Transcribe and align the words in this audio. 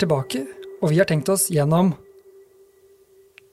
tilbake, 0.00 0.44
og 0.80 0.92
vi 0.92 1.00
har 1.00 1.08
tenkt 1.08 1.28
oss 1.32 1.50
gjennom 1.52 1.94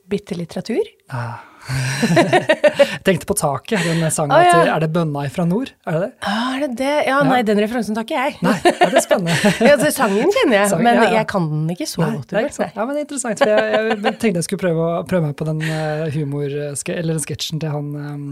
Bitte 0.07 0.37
litteratur? 0.39 0.87
Ah. 1.11 1.46
Jeg 1.67 2.99
tenkte 3.07 3.27
på 3.27 3.35
taket, 3.37 3.81
den 3.83 4.03
sangen 4.13 4.35
Å, 4.35 4.39
ja. 4.43 4.51
til 4.53 4.71
Er 4.71 4.83
det 4.83 4.89
bønna 4.95 5.25
ifra 5.27 5.43
nord? 5.49 5.71
Er 5.87 5.97
det 5.97 6.01
det? 6.05 6.09
Ah, 6.29 6.53
er 6.55 6.63
det 6.63 6.69
det? 6.79 6.93
Ja, 7.09 7.17
nei, 7.27 7.39
den 7.47 7.59
referansen 7.59 7.97
tar 7.97 8.05
ikke 8.07 8.15
jeg. 8.19 8.37
Nei, 8.45 8.53
ja, 8.63 8.87
det 8.87 9.01
er 9.01 9.05
spennende. 9.05 9.35
Ja, 9.67 9.75
sangen 9.93 10.31
kjenner 10.31 10.59
jeg, 10.61 10.69
Sangen, 10.71 10.85
men 10.87 10.99
ja, 11.01 11.07
ja. 11.07 11.15
jeg 11.19 11.29
kan 11.33 11.49
den 11.51 11.65
ikke 11.73 11.87
så 11.89 12.03
Nei, 12.05 12.11
godt. 12.15 12.35
ikke 12.47 12.57
sånn. 12.59 12.71
Ja, 12.77 12.85
men 12.85 12.95
det 12.95 13.01
er 13.01 13.07
interessant, 13.07 13.41
for 13.43 13.51
jeg, 13.51 13.97
jeg 13.97 14.19
tenkte 14.21 14.33
jeg 14.41 14.47
skulle 14.47 14.63
prøve, 14.63 14.87
å, 14.87 15.01
prøve 15.09 15.29
meg 15.29 15.37
på 15.39 15.47
den 15.49 15.63
uh, 15.65 16.05
humor... 16.15 16.47
Eller 16.47 17.17
den 17.17 17.23
sketsjen 17.23 17.59
til 17.61 17.73
han 17.73 17.89
um, 17.95 18.27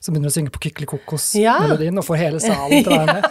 som 0.00 0.14
begynner 0.14 0.30
å 0.30 0.34
synge 0.34 0.52
på 0.54 0.60
Ja. 1.40 1.58
og 1.60 2.04
får 2.06 2.20
hele 2.20 2.40
salen 2.46 2.84
til 2.84 2.92
å 2.94 3.00
være 3.02 3.18
med. 3.18 3.28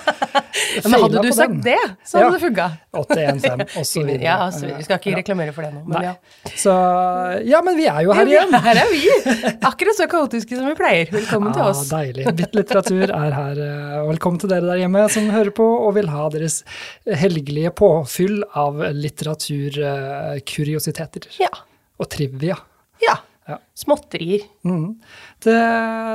Ja, 0.70 0.90
men 0.90 1.02
hadde 1.02 1.22
du 1.23 1.31
sagt 1.34 1.53
den. 1.56 1.62
det, 1.66 1.78
så 2.06 2.20
hadde 2.20 2.28
Ja. 2.28 2.31
det 2.36 2.42
funka. 2.44 2.67
815, 3.00 3.66
og 3.80 3.86
så 3.88 4.03
videre. 4.03 4.23
Ja, 4.26 4.38
altså, 4.48 4.66
vi 4.70 4.86
skal 4.86 5.00
ikke 5.00 5.12
Ja. 5.14 5.17
reklamere 5.22 5.53
for 5.56 5.66
det 5.66 5.72
nå, 5.73 5.84
men 5.88 6.08
ja. 6.09 6.14
Så 6.59 6.73
ja, 7.48 7.62
men 7.66 7.78
vi 7.80 7.88
er 7.90 8.02
jo 8.06 8.14
her 8.17 8.30
igjen. 8.30 8.53
Her 8.67 8.81
er 8.84 8.92
vi! 8.92 9.03
Akkurat 9.66 9.96
så 9.98 10.06
kaotiske 10.12 10.56
som 10.58 10.68
vi 10.70 10.76
pleier. 10.80 11.08
Velkommen 11.14 11.54
til 11.56 11.64
oss. 11.66 11.82
Ja, 11.92 11.98
deilig. 12.04 12.24
Bitt 12.40 12.54
litteratur 12.58 13.08
er 13.12 13.32
her. 13.36 13.56
eh, 13.66 14.08
Velkommen 14.10 14.40
til 14.42 14.50
dere 14.52 14.68
der 14.72 14.80
hjemme 14.84 15.02
som 15.14 15.24
hører 15.34 15.54
på 15.56 15.68
og 15.88 15.92
vil 15.98 16.10
ha 16.14 16.24
deres 16.34 16.56
helgelige 17.22 17.72
påfyll 17.80 18.38
av 18.58 18.74
litteraturkuriositeter. 18.96 21.22
Ja. 21.40 21.52
Og 22.00 22.06
trivia. 22.12 22.58
ja. 23.06 23.16
Ja. 23.50 23.56
Småtterier. 23.74 24.44
Mm. 24.62 24.92
Det, 25.40 25.56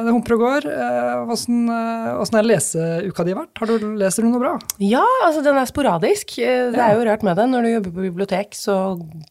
det 0.05 0.13
humper 0.13 0.35
og 0.37 0.43
går. 0.43 0.67
Eh, 0.69 1.31
Åssen 1.33 1.63
eh, 1.73 2.41
er 2.41 2.45
leseuka 2.45 3.25
di 3.25 3.33
vært? 3.37 3.53
Har 3.57 3.71
du, 3.71 3.87
leser 3.97 4.27
du 4.27 4.29
noe 4.29 4.43
bra? 4.43 4.51
Ja, 4.85 5.05
altså 5.25 5.41
den 5.45 5.57
er 5.57 5.69
sporadisk. 5.71 6.35
Eh, 6.45 6.69
Det 6.75 6.83
er 6.85 6.99
jo 6.99 7.07
rart 7.09 7.25
med 7.25 7.39
det. 7.41 7.47
Når 7.49 7.65
du 7.65 7.71
jobber 7.73 7.95
på 7.97 8.05
bibliotek, 8.05 8.53
så 8.59 8.77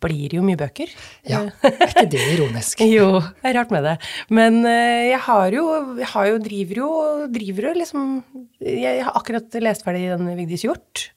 blir 0.01 0.33
det 0.33 0.39
jo 0.39 0.45
mye 0.47 0.57
bøker. 0.57 0.89
Ja, 1.29 1.43
Er 1.69 1.85
ikke 1.91 2.07
det 2.15 2.23
ironisk? 2.33 2.81
Jo, 2.93 3.19
det 3.21 3.51
er 3.51 3.57
rart 3.59 3.73
med 3.75 3.85
det. 3.85 3.95
Men 4.33 4.63
eh, 4.65 5.11
jeg 5.11 5.21
har 5.27 5.57
jo, 5.59 5.67
jeg 6.01 6.09
har 6.15 6.31
jo 6.31 6.41
driver 6.49 6.81
jo 6.81 6.89
driver 7.33 7.69
jo 7.69 7.75
liksom 7.83 8.09
Jeg 8.63 9.03
har 9.05 9.13
akkurat 9.19 9.59
lest 9.61 9.85
ferdig 9.85 10.07
den 10.09 10.33
Vigdis 10.39 10.65
Hjorth. 10.65 11.11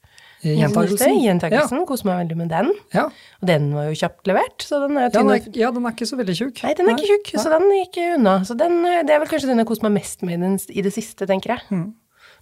Gjentagelsen? 0.54 1.80
Ja. 1.80 1.84
Koser 1.88 2.08
meg 2.08 2.22
veldig 2.22 2.38
med 2.38 2.52
den. 2.54 2.72
Ja. 2.94 3.06
Og 3.40 3.50
den 3.50 3.68
var 3.74 3.90
jo 3.90 3.98
kjapt 3.98 4.30
levert, 4.30 4.66
så 4.66 4.80
den 4.84 5.00
er 5.00 5.12
tynn. 5.14 5.32
Ja, 5.34 5.52
ja, 5.66 5.72
den 5.74 5.88
er 5.88 5.96
ikke 5.96 6.08
så 6.08 6.18
veldig 6.20 6.38
tjukk. 6.38 6.62
Nei, 6.62 6.74
den 6.78 6.90
er 6.90 6.98
ikke 6.98 7.10
tjukk, 7.12 7.34
så 7.42 7.52
den 7.52 7.68
gikk 7.80 8.00
unna. 8.14 8.38
Så 8.46 8.56
den, 8.58 8.78
eh, 8.86 9.02
det 9.06 9.16
er 9.16 9.22
vel 9.22 9.30
kanskje 9.30 9.50
den 9.50 9.62
jeg 9.62 9.70
koser 9.70 9.88
meg 9.88 9.96
mest 9.98 10.22
med 10.26 10.38
i, 10.38 10.42
den, 10.44 10.58
i 10.70 10.86
det 10.86 10.94
siste, 10.94 11.28
tenker 11.28 11.56
jeg. 11.56 11.66
Mm. 11.74 11.86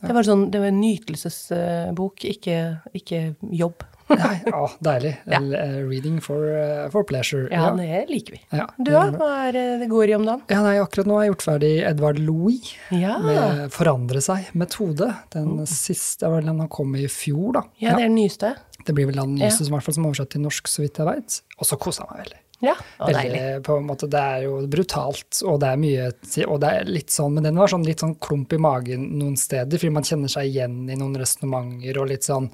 Det 0.04 0.12
var 0.12 0.26
sånn, 0.26 0.48
det 0.52 0.60
var 0.60 0.68
en 0.68 0.80
nytelsesbok, 0.82 2.26
ikke, 2.28 2.58
ikke 2.98 3.20
jobb. 3.56 3.86
Nei, 4.10 4.34
ja, 4.46 4.60
deilig. 4.84 5.14
Ja. 5.30 5.38
Eh, 5.40 5.76
Reading 5.88 6.18
for, 6.24 6.44
eh, 6.50 6.88
for 6.92 7.06
pleasure. 7.08 7.46
Ja, 7.52 7.70
det 7.78 8.02
liker 8.10 8.36
vi. 8.36 8.40
Ja. 8.52 8.66
Du 8.76 8.90
da, 8.92 9.06
hva 9.16 9.30
er 9.48 9.56
det 9.80 9.88
går 9.90 10.12
i 10.12 10.16
om 10.18 10.26
dagen? 10.28 10.42
Ja, 10.52 10.60
nei, 10.66 10.74
akkurat 10.82 11.08
nå 11.08 11.16
har 11.18 11.24
jeg 11.26 11.32
gjort 11.34 11.46
ferdig 11.48 11.72
Edvard 11.88 12.20
Louis 12.20 12.74
Ja, 12.92 13.16
med 13.24 13.72
Forandre 13.74 14.20
seg-metode. 14.24 15.08
Den 15.32 15.64
siste 15.70 16.28
var 16.28 16.40
vel 16.42 16.52
den 16.52 16.62
han 16.66 16.68
kom 16.72 16.94
i 17.00 17.08
fjor, 17.08 17.52
da. 17.58 17.64
ja 17.80 17.96
det 17.96 18.04
er 18.04 18.10
den 18.10 18.18
nyeste. 18.20 18.54
Det 18.84 18.92
blir 18.92 19.08
vel 19.08 19.20
den 19.22 19.36
nyeste 19.38 19.62
Ja. 19.64 19.66
som, 19.70 19.74
hvert 19.78 19.86
fall, 19.88 19.94
som 19.96 20.04
er 20.06 20.12
oversatt 20.12 20.34
til 20.36 20.44
norsk, 20.44 20.68
så 20.68 20.84
vidt 20.84 20.98
jeg 21.00 21.08
veit. 21.08 21.40
Og 21.58 21.68
så 21.70 21.78
kosa 21.80 22.04
jeg 22.04 22.10
meg 22.12 22.24
veldig. 22.26 22.40
Ja, 22.64 22.72
og 23.02 23.10
deilig. 23.12 23.40
på 23.66 23.74
en 23.76 23.86
måte, 23.88 24.06
det 24.08 24.20
er 24.20 24.44
jo 24.46 24.60
brutalt, 24.70 25.40
og 25.44 25.58
det 25.60 25.68
er 25.74 25.80
mye 25.82 26.04
Og 26.46 26.60
det 26.62 26.68
er 26.70 26.84
litt 26.88 27.10
sånn, 27.12 27.34
men 27.34 27.44
den 27.44 27.58
var 27.60 27.68
sånn 27.68 27.84
litt 27.84 28.00
sånn 28.00 28.14
klump 28.24 28.54
i 28.54 28.60
magen 28.62 29.08
noen 29.18 29.34
steder, 29.36 29.76
fordi 29.76 29.92
man 29.92 30.06
kjenner 30.06 30.30
seg 30.32 30.48
igjen 30.48 30.78
i 30.88 30.96
noen 30.96 31.16
resonnementer 31.18 31.98
og 32.00 32.08
litt 32.12 32.24
sånn 32.24 32.46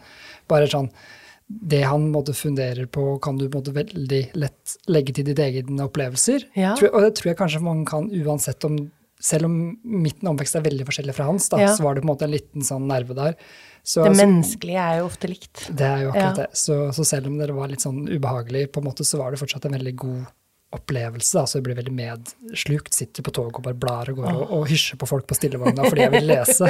Bare 0.51 0.67
sånn 0.73 0.89
det 1.51 1.83
han 1.83 2.05
måtte 2.13 2.31
funderer 2.37 2.87
på, 2.87 3.19
kan 3.23 3.37
du 3.41 3.49
måtte 3.51 3.73
veldig 3.75 4.21
lett 4.39 4.77
legge 4.87 5.13
til 5.17 5.25
ditt 5.27 5.41
egne 5.43 5.89
opplevelser. 5.89 6.45
Ja. 6.55 6.77
Og 6.79 7.01
det 7.03 7.15
tror 7.19 7.33
jeg 7.33 7.39
kanskje 7.41 7.63
man 7.65 7.85
kan 7.85 8.11
uansett 8.11 8.65
om 8.69 8.91
Selv 9.21 9.45
om 9.45 9.77
midten 9.85 10.25
omvekst 10.31 10.55
er 10.57 10.63
veldig 10.65 10.87
forskjellig 10.89 11.13
fra 11.13 11.27
hans, 11.29 11.51
da, 11.53 11.59
Ja. 11.61 11.75
så 11.77 11.83
var 11.85 11.93
det 11.95 12.01
på 12.01 12.07
en 12.09 12.15
måte 12.17 12.23
en 12.25 12.31
liten 12.33 12.63
sånn 12.65 12.87
nerve 12.89 13.13
der. 13.15 13.35
Så, 13.85 14.03
Det 14.09 14.17
menneskelige 14.17 14.81
er 14.81 15.01
jo 15.01 15.05
ofte 15.11 15.29
likt. 15.29 15.67
det 15.77 15.85
er 15.85 16.05
jo 16.07 16.09
akkurat 16.09 16.39
Ja. 16.39 16.47
det. 16.47 16.47
Så, 16.57 16.89
så 16.97 17.05
selv 17.05 17.27
om 17.27 17.37
det 17.37 17.51
var 17.53 17.69
litt 17.69 17.81
sånn 17.85 18.09
ubehagelig, 18.09 18.73
på 18.73 18.81
en 18.81 18.85
måte, 18.89 19.05
så 19.05 19.19
var 19.19 19.31
det 19.31 19.39
fortsatt 19.39 19.67
en 19.67 19.73
veldig 19.77 19.95
god 19.95 20.25
opplevelse. 20.77 21.35
Da. 21.35 21.43
Så 21.51 21.59
jeg 21.59 21.65
blir 21.67 21.77
veldig 21.81 21.93
medslukt. 21.97 22.93
Sitter 22.95 23.25
på 23.27 23.33
toget 23.35 23.57
og 23.59 23.65
bare 23.67 23.79
blar 23.83 24.11
og 24.13 24.21
går 24.21 24.29
og, 24.31 24.53
og 24.61 24.69
hysjer 24.71 25.01
på 25.01 25.09
folk 25.11 25.27
på 25.31 25.35
stillevogna 25.39 25.87
fordi 25.89 26.05
jeg 26.05 26.13
vil 26.15 26.29
lese. 26.31 26.69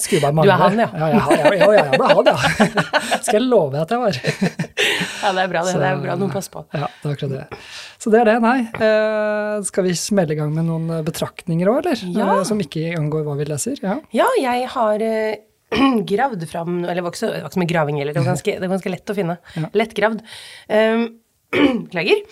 Skulle 0.00 0.22
bare 0.24 0.36
mangle. 0.38 0.48
Du 0.48 0.54
er 0.54 0.62
han, 0.62 0.80
ja. 0.80 0.88
Ja, 0.88 1.08
ja, 1.12 1.24
ja, 1.36 1.52
ja, 1.52 1.68
jeg 1.90 2.00
ble 2.00 2.08
han, 2.14 2.30
ja. 2.30 3.18
Skal 3.20 3.36
jeg 3.40 3.44
love 3.48 3.74
deg 3.74 3.82
at 3.84 3.94
jeg 3.96 4.04
var. 4.06 4.20
Ja, 5.18 5.32
det 5.34 5.42
er 5.42 5.48
bra, 5.50 5.60
det. 5.66 5.72
Så- 5.74 5.80
Det 5.82 5.86
er 5.88 5.96
bra 6.00 6.14
noen 6.16 6.30
passer 6.30 6.52
på. 6.54 6.60
Ja, 6.72 6.86
det 7.02 7.08
er 7.10 7.14
akkurat 7.16 7.32
det. 7.34 7.58
Så 8.00 8.10
det 8.14 8.20
er 8.20 8.28
det, 8.28 8.34
nei. 8.44 8.58
Eh, 8.86 9.56
skal 9.66 9.84
vi 9.88 9.92
smelle 9.98 10.32
i 10.32 10.38
gang 10.38 10.52
med 10.54 10.64
noen 10.68 10.86
eh, 10.94 11.00
betraktninger 11.04 11.68
òg, 11.72 11.80
eller? 11.82 12.02
Ja. 12.14 12.28
Eh, 12.38 12.44
som 12.46 12.60
ikke 12.62 12.92
angår 12.96 13.24
hva 13.26 13.34
vi 13.40 13.48
leser? 13.50 13.80
Ja. 13.82 13.96
Ja, 14.14 14.28
jeg 14.40 14.68
har 14.72 15.02
eh, 15.04 15.42
gravd 16.12 16.46
fram 16.48 16.78
Eller 16.84 17.00
det 17.00 17.04
var 17.04 17.12
ikke 17.12 17.20
så, 17.24 17.32
det 17.34 17.42
var 17.42 17.50
ikke 17.50 17.58
så 17.58 17.64
mye 17.64 17.72
graving 17.74 17.98
heller, 18.00 18.14
det 18.16 18.22
var 18.22 18.30
ganske, 18.30 18.54
det 18.62 18.62
var 18.70 18.76
ganske 18.78 18.94
lett 18.94 19.12
å 19.12 19.16
finne. 19.18 19.36
Ja. 19.58 19.70
Lettgravd. 19.82 20.22
Um, 20.70 21.04
Beklager. 21.84 22.24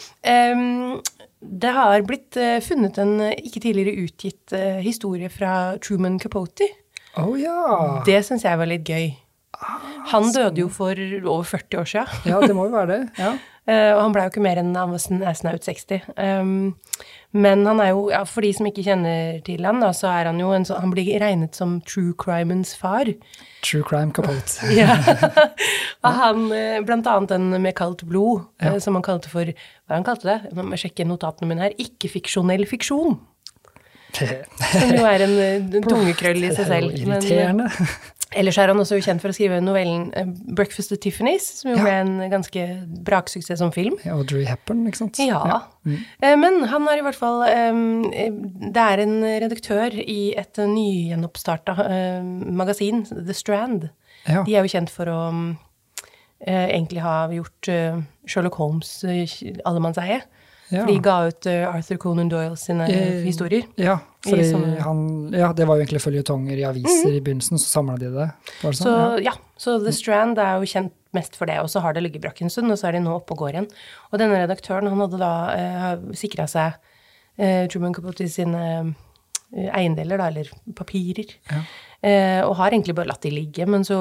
Det 1.46 1.72
har 1.76 2.02
blitt 2.08 2.36
eh, 2.40 2.58
funnet 2.64 2.98
en 2.98 3.20
eh, 3.20 3.36
ikke 3.44 3.62
tidligere 3.64 4.06
utgitt 4.06 4.54
eh, 4.56 4.80
historie 4.84 5.28
fra 5.32 5.76
Truman 5.84 6.18
Capote. 6.22 6.68
Å 7.20 7.28
ja. 7.40 7.60
Det 8.06 8.18
syns 8.26 8.44
jeg 8.44 8.60
var 8.60 8.68
litt 8.68 8.88
gøy. 8.88 9.12
Han 10.12 10.30
døde 10.34 10.60
jo 10.60 10.70
for 10.72 10.96
over 10.96 11.46
40 11.48 11.80
år 11.80 11.88
siden. 11.88 12.16
Ja, 12.28 12.40
det 12.44 12.56
må 12.56 12.66
jo 12.68 12.74
være 12.76 12.92
det. 12.92 13.04
Ja. 13.22 13.36
Eh, 13.66 13.90
og 13.96 14.00
han 14.04 14.12
ble 14.14 14.22
jo 14.22 14.30
ikke 14.30 14.42
mer 14.44 14.60
enn 14.62 14.68
han 14.78 14.92
var 14.94 15.00
sn- 15.02 15.24
snaut 15.34 15.64
60. 15.66 16.04
Um, 16.16 16.76
men 17.34 17.64
han 17.66 17.80
er 17.82 17.88
jo, 17.90 18.04
ja, 18.12 18.20
for 18.24 18.46
de 18.46 18.52
som 18.54 18.68
ikke 18.70 18.84
kjenner 18.86 19.40
til 19.44 19.66
han, 19.66 19.80
da, 19.82 19.88
så 19.92 20.06
er 20.08 20.28
han 20.30 20.38
jo 20.40 20.52
en 20.54 20.64
sånn 20.64 20.78
Han 20.84 20.92
blir 20.94 21.10
regnet 21.20 21.58
som 21.58 21.80
true 21.84 22.14
crimens 22.16 22.76
far. 22.78 23.10
True 23.66 23.82
crime 23.82 24.14
capote. 24.14 24.62
Ja. 24.78 24.94
Og 26.06 26.12
han, 26.22 26.46
eh, 26.54 26.78
blant 26.86 27.06
annet 27.10 27.34
den 27.34 27.50
med 27.60 27.74
kaldt 27.76 28.06
blod, 28.06 28.46
Ja. 28.62 28.76
eh, 28.76 28.78
som 28.78 28.94
han 28.94 29.02
kalte 29.04 29.28
for 29.32 29.44
Hva 29.50 29.98
han 29.98 30.06
kalte 30.06 30.30
det? 30.30 30.38
Nå 30.54 30.62
må 30.62 30.78
jeg 30.78 30.86
sjekke 30.86 31.06
notatene 31.10 31.50
mine 31.50 31.66
her. 31.66 31.74
Ikke-fiksjonell 31.82 32.64
fiksjon. 32.70 33.18
Som 34.16 34.92
jo 34.96 35.04
er 35.04 35.22
en 35.26 35.66
tungekrøll 35.84 36.46
i 36.46 36.52
seg 36.56 36.68
selv. 36.70 36.94
Det 36.94 37.02
er 37.02 37.04
jo 37.04 37.10
Men, 37.10 37.18
irriterende. 37.20 37.66
Ellers 38.34 38.56
er 38.58 38.66
han 38.72 38.80
også 38.82 38.96
kjent 39.04 39.22
for 39.22 39.30
å 39.30 39.34
skrive 39.36 39.60
novellen 39.62 40.08
eh, 40.18 40.24
'Breakfast 40.26 40.90
at 40.92 40.98
Tiffany's', 41.04 41.46
som 41.60 41.70
jo 41.70 41.76
Ja. 41.76 41.82
ble 41.84 41.92
en 41.92 42.30
ganske 42.32 42.64
braksuksess 43.06 43.58
som 43.58 43.70
film. 43.72 43.94
Audrey 44.10 44.44
Hepburn, 44.44 44.84
ikke 44.88 44.96
sant? 44.98 45.18
Ja. 45.22 45.62
Eh, 45.86 46.34
Men 46.36 46.64
han 46.66 46.88
er 46.88 46.98
i 46.98 47.02
hvert 47.06 47.14
fall 47.14 47.42
eh, 47.46 48.30
Det 48.72 48.82
er 48.82 48.98
en 49.04 49.22
redaktør 49.22 49.94
i 49.94 50.34
et 50.36 50.56
nygjenoppstarta 50.58 51.76
magasin, 52.50 53.04
The 53.06 53.32
Strand. 53.32 53.90
Ja. 54.26 54.42
De 54.42 54.56
er 54.56 54.62
jo 54.66 54.74
kjent 54.74 54.90
for 54.90 55.06
å 55.06 55.56
egentlig 56.46 57.00
ha 57.00 57.28
gjort 57.32 57.70
Sherlock 58.26 58.54
Holmes 58.58 59.04
allemannseie. 59.64 60.22
Ja. 60.72 60.82
For 60.82 60.90
de 60.90 60.98
ga 61.04 61.16
ut 61.28 61.46
eh, 61.46 61.62
Arthur 61.68 61.98
Conan 62.02 62.28
Doyle 62.32 62.56
sine 62.58 62.88
Eh, 62.90 63.20
historier. 63.22 63.66
Ja, 63.78 63.98
han, 64.82 65.00
ja, 65.32 65.52
det 65.54 65.66
var 65.68 65.76
jo 65.78 65.84
egentlig 65.84 66.00
føljetonger 66.02 66.58
i 66.58 66.64
aviser 66.66 67.12
i 67.14 67.20
begynnelsen, 67.22 67.60
så 67.62 67.68
samla 67.76 67.94
de 68.00 68.08
det. 68.10 68.26
Var 68.62 68.74
det 68.74 68.78
Så 68.80 68.88
sånn? 68.90 69.22
ja, 69.22 69.32
så 69.56 69.76
The 69.84 69.92
Strand 69.94 70.38
er 70.42 70.56
jo 70.58 70.66
kjent 70.66 70.92
mest 71.14 71.36
for 71.38 71.46
det, 71.46 71.60
og 71.62 71.70
så 71.70 71.80
har 71.84 71.94
det 71.94 72.02
ligget 72.02 72.24
brakk 72.24 72.42
en 72.42 72.50
stund, 72.50 72.72
og 72.74 72.78
så 72.80 72.88
er 72.90 72.96
de 72.98 73.04
nå 73.04 73.14
oppe 73.14 73.32
og 73.36 73.44
går 73.44 73.54
igjen. 73.54 73.68
Og 74.10 74.18
denne 74.20 74.40
redaktøren, 74.42 74.90
han 74.90 75.00
hadde 75.04 75.20
da 75.22 75.32
eh, 75.54 76.14
sikra 76.18 76.48
seg 76.50 76.74
eh, 77.38 77.68
Truman 77.70 77.94
Capote 77.94 78.26
sine 78.28 78.64
eh, 79.54 79.70
eiendeler, 79.70 80.18
da, 80.18 80.26
eller 80.32 80.50
papirer. 80.74 81.30
Ja. 81.52 81.62
Eh, 82.02 82.40
og 82.44 82.56
har 82.58 82.74
egentlig 82.74 82.96
bare 82.98 83.08
latt 83.14 83.22
de 83.24 83.30
ligge, 83.32 83.64
men 83.70 83.86
så 83.86 83.96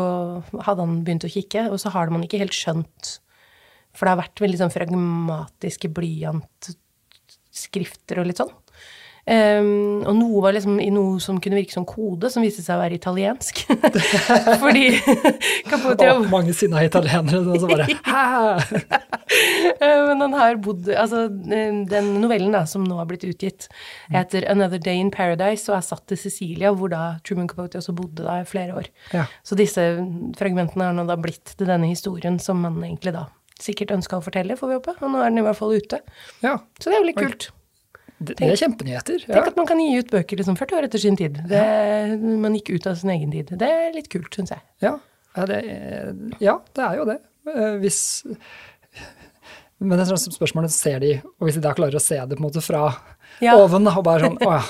hadde 0.66 0.82
han 0.82 1.04
begynt 1.06 1.30
å 1.30 1.32
kikke, 1.32 1.70
og 1.70 1.78
så 1.80 1.94
har 1.94 2.10
man 2.12 2.26
ikke 2.26 2.42
helt 2.42 2.58
skjønt 2.58 3.20
For 3.96 4.04
det 4.06 4.12
har 4.14 4.24
vært 4.24 4.42
veldig 4.44 4.60
sånn 4.60 4.76
fragmatiske 4.76 5.88
blyantskrifter 5.96 8.16
og 8.22 8.28
litt 8.30 8.42
sånn. 8.44 8.54
Um, 9.26 10.04
og 10.06 10.14
noe 10.20 10.38
var 10.44 10.54
liksom 10.54 10.76
i 10.78 10.92
noe 10.94 11.18
som 11.18 11.40
kunne 11.42 11.58
virke 11.58 11.74
som 11.74 11.82
kode, 11.90 12.30
som 12.30 12.44
viste 12.46 12.62
seg 12.62 12.78
å 12.78 12.82
være 12.84 12.94
italiensk. 13.00 13.58
Fordi 14.62 14.84
Capote 15.72 16.12
Å, 16.14 16.20
mange 16.30 16.54
sinna 16.54 16.84
italienere 16.86 17.58
så 17.58 17.66
bare 17.72 17.88
Hæ? 17.90 18.62
Eh, 19.82 20.06
Men 20.06 20.22
han 20.22 20.34
har 20.38 20.60
bodd 20.62 20.86
Altså, 20.94 21.24
eh, 21.50 21.74
den 21.90 22.22
novellen 22.22 22.54
da, 22.54 22.62
som 22.70 22.84
nå 22.86 23.00
har 23.00 23.08
blitt 23.10 23.24
utgitt, 23.26 23.66
heter 24.14 24.46
'Another 24.46 24.78
Day 24.80 25.00
in 25.02 25.10
Paradise' 25.12 25.66
og 25.72 25.78
er 25.80 25.84
satt 25.88 26.06
til 26.08 26.18
Sicilia, 26.22 26.70
hvor 26.72 26.90
da 26.94 27.18
Truman 27.26 27.48
Capote 27.50 27.78
også 27.82 27.96
bodde 27.98 28.22
da 28.24 28.38
i 28.44 28.48
flere 28.48 28.76
år. 28.78 28.86
Ja. 29.12 29.26
Så 29.44 29.56
disse 29.58 29.82
fragmentene 30.38 30.86
har 30.86 30.94
nå 30.94 31.04
da 31.10 31.16
blitt 31.18 31.56
til 31.58 31.66
denne 31.68 31.88
historien 31.90 32.38
som 32.40 32.62
man 32.62 32.78
egentlig 32.86 33.14
da 33.18 33.26
sikkert 33.62 33.94
ønska 33.96 34.18
å 34.20 34.24
fortelle, 34.26 34.58
får 34.60 34.72
vi 34.72 34.80
håpe. 34.80 34.96
Og 35.02 35.12
nå 35.14 35.22
er 35.24 35.30
den 35.32 35.42
i 35.42 35.46
hvert 35.46 35.60
fall 35.60 35.76
ute. 35.76 36.02
ja. 36.44 36.58
Så 36.80 36.90
det 36.92 36.98
er 36.98 37.02
jo 37.04 37.08
litt 37.12 37.20
kult. 37.22 37.50
Det, 38.16 38.38
det 38.40 38.48
er 38.48 38.56
kjempenyheter. 38.62 39.26
Ja. 39.28 39.34
Tenk 39.36 39.50
at 39.52 39.58
man 39.60 39.68
kan 39.68 39.80
gi 39.84 39.98
ut 40.00 40.12
bøker 40.12 40.40
liksom 40.40 40.56
40 40.56 40.78
år 40.78 40.86
etter 40.88 41.02
sin 41.04 41.18
tid. 41.20 41.42
Det, 41.50 41.64
man 42.40 42.56
gikk 42.56 42.72
ut 42.78 42.88
av 42.88 42.96
sin 43.00 43.12
egen 43.12 43.34
tid. 43.34 43.52
Det 43.60 43.68
er 43.68 43.92
litt 43.96 44.08
kult, 44.12 44.32
syns 44.38 44.54
jeg. 44.56 44.64
Ja. 44.86 44.94
Ja, 45.36 45.46
det, 45.50 45.58
ja, 46.40 46.54
det 46.78 46.84
er 46.86 46.96
jo 47.02 47.06
det. 47.10 47.18
Eh, 47.52 47.74
Hvis 47.82 48.00
Men 49.84 49.98
det 50.00 50.06
er 50.06 50.16
sånn 50.16 50.32
spørsmålet 50.38 50.72
ser 50.72 51.02
de, 51.04 51.10
og 51.36 51.50
hvis 51.50 51.58
de 51.60 51.64
da 51.66 51.74
klarer 51.76 52.00
å 52.00 52.04
se 52.04 52.16
det 52.16 52.38
på 52.38 52.40
en 52.40 52.48
måte 52.48 52.64
fra 52.64 52.86
Ja. 53.44 53.56
oven, 53.60 53.88
og 53.90 54.04
bare 54.06 54.30
sånn 54.30 54.38
Å 54.46 54.52
ja, 54.54 54.62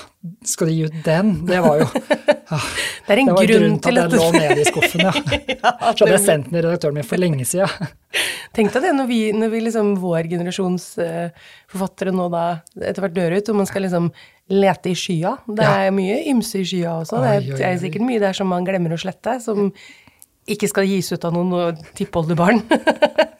skal 0.48 0.70
de 0.70 0.74
gi 0.74 0.86
ut 0.88 0.96
den? 1.06 1.32
Det 1.46 1.58
var 1.62 1.82
jo 1.82 1.86
ja, 1.86 2.58
Det 3.06 3.14
er 3.14 3.20
en 3.22 3.28
det 3.28 3.36
var 3.36 3.46
grunn 3.46 3.52
grunnen 3.52 3.76
til 3.78 3.94
til 3.94 4.00
at 4.02 4.10
den 4.10 4.22
lå 4.22 4.30
nede 4.34 4.62
i 4.62 4.66
skuffen, 4.66 5.04
ja. 5.06 5.12
Så 5.14 6.02
hadde 6.02 6.14
jeg 6.16 6.24
sendt 6.24 6.48
den 6.50 6.58
i 6.58 6.64
redaktøren 6.64 6.96
min 6.98 7.06
for 7.06 7.22
lenge 7.22 7.46
siden. 7.46 7.92
Tenk 8.56 8.72
deg 8.74 8.88
det 8.88 8.94
når 8.96 9.10
vi, 9.10 9.20
når 9.36 9.52
vi 9.52 9.60
liksom, 9.66 9.92
vår 10.02 10.30
generasjons 10.32 10.88
uh, 11.02 11.52
forfattere 11.70 12.14
nå 12.14 12.26
da 12.32 12.44
etter 12.80 13.04
hvert 13.04 13.16
dør 13.16 13.36
ut, 13.36 13.52
og 13.52 13.60
man 13.60 13.68
skal 13.68 13.86
liksom 13.86 14.10
lete 14.50 14.90
i 14.90 14.96
skya. 14.98 15.36
Det 15.46 15.66
er 15.66 15.94
mye 15.94 16.18
ymse 16.32 16.62
i 16.62 16.66
skya 16.66 16.96
også. 17.02 17.20
Oi, 17.20 17.28
er, 17.28 17.46
oi, 17.46 17.58
det 17.58 17.68
er 17.68 17.80
sikkert 17.82 18.06
mye 18.08 18.22
der 18.22 18.38
som 18.38 18.50
man 18.50 18.66
glemmer 18.66 18.96
å 18.96 19.00
slette, 19.00 19.38
som 19.44 19.70
ikke 20.46 20.70
skal 20.70 20.86
gis 20.88 21.10
ut 21.12 21.26
av 21.26 21.34
noen 21.34 21.78
tippoldebarn. 21.98 22.62
Det 22.66 22.78
er 22.78 22.86
gøy. 22.86 23.26
Eh, 23.26 23.26
kan, 23.26 23.34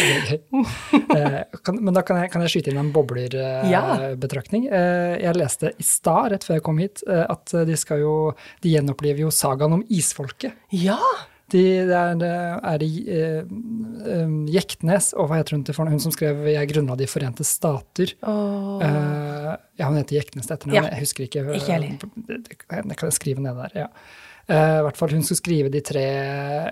men 1.80 1.94
da 1.96 2.02
kan 2.06 2.20
jeg, 2.22 2.30
kan 2.32 2.42
jeg 2.46 2.50
skyte 2.54 2.72
inn 2.72 2.78
en 2.82 2.90
Ja. 2.90 2.92
boblerbetraktning. 2.96 4.68
Eh, 4.70 5.16
jeg 5.22 5.36
leste 5.38 5.72
i 5.78 5.82
stad, 5.86 6.30
rett 6.32 6.44
før 6.46 6.58
jeg 6.58 6.62
kom 6.66 6.78
hit, 6.82 7.02
eh, 7.08 7.26
at 7.28 7.52
de 7.66 7.76
skal 7.76 8.00
jo 8.04 8.14
De 8.62 8.70
gjenopplever 8.74 9.20
jo 9.26 9.30
sagaen 9.34 9.72
om 9.80 9.84
isfolket. 9.90 10.52
ja! 10.72 10.98
De, 11.50 11.58
det 11.82 11.96
er, 11.98 12.20
er 12.62 12.82
eh, 12.86 13.40
eh, 13.42 14.34
Jektnes, 14.54 15.08
og 15.18 15.26
hva 15.32 15.40
heter 15.40 15.56
hun 15.56 15.64
til? 15.66 15.74
Hun 15.74 15.98
som 15.98 16.12
skrev 16.14 16.44
'Jeg 16.46 16.68
grunnla 16.70 16.94
De 16.96 17.08
forente 17.10 17.42
stater'. 17.42 18.12
Oh. 18.22 18.78
Eh, 18.80 19.56
ja, 19.80 19.88
hun 19.88 19.96
heter 19.98 20.14
Jektnes 20.20 20.46
til 20.46 20.54
etternavn, 20.56 20.76
Ja. 20.78 20.90
jeg 20.94 21.00
husker 21.00 21.24
ikke. 21.26 21.42
eh, 21.50 21.58
Ikke 21.58 21.98
det, 22.28 22.48
det, 22.48 22.58
kan 22.68 23.08
jeg 23.10 23.12
skrive 23.18 23.40
ned 23.42 23.56
der, 23.56 23.70
ja. 23.74 23.86
Uh, 24.48 24.78
I 24.78 24.82
hvert 24.82 24.96
fall, 24.96 25.10
hun 25.10 25.22
skulle 25.22 25.38
skrive, 25.42 25.68
de 25.70 25.80
tre, 25.80 26.04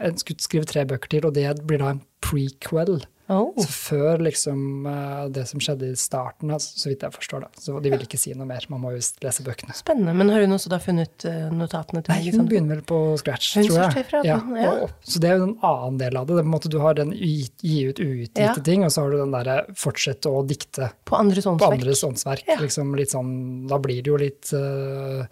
hun 0.03 0.17
skulle 0.19 0.41
skrive 0.43 0.65
tre 0.65 0.85
bøker 0.85 1.09
til, 1.09 1.27
og 1.27 1.35
det 1.35 1.67
blir 1.67 1.79
da 1.79 1.91
en 1.91 2.03
prequel. 2.23 3.05
Oh. 3.29 3.53
Så 3.61 3.69
før 3.69 4.23
liksom 4.25 4.87
eh, 4.89 5.25
det 5.37 5.43
som 5.51 5.61
skjedde 5.61 5.91
i 5.93 5.97
starten, 6.01 6.49
altså, 6.55 6.71
så 6.81 6.89
vidt 6.89 7.03
jeg 7.05 7.13
forstår 7.13 7.43
da. 7.45 7.49
Så 7.61 7.75
de 7.85 7.91
vil 7.93 8.05
ikke 8.07 8.17
si 8.21 8.33
noe 8.33 8.47
mer, 8.49 8.65
man 8.73 8.81
må 8.81 8.93
jo 8.95 9.03
lese 9.21 9.45
bøkene. 9.45 9.75
Spennende. 9.77 10.15
Men 10.17 10.33
har 10.33 10.41
hun 10.47 10.57
også 10.57 10.71
da 10.73 10.79
funnet 10.81 11.27
eh, 11.29 11.51
notatene 11.53 12.01
til 12.07 12.15
Nei, 12.15 12.23
hun 12.25 12.39
Sandberg? 12.39 12.49
begynner 12.55 12.79
vel 12.79 12.85
på 12.89 13.01
scratch, 13.21 13.51
Hun 13.59 13.69
tror 13.69 13.83
jeg. 13.85 14.07
fra 14.09 14.23
ja. 14.25 14.39
ja. 14.63 14.71
og- 14.87 14.95
så 15.05 15.21
det 15.21 15.29
er 15.31 15.37
jo 15.43 15.51
en 15.51 15.59
annen 15.69 15.99
del 16.01 16.17
av 16.17 16.27
det. 16.27 16.39
det 16.39 16.41
er 16.41 16.49
på 16.49 16.49
en 16.49 16.55
måte, 16.57 16.73
du 16.73 16.79
har 16.81 16.95
den 16.95 17.13
gi, 17.13 17.51
ut 17.91 18.01
uutgitte 18.01 18.49
Ja. 18.49 18.55
ting, 18.71 18.85
og 18.89 18.91
så 18.97 19.05
har 19.05 19.11
du 19.13 19.19
den 19.21 19.37
derre 19.37 19.59
fortsette 19.77 20.33
å 20.33 20.41
dikte 20.49 20.91
På 21.05 21.21
andres 21.21 21.45
på 21.45 21.53
åndsverk? 21.53 21.79
andres 21.83 22.05
åndsverk. 22.09 22.45
Ja. 22.49 22.57
Liksom 22.65 22.97
litt 22.97 23.13
sånn, 23.13 23.69
da 23.69 23.77
blir 23.79 24.01
det 24.03 24.09
jo 24.11 24.17
litt 24.17 24.53
øh, 24.57 25.25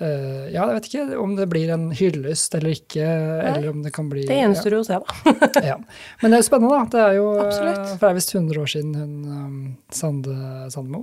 øh, 0.00 0.46
Ja, 0.52 0.66
jeg 0.68 0.74
vet 0.76 0.88
ikke 0.90 1.18
om 1.20 1.36
det 1.38 1.46
blir 1.52 1.70
en 1.74 1.88
hyllest 1.96 2.54
eller 2.58 2.74
ikke, 2.76 3.06
eller 3.06 3.68
om 3.70 3.82
det 3.84 3.92
kan 3.96 4.08
bli 4.12 4.26
Det 4.28 4.36
gjenstår 4.38 4.76
jo 4.76 4.82
å 4.82 4.86
se, 4.86 4.98
da. 5.00 5.36
ja. 5.60 5.62
ja. 5.72 5.76
Men 6.22 6.32
det 6.32 6.38
er 6.38 6.42
jo 6.44 6.48
spennende, 6.48 6.74
da. 6.76 6.84
Det 6.92 7.02
er 7.04 7.16
jo, 7.18 7.26
øh, 7.34 7.42
Absolutt. 7.46 7.84
For 7.94 8.04
det 8.04 8.10
er 8.10 8.18
visst 8.20 8.34
100 8.34 8.62
år 8.62 8.72
siden 8.74 8.94
hun 9.00 9.14
um, 9.30 9.56
Sande, 9.92 10.36
Sandemo, 10.74 11.02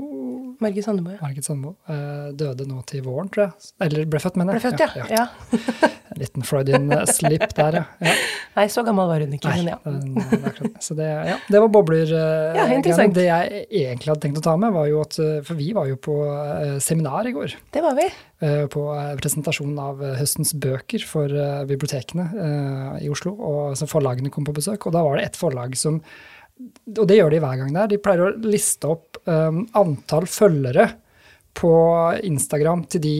Margit 0.63 0.85
Sandemo, 0.85 1.15
ja. 1.15 1.21
Margit 1.23 1.47
Sandemo, 1.47 1.75
uh, 1.89 2.29
døde 2.37 2.67
nå 2.69 2.83
til 2.89 3.03
våren, 3.05 3.31
tror 3.33 3.47
jeg. 3.47 3.73
Eller 3.87 4.05
ble 4.09 4.21
født, 4.23 4.39
mener 4.39 4.57
Ble 4.57 4.63
født, 4.63 4.85
ja. 4.85 5.09
ja. 5.09 5.27
En 6.13 6.19
liten 6.21 6.43
Freudian 6.45 6.91
slip 7.09 7.47
der, 7.57 7.79
ja. 7.79 7.85
ja. 8.05 8.11
Nei, 8.53 8.67
så 8.69 8.83
gammel 8.85 9.07
var 9.09 9.23
hun 9.25 9.31
ikke, 9.33 9.49
Nei, 9.49 9.63
men 9.63 9.71
ja. 9.73 10.51
den-. 10.61 10.75
Så 10.83 10.93
det, 10.93 11.07
ja, 11.09 11.39
det 11.49 11.61
var 11.63 11.71
bobler. 11.73 12.05
Uh, 12.05 12.53
Ja, 12.53 12.67
interessant. 12.69 13.15
Det 13.17 13.25
jeg 13.25 13.63
egentlig 13.65 14.11
hadde 14.11 14.21
tenkt 14.27 14.37
å 14.37 14.45
ta 14.45 14.53
med, 14.61 14.75
var 14.75 14.85
jo 14.91 15.01
at 15.01 15.17
For 15.47 15.57
vi 15.57 15.71
var 15.73 15.89
jo 15.89 15.97
på 15.97 16.19
seminar 16.83 17.25
i 17.25 17.33
går. 17.33 17.55
Det 17.73 17.81
var 17.81 17.97
vi. 17.97 18.05
Eh, 18.43 18.65
På 18.71 18.83
presentasjonen 19.21 19.79
av 19.81 20.03
eh, 20.03 20.15
høstens 20.19 20.53
bøker 20.59 21.03
for 21.07 21.31
eh, 21.31 21.63
bibliotekene 21.69 22.25
i 23.01 23.09
Oslo. 23.11 23.33
Og 23.39 23.77
så 23.79 23.87
forlagene 23.89 24.31
kom 24.33 24.45
på 24.47 24.55
besøk, 24.55 24.87
og 24.89 24.95
da 24.95 25.03
var 25.05 25.17
det 25.17 25.29
ett 25.29 25.39
forlag 25.39 25.77
som 25.79 26.01
Og 26.95 27.07
det 27.09 27.17
gjør 27.17 27.31
de 27.33 27.39
hver 27.41 27.57
gang 27.63 27.71
der. 27.73 27.87
De 27.89 27.97
pleier 27.97 28.27
å 28.27 28.33
liste 28.45 28.85
opp 28.87 29.17
antall 29.25 30.27
følgere 30.29 30.85
på 31.57 31.71
Instagram 32.25 32.83
til 32.89 33.01
de 33.01 33.15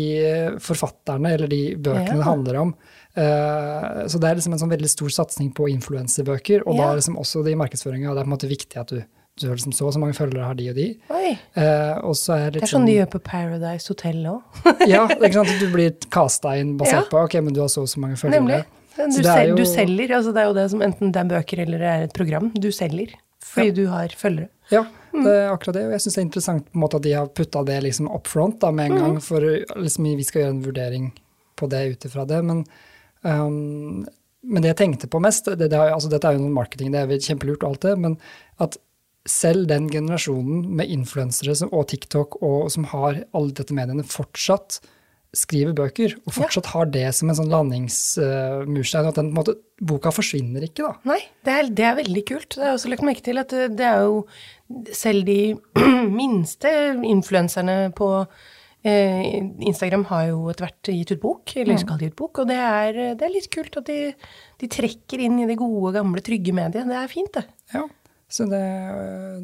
forfatterne 0.62 1.32
eller 1.34 1.50
de 1.50 1.76
bøkene 1.76 2.14
Ja. 2.14 2.20
det 2.22 2.28
handler 2.28 2.60
om. 2.62 2.76
Så 3.16 4.20
det 4.22 4.30
er 4.30 4.38
liksom 4.38 4.54
en 4.54 4.62
sånn 4.62 4.74
veldig 4.74 4.90
stor 4.90 5.10
satsing 5.10 5.50
på 5.54 5.66
influensebøker, 5.74 6.62
og 6.68 6.78
da 6.78 6.84
Ja. 6.84 6.92
er 6.92 7.02
liksom 7.02 7.18
også 7.18 7.44
det 7.44 7.54
i 7.54 7.60
markedsføringa. 7.62 8.14
Det 8.14 8.22
er 8.22 8.26
på 8.26 8.32
en 8.32 8.38
måte 8.38 8.50
viktig 8.54 8.78
at 8.82 8.88
du, 8.94 9.04
du 9.42 9.48
har 9.48 9.56
liksom 9.58 9.74
så 9.74 9.88
og 9.88 9.94
så 9.96 10.00
mange 10.02 10.14
følgere 10.14 10.46
har 10.46 10.58
de 10.60 10.68
og 10.70 10.76
de. 10.78 10.86
Oi. 11.10 11.32
Eh, 11.58 11.96
og 12.06 12.14
så 12.20 12.36
er 12.38 12.52
det 12.54 12.62
Det 12.62 12.68
er 12.68 12.74
sånn 12.76 12.86
de 12.86 12.98
gjør 13.00 13.10
på 13.16 13.22
Paradise 13.26 13.90
Hotel 13.90 14.20
òg. 14.30 14.62
ja, 14.94 15.08
ikke 15.10 15.34
sant? 15.40 15.54
Du 15.60 15.68
blir 15.74 15.96
casta 16.14 16.54
inn 16.62 16.76
basert 16.78 17.08
Ja. 17.08 17.10
på 17.10 17.24
ok, 17.26 17.40
men 17.42 17.56
du 17.58 17.62
har 17.64 17.72
så 17.74 17.82
og 17.82 17.90
så 17.90 18.04
mange 18.04 18.20
følgere. 18.22 18.40
Nemlig. 18.44 18.60
Du, 18.94 19.02
Så 19.10 19.24
det 19.24 19.26
sel, 19.26 19.50
jo- 19.50 19.56
du 19.58 19.66
selger, 19.66 20.12
altså 20.20 20.34
det 20.36 20.42
er 20.44 20.50
jo 20.52 20.54
det 20.60 20.68
som 20.70 20.82
enten 20.86 21.12
det 21.16 21.22
er 21.24 21.30
bøker 21.32 21.64
eller 21.66 21.82
det 21.82 21.90
er 21.96 22.04
et 22.06 22.14
program. 22.14 22.52
Du 22.54 22.70
selger 22.72 23.16
fordi 23.44 23.74
du 23.76 23.88
har 23.90 24.14
følgere. 24.16 24.50
Ja, 24.72 24.86
det 25.12 25.34
er 25.34 25.50
akkurat 25.52 25.76
det. 25.76 25.84
Og 25.88 25.92
jeg 25.98 26.02
syns 26.06 26.16
det 26.16 26.22
er 26.22 26.28
interessant 26.28 26.70
på 26.70 26.78
en 26.78 26.84
måte 26.86 26.96
at 27.02 27.04
de 27.06 27.12
har 27.18 27.28
putta 27.28 27.64
det 27.68 27.82
liksom 27.84 28.08
up 28.14 28.30
front 28.30 28.60
da, 28.62 28.70
med 28.72 28.92
en 28.92 28.98
gang, 29.02 29.18
for 29.22 29.42
liksom, 29.42 30.08
vi 30.18 30.24
skal 30.24 30.42
gjøre 30.44 30.54
en 30.54 30.64
vurdering 30.64 31.10
på 31.60 31.70
det 31.70 31.82
ut 31.92 32.06
ifra 32.08 32.26
det. 32.30 32.40
Men, 32.46 32.64
um, 33.26 34.06
men 34.44 34.62
det 34.64 34.72
jeg 34.74 34.80
tenkte 34.80 35.10
på 35.12 35.22
mest, 35.22 35.46
det, 35.46 35.70
det, 35.74 35.78
altså, 35.80 36.10
dette 36.10 36.30
er 36.30 36.38
jo 36.38 36.46
noen 36.46 36.56
marketing, 36.56 36.94
det 36.94 37.02
er 37.04 37.22
kjempelurt 37.28 37.64
og 37.64 37.74
alt 37.74 37.86
det, 37.90 37.94
men 38.00 38.18
at 38.64 38.78
selv 39.30 39.68
den 39.70 39.88
generasjonen 39.92 40.66
med 40.76 40.90
influensere 40.92 41.56
som- 41.56 41.72
og 41.72 41.88
TikTok 41.88 42.42
og 42.42 42.70
som 42.72 42.84
har 42.92 43.24
alle 43.34 43.52
dette 43.56 43.74
mediene, 43.76 44.04
fortsatt 44.04 44.82
skriver 45.34 45.74
bøker, 45.74 46.14
og 46.28 46.34
fortsatt 46.36 46.68
har 46.76 46.86
det 46.94 47.08
som 47.18 47.32
en 47.32 47.36
sånn 47.40 47.50
landingsmurstein, 47.50 49.08
og 49.08 49.14
at 49.14 49.16
den 49.18 49.32
på 49.32 49.34
en 49.34 49.40
måte, 49.40 49.56
boka 49.82 50.12
forsvinner 50.14 50.62
ikke, 50.68 50.86
da. 50.86 50.92
Nei, 51.10 51.20
det 51.44 51.54
er, 51.54 51.70
det 51.74 51.86
er 51.88 51.96
veldig 51.98 52.24
kult. 52.30 52.50
Det 52.54 52.62
har 52.62 52.70
jeg 52.70 52.78
også 52.78 52.92
lagt 52.94 53.08
merke 53.08 53.26
til 53.26 53.42
at 53.42 53.50
det, 53.50 53.64
det 53.80 53.88
er 53.88 54.04
jo 54.06 54.20
selv 54.94 55.26
de 55.26 55.40
minste 56.22 56.70
influenserne 57.10 57.78
på 57.98 58.12
eh, 58.86 59.42
Instagram 59.66 60.06
har 60.12 60.28
jo 60.30 60.46
etter 60.54 60.68
hvert 60.68 60.94
gitt 60.94 61.16
ut 61.16 61.24
bok, 61.26 61.56
eller 61.64 61.82
skal 61.82 62.06
gi 62.06 62.12
ut 62.14 62.20
bok, 62.22 62.44
og 62.44 62.54
det 62.54 62.60
er, 62.62 63.02
det 63.18 63.26
er 63.26 63.34
litt 63.34 63.50
kult 63.54 63.82
at 63.82 63.90
de, 63.90 64.00
de 64.62 64.72
trekker 64.78 65.26
inn 65.26 65.42
i 65.42 65.50
det 65.50 65.58
gode, 65.58 65.96
gamle, 65.98 66.22
trygge 66.22 66.54
mediet. 66.54 66.86
Det 66.94 67.02
er 67.02 67.10
fint, 67.12 67.34
det. 67.42 67.48
Ja. 67.74 67.88
Så 68.34 68.48
det, 68.50 68.60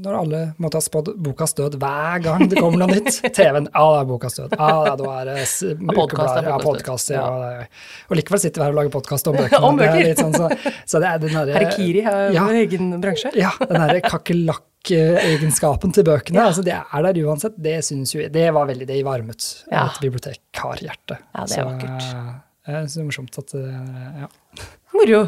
når 0.02 0.16
alle 0.18 0.38
måtte 0.58 0.80
ha 0.80 0.82
spådd 0.82 1.12
bokas 1.22 1.52
død 1.54 1.76
hver 1.78 2.24
gang 2.26 2.48
det 2.50 2.58
kommer 2.58 2.80
noe 2.82 2.96
nytt 2.96 3.20
TV-en, 3.38 3.68
ja, 3.70 3.84
det 3.94 4.00
er 4.00 4.08
bokas 4.10 4.40
død. 4.40 4.56
Ja, 4.58 4.70
ja, 4.88 4.96
da 4.98 5.10
er 5.20 5.30
det 5.30 5.36
ukeblader, 6.08 6.40
er 6.42 6.50
ja, 6.50 6.56
død. 6.58 6.66
ja. 7.14 7.28
er- 7.52 8.10
Og 8.10 8.18
likevel 8.18 8.42
sitter 8.42 8.64
vi 8.64 8.66
her 8.66 8.74
og 8.74 8.80
lager 8.80 8.94
podkast 8.98 9.30
om 9.30 9.38
bøkene. 9.44 9.62
Om 9.70 9.78
er 9.86 9.94
bøker. 9.94 10.18
sånn, 10.24 10.34
så, 10.34 10.74
så 10.90 11.04
det 11.04 11.12
er 11.12 11.22
den 11.22 11.38
derre 11.38 11.54
Herkiri 11.62 12.02
har 12.10 12.34
ja, 12.34 12.48
egen 12.64 12.90
bransje. 13.06 13.30
ja, 13.38 13.52
den 13.62 13.78
derre 13.78 14.02
kakerlakk-egenskapen 14.10 15.94
til 15.94 16.04
bøkene, 16.10 16.48
altså 16.50 16.66
det 16.66 16.74
er 16.80 17.06
der 17.12 17.22
uansett. 17.30 17.62
Det 17.62 17.78
syns 17.86 18.16
jo 18.18 18.26
Det 18.34 18.48
var 18.56 18.66
veldig 18.74 18.88
Det 18.90 19.00
varmet 19.06 19.52
Ja. 19.72 19.86
et 19.86 20.02
bibliotekarhjerte. 20.02 21.20
Ja, 21.36 21.46
det 21.46 21.58
er 21.62 21.70
vakkert. 21.70 22.02
Så, 22.10 22.18
eh, 22.18 22.74
det 22.74 22.82
er 22.82 22.94
så 22.98 23.06
morsomt 23.06 23.38
at 23.46 23.54
eh, 23.54 24.24
Ja. 24.26 24.34
Moro. 24.98 25.28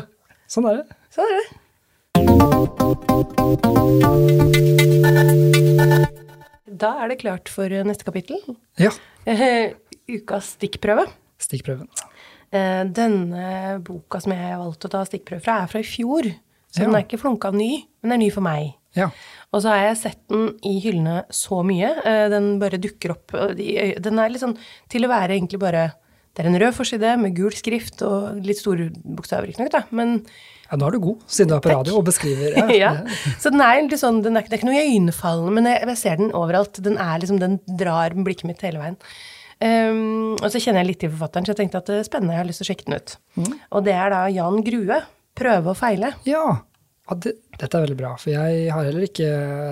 Sånn 0.50 0.65
er 0.74 0.82
det. 0.82 0.98
Sånn 1.13 1.30
er 1.30 1.38
det. 1.44 1.61
Da 6.82 6.92
er 7.04 7.12
det 7.12 7.20
klart 7.22 7.50
for 7.51 7.70
neste 7.86 8.06
kapittel. 8.08 8.40
Ja. 8.82 8.92
Eh, 9.30 9.74
ukas 10.10 10.56
stikkprøve. 10.56 11.06
Stikkprøven. 11.42 11.88
Eh, 12.51 12.84
denne 12.92 13.80
boka 13.86 14.22
som 14.24 14.34
jeg 14.34 14.42
har 14.42 14.60
valgt 14.62 14.88
å 14.88 14.92
ta 14.92 15.04
stikkprøve 15.08 15.44
fra, 15.46 15.60
er 15.63 15.72
fra 15.72 15.82
i 15.84 15.88
fjor. 15.88 16.30
Så 16.72 16.80
Ja. 16.82 16.86
den 16.86 16.96
er 16.96 17.04
ikke 17.04 17.20
flunka 17.22 17.51
ny, 17.54 17.86
men 18.01 18.10
den 18.10 18.12
er 18.13 18.24
ny 18.25 18.30
for 18.32 18.42
meg. 18.42 18.74
Ja. 18.96 19.10
Og 19.54 19.62
så 19.62 19.70
har 19.70 19.88
jeg 19.88 19.98
sett 19.98 20.28
den 20.28 20.58
i 20.63 20.80
hyllene 20.82 21.25
så 21.30 21.63
mye. 21.63 22.06
Eh, 22.06 22.30
Den 22.30 22.60
bare 22.60 22.78
dukker 22.78 23.12
opp. 23.12 23.28
Den 23.32 24.20
er 24.20 24.30
litt 24.30 24.42
sånn 24.42 24.58
til 24.90 25.01
å 25.04 25.10
være 25.10 25.30
egentlig 25.40 25.60
bare 25.60 25.94
Det 26.34 26.46
er 26.46 26.48
en 26.50 26.60
rød 26.62 26.74
forside 26.74 27.20
med 27.20 27.36
gul 27.36 27.51
skrift 27.51 28.01
og 28.04 28.42
litt 28.42 28.56
store 28.56 28.90
bokstaver, 28.90 29.48
riktignok. 29.51 29.92
Men 29.92 30.25
ja, 30.72 30.78
nå 30.80 30.88
er 30.88 30.96
du 30.96 31.01
god, 31.04 31.24
siden 31.28 31.51
du 31.51 31.58
er 31.58 31.63
på 31.66 31.74
radio 31.74 31.98
og 32.00 32.06
beskriver. 32.08 32.56
ja. 32.82 32.94
Så 33.42 33.51
den 33.51 33.60
er 33.66 33.82
litt 33.84 34.00
sånn, 34.00 34.22
den 34.24 34.40
er, 34.40 34.46
det 34.48 34.56
er 34.56 34.62
ikke 34.62 34.70
noe 34.70 34.80
iøynefallende, 34.80 35.51
men 35.58 35.68
jeg, 35.68 35.84
jeg 35.90 36.00
ser 36.00 36.22
den 36.22 36.32
overalt. 36.38 36.80
Den 36.86 36.96
er 36.96 37.20
liksom, 37.20 37.42
den 37.42 37.60
drar 37.68 38.16
blikket 38.16 38.48
mitt 38.48 38.63
hele 38.63 38.80
veien. 38.80 38.96
Um, 39.62 40.40
og 40.40 40.48
så 40.50 40.62
kjenner 40.63 40.82
jeg 40.82 40.94
litt 40.94 41.01
til 41.04 41.12
forfatteren, 41.12 41.46
så 41.46 41.51
jeg 41.51 41.60
tenkte 41.60 41.82
at 41.84 41.90
det 41.92 42.00
er 42.00 42.08
spennende, 42.08 42.34
jeg 42.38 42.42
har 42.42 42.48
lyst 42.48 42.63
til 42.63 42.70
å 42.70 42.72
sjekke 42.72 42.88
den 42.88 42.98
ut. 42.98 43.16
Og 43.75 43.84
det 43.86 43.94
er 43.94 44.13
da 44.13 44.22
Jan 44.32 44.63
Grue, 44.66 45.01
'Prøve 45.38 45.74
og 45.74 45.78
feile'. 45.80 46.13
Ja, 46.28 46.46
ja 46.56 47.18
det, 47.24 47.34
dette 47.60 47.78
er 47.78 47.84
veldig 47.86 47.98
bra, 48.00 48.13
for 48.20 48.32
jeg 48.32 48.72
har 48.72 48.88
heller 48.88 49.06
ikke 49.06 49.30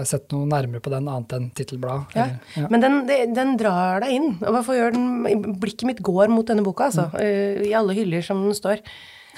sett 0.08 0.28
noe 0.36 0.48
nærmere 0.52 0.84
på 0.84 0.92
den 0.92 1.08
annet 1.08 1.36
enn 1.38 1.48
tittelbladet. 1.56 2.16
Ja. 2.20 2.28
ja. 2.60 2.68
Men 2.72 2.84
den, 2.84 3.00
den 3.36 3.56
drar 3.60 4.04
deg 4.04 4.18
inn. 4.20 4.34
Og 4.44 4.52
hvorfor 4.58 4.76
gjør 4.78 4.96
den 4.96 5.56
Blikket 5.64 5.88
mitt 5.88 6.04
går 6.04 6.32
mot 6.32 6.48
denne 6.48 6.66
boka, 6.68 6.92
altså. 6.92 7.08
Mm. 7.16 7.24
eh, 7.24 7.64
I 7.72 7.74
alle 7.80 7.96
hyller 7.98 8.26
som 8.26 8.44
den 8.46 8.58
står. 8.58 8.84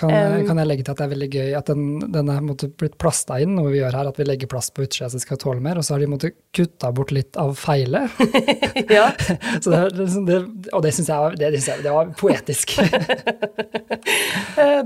Kan, 0.02 0.10
kan, 0.48 0.58
jeg 0.58 0.66
legge 0.66 0.84
til 0.86 0.96
at 0.96 1.02
det 1.02 1.06
er 1.06 1.12
veldig 1.12 1.28
gøy 1.30 1.52
at 1.60 1.68
den, 1.70 1.82
den 2.14 2.30
er 2.34 2.42
måtte, 2.42 2.72
blitt 2.74 2.96
plasta 3.02 3.38
inn, 3.44 3.54
noe 3.54 3.70
vi 3.70 3.82
gjør 3.82 3.98
her, 4.00 4.08
at 4.10 4.18
vi 4.18 4.26
legger 4.26 4.50
plast 4.50 4.74
på 4.74 4.86
utsida 4.86 5.12
så 5.12 5.20
det 5.20 5.26
skal 5.26 5.40
tåle 5.42 5.62
mer, 5.62 5.78
og 5.78 5.86
så 5.86 5.94
har 5.94 6.02
de 6.02 6.08
måttet 6.10 6.38
kutta 6.58 6.90
bort 6.96 7.12
litt 7.14 7.38
av 7.40 7.54
feilet. 7.60 8.16
ja. 8.98 9.12
det, 9.68 10.08
det, 10.26 10.40
og 10.72 10.82
det 10.86 10.94
syns 10.98 11.12
jeg, 11.12 11.38
det, 11.42 11.52
jeg, 11.60 11.84
det 11.86 11.94
var 11.94 12.10
poetisk. 12.18 12.74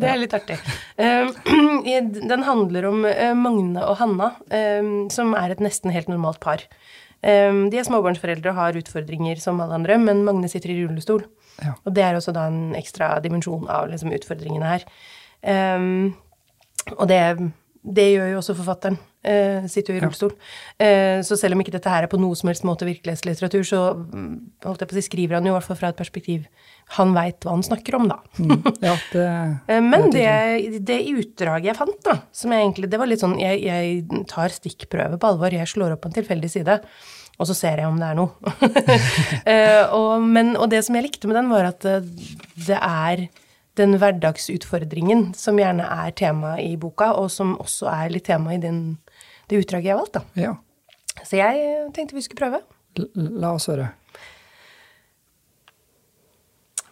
det 0.01 0.11
er 0.11 0.19
litt 0.19 0.35
artig. 0.35 0.59
Den 2.35 2.45
handler 2.45 2.89
om 2.89 3.07
Magne 3.39 3.87
og 3.87 3.95
Hanna, 4.01 4.33
som 5.13 5.33
er 5.37 5.55
et 5.55 5.63
nesten 5.63 5.93
helt 5.95 6.11
normalt 6.11 6.41
par. 6.43 6.65
De 7.25 7.79
er 7.79 7.87
småbarnsforeldre 7.87 8.51
og 8.51 8.59
har 8.59 8.81
utfordringer 8.81 9.39
som 9.41 9.63
alle 9.63 9.79
andre, 9.79 9.97
men 10.01 10.25
Magne 10.27 10.51
sitter 10.51 10.73
i 10.73 10.81
rullestol. 10.83 11.23
Ja. 11.63 11.75
Og 11.85 11.95
det 11.95 12.03
er 12.03 12.17
også 12.17 12.33
da 12.35 12.47
en 12.51 12.75
ekstra 12.77 13.15
dimensjon 13.23 13.67
av 13.71 13.89
liksom, 13.91 14.13
utfordringene 14.15 14.75
her. 14.75 14.87
Um, 15.45 16.15
og 16.97 17.07
det, 17.09 17.19
det, 17.85 18.07
gjør 18.15 18.33
jo 18.33 18.39
også 18.41 18.57
forfatteren. 18.57 18.97
Uh, 19.25 19.65
sitter 19.71 19.95
jo 19.95 19.97
i 19.97 20.03
rullestol. 20.03 20.35
Ja. 20.77 21.17
Uh, 21.17 21.23
så 21.25 21.37
selv 21.39 21.55
om 21.55 21.63
ikke 21.63 21.73
dette 21.73 21.89
her 21.89 22.05
er 22.05 22.11
på 22.11 22.19
noe 22.21 22.37
som 22.37 22.51
helst 22.51 22.65
måte 22.67 22.85
virkelighetslitteratur, 22.85 23.65
så 23.65 23.81
holdt 23.95 24.83
jeg 24.83 24.91
på 24.91 24.93
å 24.93 24.99
si, 24.99 25.05
skriver 25.07 25.39
han 25.39 25.47
jo 25.47 25.53
i 25.53 25.57
hvert 25.57 25.69
fall 25.69 25.79
fra 25.79 25.89
et 25.93 25.99
perspektiv 25.99 26.45
han 26.99 27.15
veit 27.15 27.41
hva 27.41 27.55
han 27.55 27.65
snakker 27.65 27.97
om, 27.97 28.05
da. 28.11 28.19
Mm. 28.37 28.67
Ja, 28.85 28.93
det, 29.15 29.25
uh, 29.71 29.81
Men 29.81 30.11
det, 30.13 30.29
det, 30.85 30.99
utdraget 31.15 31.71
jeg 31.71 31.79
fant, 31.79 31.97
da, 32.05 32.19
som 32.35 32.53
jeg 32.53 32.67
egentlig 32.67 32.91
Det 32.93 33.01
var 33.01 33.09
litt 33.09 33.23
sånn 33.23 33.39
Jeg, 33.41 33.63
jeg 33.65 34.25
tar 34.29 34.53
stikkprøve 34.53 35.17
på 35.21 35.31
alvor. 35.33 35.55
Jeg 35.55 35.71
slår 35.71 35.95
opp 35.95 36.05
en 36.05 36.19
tilfeldig 36.19 36.51
side 36.59 36.81
og 37.35 37.49
så 37.49 37.55
ser 37.57 37.81
jeg 37.81 37.89
om 37.89 37.97
det 37.99 38.09
er 38.09 38.19
noe. 38.19 38.31
uh, 39.45 39.83
og, 39.99 40.23
men, 40.23 40.53
og, 40.55 40.69
det 40.71 40.83
som 40.87 40.95
jeg 40.97 41.07
likte 41.07 41.29
med 41.29 41.39
den, 41.39 41.51
var 41.51 41.69
at 41.71 41.87
eh, 41.89 42.05
det 42.67 42.77
er 42.79 43.25
den 43.75 43.97
hverdagsutfordringen 43.99 45.33
som 45.35 45.59
gjerne 45.59 45.87
er 46.05 46.13
tema 46.15 46.55
i 46.63 46.75
boka, 46.79 47.11
og 47.19 47.27
som 47.33 47.57
også 47.59 47.89
er 47.91 48.13
litt 48.13 48.27
tema 48.29 48.55
i 48.55 48.61
din, 48.63 48.97
det 49.51 49.59
utdraget 49.65 49.89
jeg 49.89 49.97
har 49.97 50.03
valgt. 50.03 50.15
Da. 50.15 50.45
Ja. 50.47 50.55
Så 51.23 51.39
jeg 51.39 51.89
tenkte 51.95 52.15
vi 52.15 52.23
skulle 52.23 52.39
prøve. 52.39 52.63
L 52.95 53.09
la 53.41 53.51
oss 53.57 53.67
høre. 53.67 53.89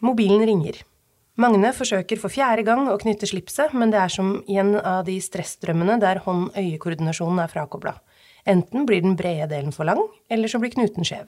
Mobilen 0.03 0.43
ringer. 0.43 0.81
Magne 1.39 1.71
forsøker 1.73 2.19
for 2.21 2.29
fjerde 2.29 2.65
gang 2.67 2.89
å 2.91 2.97
knytte 3.01 3.25
slipset, 3.29 3.71
men 3.73 3.89
det 3.93 4.01
er 4.03 4.11
som 4.11 4.35
i 4.51 4.59
en 4.61 4.75
av 4.77 5.05
de 5.07 5.15
stressdrømmene 5.23 5.95
der 6.01 6.19
hånd-øye-koordinasjonen 6.27 7.39
er 7.41 7.49
frakobla. 7.49 7.95
Enten 8.45 8.85
blir 8.85 9.01
den 9.01 9.15
brede 9.15 9.47
delen 9.53 9.71
for 9.71 9.87
lang, 9.87 10.01
eller 10.29 10.51
så 10.51 10.59
blir 10.59 10.73
knuten 10.73 11.07
skjev. 11.07 11.27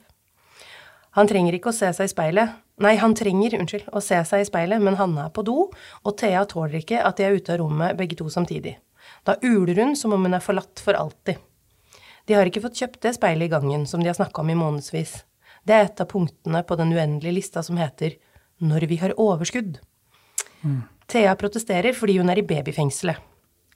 Han 1.16 1.28
trenger 1.28 1.56
ikke 1.56 1.72
å 1.72 1.76
se 1.76 1.88
seg 1.96 2.10
i 2.10 2.12
speilet, 2.12 2.56
nei, 2.84 2.92
han 3.00 3.14
trenger, 3.16 3.54
unnskyld, 3.56 3.86
å 3.88 4.02
se 4.04 4.18
seg 4.28 4.42
i 4.42 4.48
speilet, 4.48 4.82
men 4.84 4.98
Hanne 5.00 5.24
er 5.24 5.32
på 5.32 5.46
do, 5.46 5.70
og 6.04 6.16
Thea 6.20 6.42
tåler 6.44 6.82
ikke 6.82 7.00
at 7.00 7.16
de 7.16 7.24
er 7.24 7.38
ute 7.38 7.54
av 7.54 7.62
rommet 7.62 7.96
begge 7.96 8.18
to 8.18 8.28
samtidig. 8.32 8.74
Da 9.24 9.38
uler 9.40 9.80
hun 9.80 9.96
som 9.96 10.12
om 10.12 10.26
hun 10.26 10.36
er 10.36 10.44
forlatt 10.44 10.82
for 10.82 10.98
alltid. 10.98 11.40
De 12.26 12.34
har 12.36 12.48
ikke 12.48 12.60
fått 12.66 12.82
kjøpt 12.82 13.00
det 13.06 13.14
speilet 13.16 13.48
i 13.48 13.54
gangen 13.54 13.86
som 13.88 14.02
de 14.02 14.10
har 14.10 14.18
snakka 14.18 14.42
om 14.42 14.52
i 14.52 14.58
månedsvis. 14.58 15.22
Det 15.66 15.74
er 15.74 15.86
et 15.86 16.02
av 16.02 16.10
punktene 16.10 16.62
på 16.66 16.76
den 16.78 16.92
uendelige 16.92 17.34
lista 17.38 17.62
som 17.62 17.78
heter 17.80 18.18
Når 18.60 18.86
vi 18.88 18.96
har 18.96 19.14
overskudd. 19.20 19.78
Mm. 20.62 20.82
Thea 21.06 21.34
protesterer 21.36 21.94
fordi 21.94 22.18
hun 22.18 22.30
er 22.30 22.40
i 22.40 22.46
babyfengselet. 22.46 23.18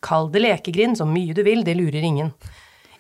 Kall 0.01 0.31
det 0.33 0.41
lekegrind 0.41 0.97
så 0.99 1.05
mye 1.05 1.35
du 1.37 1.43
vil, 1.45 1.65
det 1.65 1.77
lurer 1.77 2.05
ingen. 2.05 2.33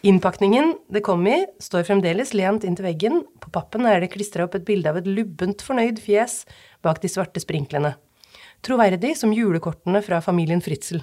Innpakningen 0.02 0.78
det 0.88 1.02
kom 1.04 1.26
i, 1.28 1.46
står 1.60 1.84
fremdeles 1.84 2.32
lent 2.32 2.64
inntil 2.64 2.86
veggen. 2.86 3.18
På 3.40 3.50
pappen 3.52 3.84
er 3.84 4.00
det 4.00 4.12
klistra 4.14 4.46
opp 4.46 4.54
et 4.56 4.64
bilde 4.64 4.88
av 4.88 4.96
et 4.96 5.08
lubbent 5.08 5.60
fornøyd 5.60 6.00
fjes 6.00 6.46
bak 6.80 7.02
de 7.02 7.10
svarte 7.12 7.42
sprinklene. 7.42 7.92
Troverdig 8.64 9.12
som 9.20 9.34
julekortene 9.36 10.00
fra 10.04 10.22
familien 10.24 10.62
Fritzel. 10.64 11.02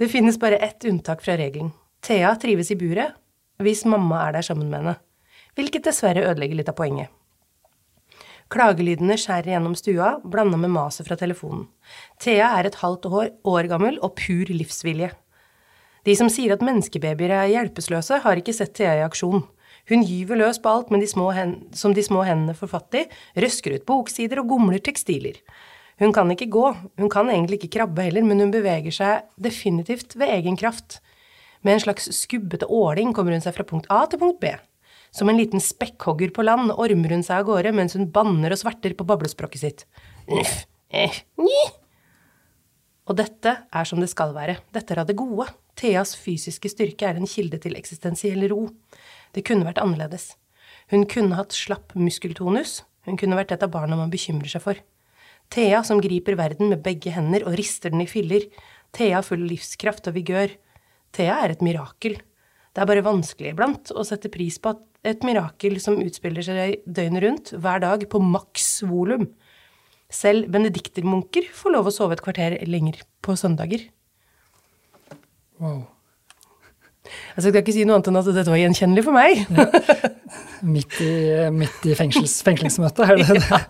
Det 0.00 0.08
finnes 0.08 0.38
bare 0.40 0.60
ett 0.60 0.84
unntak 0.84 1.24
fra 1.24 1.36
regelen. 1.36 1.72
Thea 2.04 2.34
trives 2.40 2.70
i 2.72 2.76
buret 2.80 3.16
hvis 3.60 3.86
mamma 3.88 4.22
er 4.26 4.38
der 4.38 4.44
sammen 4.44 4.70
med 4.70 4.80
henne, 4.80 4.94
hvilket 5.56 5.84
dessverre 5.84 6.24
ødelegger 6.24 6.56
litt 6.60 6.70
av 6.72 6.76
poenget. 6.78 7.10
Klagelydene 8.50 9.18
skjærer 9.20 9.52
gjennom 9.52 9.76
stua, 9.78 10.14
blanda 10.24 10.56
med 10.58 10.72
maset 10.72 11.06
fra 11.06 11.16
telefonen. 11.20 11.66
Thea 12.20 12.48
er 12.58 12.66
et 12.66 12.80
halvt 12.80 13.06
år, 13.06 13.28
år 13.46 13.68
gammel 13.70 14.00
og 14.00 14.16
pur 14.18 14.48
livsvilje. 14.48 15.12
De 16.06 16.16
som 16.16 16.30
sier 16.32 16.54
at 16.54 16.62
menneskebabyer 16.64 17.32
er 17.36 17.50
hjelpeløse, 17.52 18.20
har 18.24 18.40
ikke 18.40 18.54
sett 18.56 18.72
Thea 18.78 18.96
i 19.00 19.04
aksjon. 19.04 19.42
Hun 19.90 20.04
gyver 20.06 20.38
løs 20.38 20.60
på 20.62 20.70
alt 20.70 20.92
de 20.92 21.08
som 21.08 21.94
de 21.94 22.04
små 22.04 22.22
hendene 22.26 22.54
får 22.56 22.72
fatt 22.72 22.96
i, 23.00 23.04
røsker 23.42 23.74
ut 23.76 23.86
boksider 23.88 24.40
og 24.42 24.48
gomler 24.52 24.82
tekstiler. 24.84 25.40
Hun 26.00 26.14
kan 26.16 26.30
ikke 26.32 26.48
gå, 26.48 26.66
hun 26.96 27.12
kan 27.12 27.28
egentlig 27.28 27.60
ikke 27.60 27.74
krabbe 27.76 28.06
heller, 28.06 28.24
men 28.24 28.40
hun 28.40 28.52
beveger 28.54 28.94
seg 28.94 29.26
definitivt 29.36 30.16
ved 30.16 30.32
egen 30.38 30.56
kraft. 30.56 31.00
Med 31.60 31.76
en 31.76 31.82
slags 31.84 32.08
skubbete 32.16 32.68
åling 32.72 33.12
kommer 33.12 33.36
hun 33.36 33.44
seg 33.44 33.56
fra 33.56 33.66
punkt 33.68 33.90
A 33.92 34.06
til 34.08 34.22
punkt 34.22 34.40
B. 34.40 34.54
Som 35.12 35.28
en 35.28 35.36
liten 35.36 35.60
spekkhogger 35.60 36.30
på 36.32 36.44
land 36.46 36.72
ormer 36.72 37.16
hun 37.16 37.24
seg 37.26 37.42
av 37.42 37.48
gårde 37.50 37.74
mens 37.76 37.98
hun 37.98 38.08
banner 38.14 38.54
og 38.54 38.62
sverter 38.62 38.94
på 38.96 39.04
bablespråket 39.08 39.60
sitt. 39.64 39.84
Eh, 40.90 41.18
og 43.10 43.18
dette 43.18 43.56
er 43.68 43.90
som 43.90 44.00
det 44.00 44.08
skal 44.12 44.32
være. 44.36 44.60
Dette 44.72 44.94
er 44.94 45.02
av 45.02 45.10
det 45.10 45.18
gode. 45.18 45.50
Theas 45.80 46.12
fysiske 46.18 46.68
styrke 46.68 47.08
er 47.08 47.16
en 47.16 47.28
kilde 47.28 47.56
til 47.62 47.78
eksistensiell 47.78 48.44
ro. 48.52 48.66
Det 49.32 49.46
kunne 49.48 49.64
vært 49.64 49.80
annerledes. 49.80 50.34
Hun 50.92 51.06
kunne 51.08 51.38
hatt 51.38 51.56
slapp 51.56 51.94
muskeltonus. 51.96 52.82
Hun 53.08 53.16
kunne 53.16 53.38
vært 53.38 53.54
et 53.54 53.64
av 53.64 53.72
barna 53.72 53.96
man 53.96 54.12
bekymrer 54.12 54.50
seg 54.52 54.64
for. 54.64 54.80
Thea 55.50 55.80
som 55.86 56.02
griper 56.02 56.36
verden 56.38 56.68
med 56.70 56.82
begge 56.84 57.14
hender 57.14 57.46
og 57.48 57.56
rister 57.58 57.94
den 57.94 58.04
i 58.04 58.10
filler. 58.10 58.44
Thea 58.94 59.22
full 59.24 59.46
livskraft 59.48 60.10
og 60.10 60.18
vigør. 60.18 60.52
Thea 61.16 61.38
er 61.46 61.54
et 61.54 61.64
mirakel. 61.64 62.20
Det 62.70 62.82
er 62.82 62.90
bare 62.90 63.06
vanskelig 63.06 63.54
iblant 63.54 63.90
å 63.96 64.04
sette 64.06 64.30
pris 64.30 64.60
på 64.62 64.74
et 65.06 65.24
mirakel 65.26 65.78
som 65.82 65.98
utspiller 65.98 66.44
seg 66.44 66.84
døgnet 66.84 67.24
rundt, 67.24 67.54
hver 67.56 67.80
dag, 67.82 68.04
på 68.04 68.20
maks 68.20 68.82
volum. 68.86 69.30
Selv 70.12 70.50
benediktermunker 70.52 71.48
får 71.56 71.74
lov 71.74 71.88
å 71.88 71.94
sove 71.94 72.18
et 72.18 72.22
kvarter 72.22 72.58
lenger 72.68 73.00
på 73.24 73.34
søndager. 73.38 73.88
Wow. 75.60 75.80
Altså, 77.34 77.48
jeg 77.48 77.52
skal 77.52 77.62
ikke 77.62 77.74
si 77.74 77.84
noe 77.88 77.98
annet 77.98 78.10
enn 78.10 78.18
at 78.20 78.28
dette 78.30 78.52
var 78.52 78.60
gjenkjennelig 78.60 79.04
for 79.06 79.16
meg. 79.16 79.44
Ja. 79.56 80.10
Midt 80.60 80.98
i, 81.00 81.12
midt 81.56 81.86
i 81.88 81.94
fengsels, 81.96 82.34
fengslingsmøtet, 82.44 83.00
er 83.00 83.16
det 83.16 83.38
det? 83.38 83.38
Ja, 83.48 83.60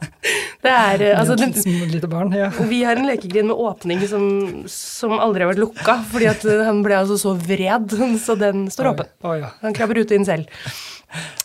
det 0.64 0.73
er 0.75 1.04
eh, 1.06 1.20
altså, 1.20 1.37
den, 1.38 1.54
lite 1.92 2.11
barn, 2.11 2.35
ja. 2.35 2.49
Vi 2.68 2.80
har 2.85 2.99
en 2.99 3.06
lekegrind 3.06 3.47
med 3.49 3.62
åpning 3.62 4.02
som, 4.11 4.25
som, 4.68 5.14
aldri 5.23 5.44
har 5.44 5.52
vært 5.52 5.62
lukka, 5.62 5.94
fordi 6.11 6.28
at 6.32 6.42
eh, 6.50 6.64
han 6.66 6.82
ble 6.85 6.99
altså 6.99 7.16
så 7.20 7.37
vred, 7.38 7.94
så 8.20 8.37
den 8.38 8.66
står 8.75 8.90
åpen. 8.90 9.12
Oh, 9.23 9.37
ja. 9.38 9.52
Han 9.62 9.76
krabber 9.76 10.02
ut 10.02 10.12
inn 10.16 10.26
selv. 10.26 10.50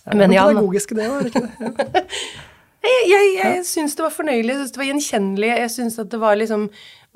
Men, 0.09 0.33
ja, 0.33 0.47
pedagogiske, 0.49 0.97
det, 0.97 1.07
var 1.13 1.23
det 1.23 1.31
ikke 1.31 1.45
det? 1.45 1.71
Ja. 1.85 2.09
Jeg, 2.85 3.05
jeg, 3.09 3.29
jeg 3.39 3.61
syns 3.65 3.95
det 3.97 4.03
var 4.03 4.11
fornøyelig, 4.13 4.51
jeg 4.51 4.59
syns 4.59 4.73
det 4.75 4.77
var 4.77 4.85
gjenkjennelig. 4.85 5.47
jeg 5.47 5.69
synes 5.73 5.95
at 6.03 6.09
det 6.11 6.19
var 6.21 6.35
liksom, 6.37 6.67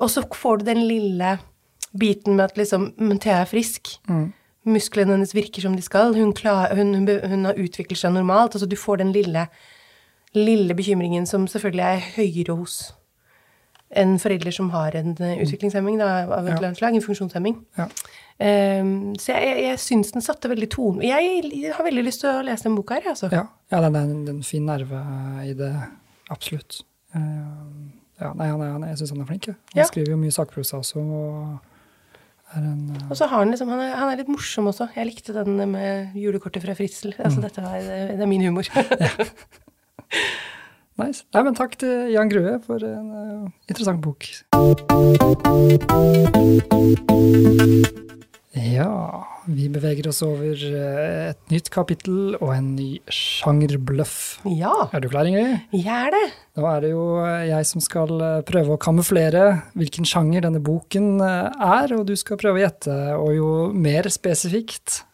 Og 0.02 0.08
så 0.10 0.24
får 0.34 0.56
du 0.58 0.64
den 0.66 0.80
lille 0.88 1.36
biten 1.98 2.36
med 2.36 2.44
at 2.44 2.58
liksom 2.58 2.92
Men 2.98 3.18
Thea 3.18 3.40
er 3.42 3.50
frisk. 3.50 3.96
Mm. 4.08 4.32
Musklene 4.70 5.16
hennes 5.16 5.34
virker 5.34 5.62
som 5.64 5.76
de 5.76 5.82
skal. 5.82 6.14
Hun, 6.14 6.32
klar, 6.36 6.74
hun, 6.76 6.94
hun, 6.94 7.08
hun 7.08 7.44
har 7.48 7.58
utviklet 7.58 7.98
seg 7.98 8.12
normalt. 8.12 8.54
altså 8.54 8.66
Du 8.66 8.76
får 8.76 8.96
den 9.00 9.12
lille, 9.12 9.46
lille 10.34 10.74
bekymringen 10.74 11.26
som 11.26 11.48
selvfølgelig 11.48 11.86
er 11.86 12.08
høyere 12.16 12.56
hos 12.56 12.80
en 13.90 14.18
forelder 14.22 14.54
som 14.54 14.70
har 14.70 14.94
en 14.94 15.14
eh, 15.18 15.40
utviklingshemming 15.42 15.98
da, 15.98 16.10
av 16.30 16.46
et 16.46 16.54
eller 16.54 16.68
annet 16.70 16.78
slag, 16.78 16.94
en 16.94 17.02
funksjonshemming. 17.02 17.56
Ja. 17.78 17.88
Um, 18.40 18.92
så 19.20 19.34
jeg, 19.34 19.48
jeg, 19.48 19.64
jeg 19.66 19.80
syns 19.82 20.12
den 20.14 20.24
satte 20.24 20.48
veldig 20.48 20.68
tone 20.72 21.04
Jeg 21.04 21.72
har 21.74 21.84
veldig 21.84 22.04
lyst 22.06 22.22
til 22.22 22.30
å 22.30 22.44
lese 22.46 22.64
den 22.64 22.76
boka 22.78 22.96
her, 22.96 23.10
altså. 23.12 23.28
Ja, 23.34 23.42
ja 23.72 23.80
den 23.84 23.98
er 23.98 24.06
en, 24.06 24.22
en, 24.32 24.38
fin 24.46 24.64
nerve 24.64 25.00
i 25.44 25.52
det. 25.58 25.72
Absolutt. 26.32 26.80
Uh, 27.12 27.90
ja, 28.20 28.30
nei, 28.38 28.46
han 28.48 28.62
er, 28.62 28.72
han 28.76 28.86
jeg 28.88 29.02
syns 29.02 29.12
han 29.16 29.24
er 29.24 29.28
flink. 29.32 29.50
Han 29.50 29.82
ja. 29.82 29.88
skriver 29.90 30.14
jo 30.14 30.20
mye 30.22 30.36
sakprosa 30.38 30.80
også. 30.80 31.02
Og 31.02 31.69
en, 32.58 32.68
uh... 32.90 33.10
og 33.10 33.16
så 33.18 33.28
har 33.30 33.44
han 33.44 33.52
liksom, 33.52 33.68
han 33.70 33.82
er, 33.84 33.94
han 33.98 34.10
er, 34.10 34.20
litt 34.20 34.30
morsom 34.32 34.70
også. 34.72 34.90
Jeg 34.96 35.08
likte 35.10 35.34
den 35.36 35.58
med 35.70 36.16
julekortet 36.18 36.64
fra 36.64 36.74
Fritzel. 36.78 37.14
Altså, 37.18 37.38
mm. 37.38 37.44
dette 37.46 37.64
var, 37.64 37.78
det, 37.78 38.00
det, 38.16 38.22
er 38.24 38.30
min 38.30 38.46
humor. 38.48 38.70
Nice. 41.00 41.24
Nei, 41.32 41.40
men 41.46 41.54
takk 41.56 41.78
til 41.80 42.10
Jan 42.12 42.28
Grue 42.28 42.58
for 42.66 42.82
en 42.84 43.06
uh, 43.08 43.46
interessant 43.70 44.02
bok. 44.04 44.26
Ja, 48.50 49.22
vi 49.46 49.68
beveger 49.70 50.08
oss 50.10 50.24
over 50.26 50.58
uh, 50.58 51.28
et 51.30 51.52
nytt 51.52 51.68
kapittel 51.70 52.34
og 52.40 52.48
en 52.50 52.72
ny 52.74 52.88
sjangerbløff. 53.06 54.40
Ja. 54.58 54.72
Er 54.90 55.04
du 55.04 55.06
klar, 55.12 55.28
Ingrid? 55.28 55.68
Jeg 55.76 55.86
er 55.86 56.10
det. 56.16 56.24
Nå 56.58 56.66
er 56.66 56.82
det 56.82 56.90
jo 56.90 57.04
eh, 57.22 57.44
jeg 57.46 57.68
som 57.68 57.84
skal 57.84 58.10
prøve 58.48 58.74
å 58.74 58.80
kamuflere 58.82 59.44
hvilken 59.78 60.08
sjanger 60.08 60.48
denne 60.48 60.62
boken 60.66 61.22
er, 61.22 61.94
og 61.94 62.02
du 62.08 62.16
skal 62.18 62.40
prøve 62.40 62.58
å 62.58 62.64
gjette. 62.64 62.96
Og 63.20 63.30
jo 63.36 63.52
mer 63.70 64.10
spesifikt, 64.10 65.04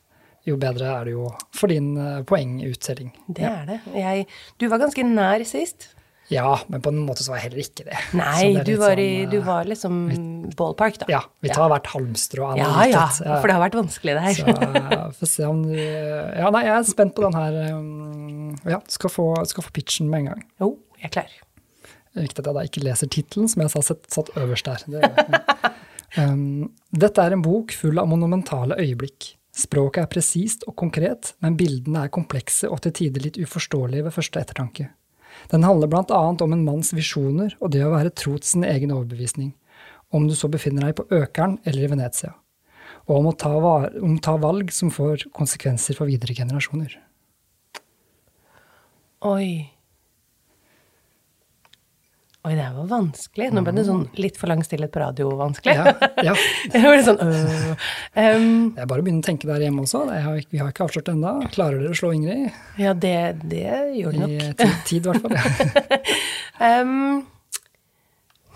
jo 0.49 0.57
bedre 0.63 0.89
er 0.95 1.11
det 1.11 1.15
jo 1.19 1.29
for 1.55 1.71
din 1.71 1.93
poenguttelling. 2.27 3.13
Det 3.29 3.45
ja. 3.45 3.53
er 3.61 3.69
det. 3.75 3.79
Jeg, 4.01 4.27
du 4.57 4.67
var 4.73 4.81
ganske 4.81 5.05
nær 5.07 5.45
sist. 5.45 5.91
Ja, 6.33 6.57
men 6.67 6.83
på 6.83 6.91
en 6.91 6.99
måte 7.07 7.23
så 7.23 7.33
var 7.33 7.41
jeg 7.41 7.51
heller 7.51 7.63
ikke 7.63 7.87
det. 7.87 7.99
Nei, 8.19 8.57
det 8.57 8.65
du 8.67 8.81
var, 8.81 8.99
i, 8.99 9.09
sånn, 9.23 9.31
du 9.31 9.37
eh, 9.39 9.47
var 9.47 9.71
liksom 9.71 9.99
ballpark, 10.59 10.99
da. 11.03 11.09
Ja, 11.13 11.23
vi 11.45 11.53
tar 11.55 11.71
hvert 11.71 11.91
halmstrå 11.93 12.51
ja, 12.59 12.71
har 12.81 12.91
ja, 12.91 13.07
for 13.15 13.47
det 13.47 13.57
har 13.57 13.63
vært 13.63 13.79
vanskelig 13.79 14.17
det 14.19 14.25
her. 14.25 14.41
Så 14.41 14.57
eh, 14.67 15.07
får 15.21 15.33
se 15.33 15.49
om 15.49 15.63
du 15.69 15.77
Ja, 15.77 16.51
nei, 16.55 16.65
jeg 16.67 16.75
er 16.75 16.89
spent 16.89 17.15
på 17.17 17.27
den 17.27 17.39
her. 17.39 17.61
Ja, 18.77 18.83
skal 18.91 19.13
få, 19.13 19.29
skal 19.47 19.69
få 19.69 19.75
pitchen 19.77 20.11
med 20.11 20.25
en 20.25 20.33
gang. 20.33 20.45
Jo, 20.63 20.73
jeg 20.99 21.11
er 21.13 21.17
klar. 21.21 21.39
Viktig 22.17 22.43
at 22.43 22.49
jeg 22.49 22.57
da 22.57 22.65
ikke 22.65 22.85
leser 22.85 23.13
tittelen, 23.13 23.49
som 23.53 23.63
jeg 23.63 23.73
sa 23.75 23.83
satt, 23.93 24.07
satt 24.13 24.31
øverst 24.41 24.69
der. 24.69 24.85
Det, 24.89 25.41
um, 26.23 26.69
dette 26.97 27.23
er 27.23 27.37
en 27.37 27.45
bok 27.45 27.75
full 27.77 28.01
av 28.01 28.09
monumentale 28.11 28.79
øyeblikk. 28.81 29.35
Språket 29.57 30.03
er 30.03 30.13
presist 30.13 30.65
og 30.69 30.77
konkret, 30.81 31.35
men 31.45 31.57
bildene 31.57 32.07
er 32.07 32.13
komplekse 32.13 32.69
og 32.73 32.83
til 32.85 32.95
tider 32.99 33.25
litt 33.25 33.39
uforståelige 33.41 34.09
ved 34.09 34.17
første 34.17 34.43
ettertanke. 34.43 34.91
Den 35.53 35.67
handler 35.67 35.91
blant 35.91 36.13
annet 36.15 36.43
om 36.45 36.55
en 36.55 36.65
manns 36.67 36.93
visjoner 36.97 37.55
og 37.61 37.73
det 37.75 37.85
å 37.87 37.93
være 37.95 38.15
tro 38.15 38.37
til 38.39 38.49
sin 38.49 38.67
egen 38.67 38.95
overbevisning, 38.95 39.53
om 40.15 40.29
du 40.29 40.35
så 40.39 40.51
befinner 40.51 40.87
deg 40.87 40.99
på 40.99 41.07
Økeren 41.15 41.59
eller 41.65 41.87
i 41.87 41.93
Venezia, 41.93 42.33
og 43.07 43.21
om 43.21 43.31
å 43.31 43.37
ta, 43.39 43.55
om 44.03 44.19
ta 44.23 44.37
valg 44.41 44.73
som 44.75 44.93
får 44.95 45.29
konsekvenser 45.37 45.99
for 45.99 46.11
videre 46.11 46.37
generasjoner. 46.37 46.99
Oi. 49.27 49.76
Oi, 52.47 52.53
det 52.55 52.63
her 52.63 52.75
var 52.77 52.87
vanskelig. 52.87 53.49
Nå 53.51 53.63
ble 53.67 53.73
det 53.75 53.83
sånn 53.89 54.05
litt 54.23 54.37
for 54.39 54.47
lang 54.47 54.61
stillhet 54.63 54.93
på 54.95 55.01
radio 55.03 55.33
vanskelig. 55.35 55.73
Ja, 55.75 56.11
ja. 56.29 56.35
det 56.71 56.83
ble 56.85 57.01
sånn 57.03 57.19
øh. 57.25 57.73
um, 58.15 58.45
Det 58.77 58.85
er 58.85 58.91
bare 58.93 59.03
å 59.03 59.07
begynne 59.07 59.25
å 59.25 59.27
tenke 59.27 59.49
der 59.51 59.65
hjemme 59.67 59.83
også. 59.83 60.05
Har, 60.13 60.39
vi 60.53 60.61
har 60.63 60.71
ikke 60.71 60.87
avslørt 60.87 61.09
det 61.09 61.17
ennå. 61.17 61.33
Klarer 61.57 61.83
dere 61.83 61.97
å 61.97 61.99
slå 61.99 62.13
Ingrid? 62.15 62.61
Ja, 62.79 62.93
det, 62.95 63.17
det 63.51 63.65
gjør 63.99 64.15
de 64.15 64.21
I 64.21 64.23
nok. 64.23 64.61
tid, 64.63 64.77
tid, 64.87 65.09
i 65.09 65.11
hvert 65.11 65.27
fall. 65.27 65.39
Ja. 65.41 66.03
Um, 66.57 67.27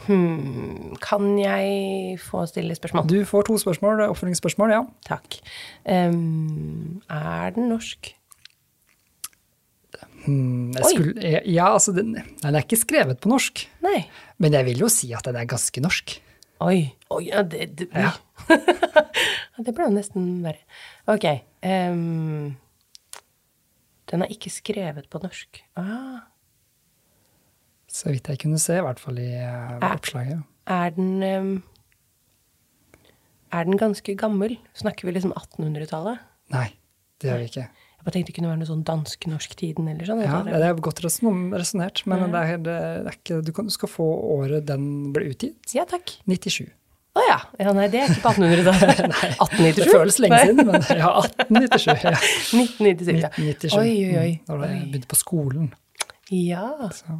hmm, 0.06 0.94
kan 1.04 1.34
jeg 1.36 2.14
få 2.24 2.46
stille 2.48 2.72
spørsmål? 2.78 3.10
Du 3.10 3.18
får 3.28 3.44
to 3.50 3.58
spørsmål, 3.60 4.06
oppfølgingsspørsmål, 4.06 4.72
ja. 4.72 4.80
Takk. 5.04 5.36
Um, 5.84 7.02
er 7.12 7.52
den 7.58 7.68
norsk? 7.74 8.14
Hmm, 10.24 10.74
skulle, 10.84 11.14
ja, 11.48 11.70
altså, 11.72 11.94
den, 11.96 12.12
den 12.42 12.56
er 12.56 12.64
ikke 12.64 12.76
skrevet 12.80 13.22
på 13.22 13.30
norsk, 13.32 13.62
Nei. 13.84 14.02
men 14.42 14.56
jeg 14.56 14.66
vil 14.68 14.82
jo 14.84 14.90
si 14.92 15.08
at 15.16 15.24
den 15.24 15.38
er 15.40 15.48
ganske 15.48 15.80
norsk. 15.80 16.18
Oi. 16.60 16.90
Oi, 17.08 17.22
ja, 17.30 17.42
det, 17.42 17.70
det. 17.80 17.88
Ja. 17.94 18.12
Det 19.60 19.74
ble 19.76 19.90
jo 19.90 19.92
nesten 19.92 20.28
verre. 20.40 20.62
Ok. 21.10 21.26
Um, 21.60 22.56
den 24.10 24.24
er 24.24 24.32
ikke 24.32 24.52
skrevet 24.52 25.10
på 25.12 25.20
norsk. 25.22 25.60
Ah. 25.76 26.24
Så 27.90 28.14
vidt 28.14 28.30
jeg 28.30 28.40
kunne 28.40 28.60
se, 28.62 28.78
i 28.78 28.84
hvert 28.86 29.02
fall 29.02 29.20
i 29.20 29.28
uh, 29.36 29.76
oppslaget. 29.90 30.40
Er 30.70 30.94
den 30.96 31.22
um, 31.22 31.52
Er 33.52 33.66
den 33.66 33.76
ganske 33.76 34.14
gammel? 34.16 34.56
Snakker 34.78 35.08
vi 35.08 35.16
liksom 35.16 35.34
1800-tallet? 35.34 36.22
Nei, 36.54 36.68
det 37.20 37.30
gjør 37.30 37.40
vi 37.42 37.48
ikke. 37.50 37.68
Jeg 38.00 38.06
bare 38.06 38.14
tenkte 38.16 38.32
det 38.32 38.36
kunne 38.38 38.48
være 38.48 38.60
noe 38.62 38.68
sånn 38.70 38.82
dansk-norsk-tiden 38.88 39.88
eller 39.92 40.08
sånn. 40.08 40.22
Ja, 40.24 40.38
det 40.48 40.64
er 40.70 40.78
godt 40.80 41.02
reson- 41.04 41.50
resonnert, 41.52 42.00
men 42.08 42.30
det 42.32 42.40
er, 42.40 42.60
det 42.64 42.76
er 42.80 43.10
ikke, 43.12 43.40
du, 43.44 43.50
kan, 43.52 43.66
du 43.68 43.74
skal 43.74 43.90
få 43.92 44.06
året 44.40 44.64
den 44.70 45.12
ble 45.12 45.26
utgitt. 45.34 45.74
ja, 45.76 45.84
takk. 45.84 46.14
97. 46.26 46.70
Å 47.18 47.22
ja. 47.26 47.36
ja. 47.58 47.72
Nei, 47.76 47.88
det 47.92 48.00
er 48.00 48.12
ikke 48.14 48.22
på 48.22 48.32
1800-tallet. 48.38 49.00
1897? 49.44 49.80
Det 49.82 49.88
føles 49.92 50.18
lenge 50.24 50.38
siden, 50.46 50.66
men 50.70 50.84
ja, 50.96 51.10
1897. 51.26 52.04
Ja. 52.06 52.14
1997, 52.62 53.20
ja. 53.20 53.30
1997. 53.36 53.76
Oi, 53.76 53.90
oi, 54.06 54.14
oi. 54.24 54.32
Da 54.46 54.56
Da 54.62 54.70
jeg 54.70 54.84
begynte 54.94 55.10
på 55.10 55.18
skolen. 55.20 55.72
Ja. 56.30 56.66
Så. 56.94 57.18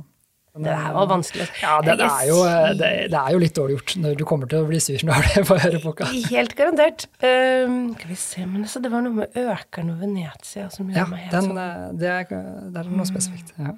Det 0.50 0.72
her 0.74 0.94
var 0.96 1.06
vanskelig. 1.06 1.44
Ja, 1.62 1.76
det, 1.84 1.94
det, 2.00 2.06
er 2.10 2.24
jo, 2.26 2.38
det, 2.74 2.88
det 3.12 3.18
er 3.20 3.34
jo 3.36 3.38
litt 3.38 3.54
dårlig 3.54 3.76
gjort 3.76 3.92
når 4.02 4.16
du 4.18 4.24
kommer 4.26 4.50
til 4.50 4.64
å 4.64 4.66
bli 4.66 4.80
sur 4.82 5.04
når 5.06 5.28
du 5.30 5.44
får 5.46 5.60
høre 5.62 5.80
boka. 5.84 6.08
Helt 6.10 6.56
garantert. 6.58 7.06
Um, 7.22 7.76
skal 7.94 8.10
vi 8.10 8.16
se, 8.18 8.42
men 8.46 8.64
altså, 8.66 8.82
det 8.82 8.90
var 8.90 9.04
noe 9.06 9.20
med 9.20 9.38
Økeren 9.38 9.92
og 9.94 10.00
Venezia 10.02 10.66
som 10.74 10.90
Ja, 10.90 11.06
meg 11.06 11.28
helt 11.28 11.36
den, 11.36 11.52
sånn 11.52 11.60
eh, 11.62 11.84
det, 12.02 12.10
er, 12.16 12.42
det 12.74 12.82
er 12.82 12.90
noe 12.90 13.06
spesifikt. 13.08 13.54
Ja. 13.60 13.76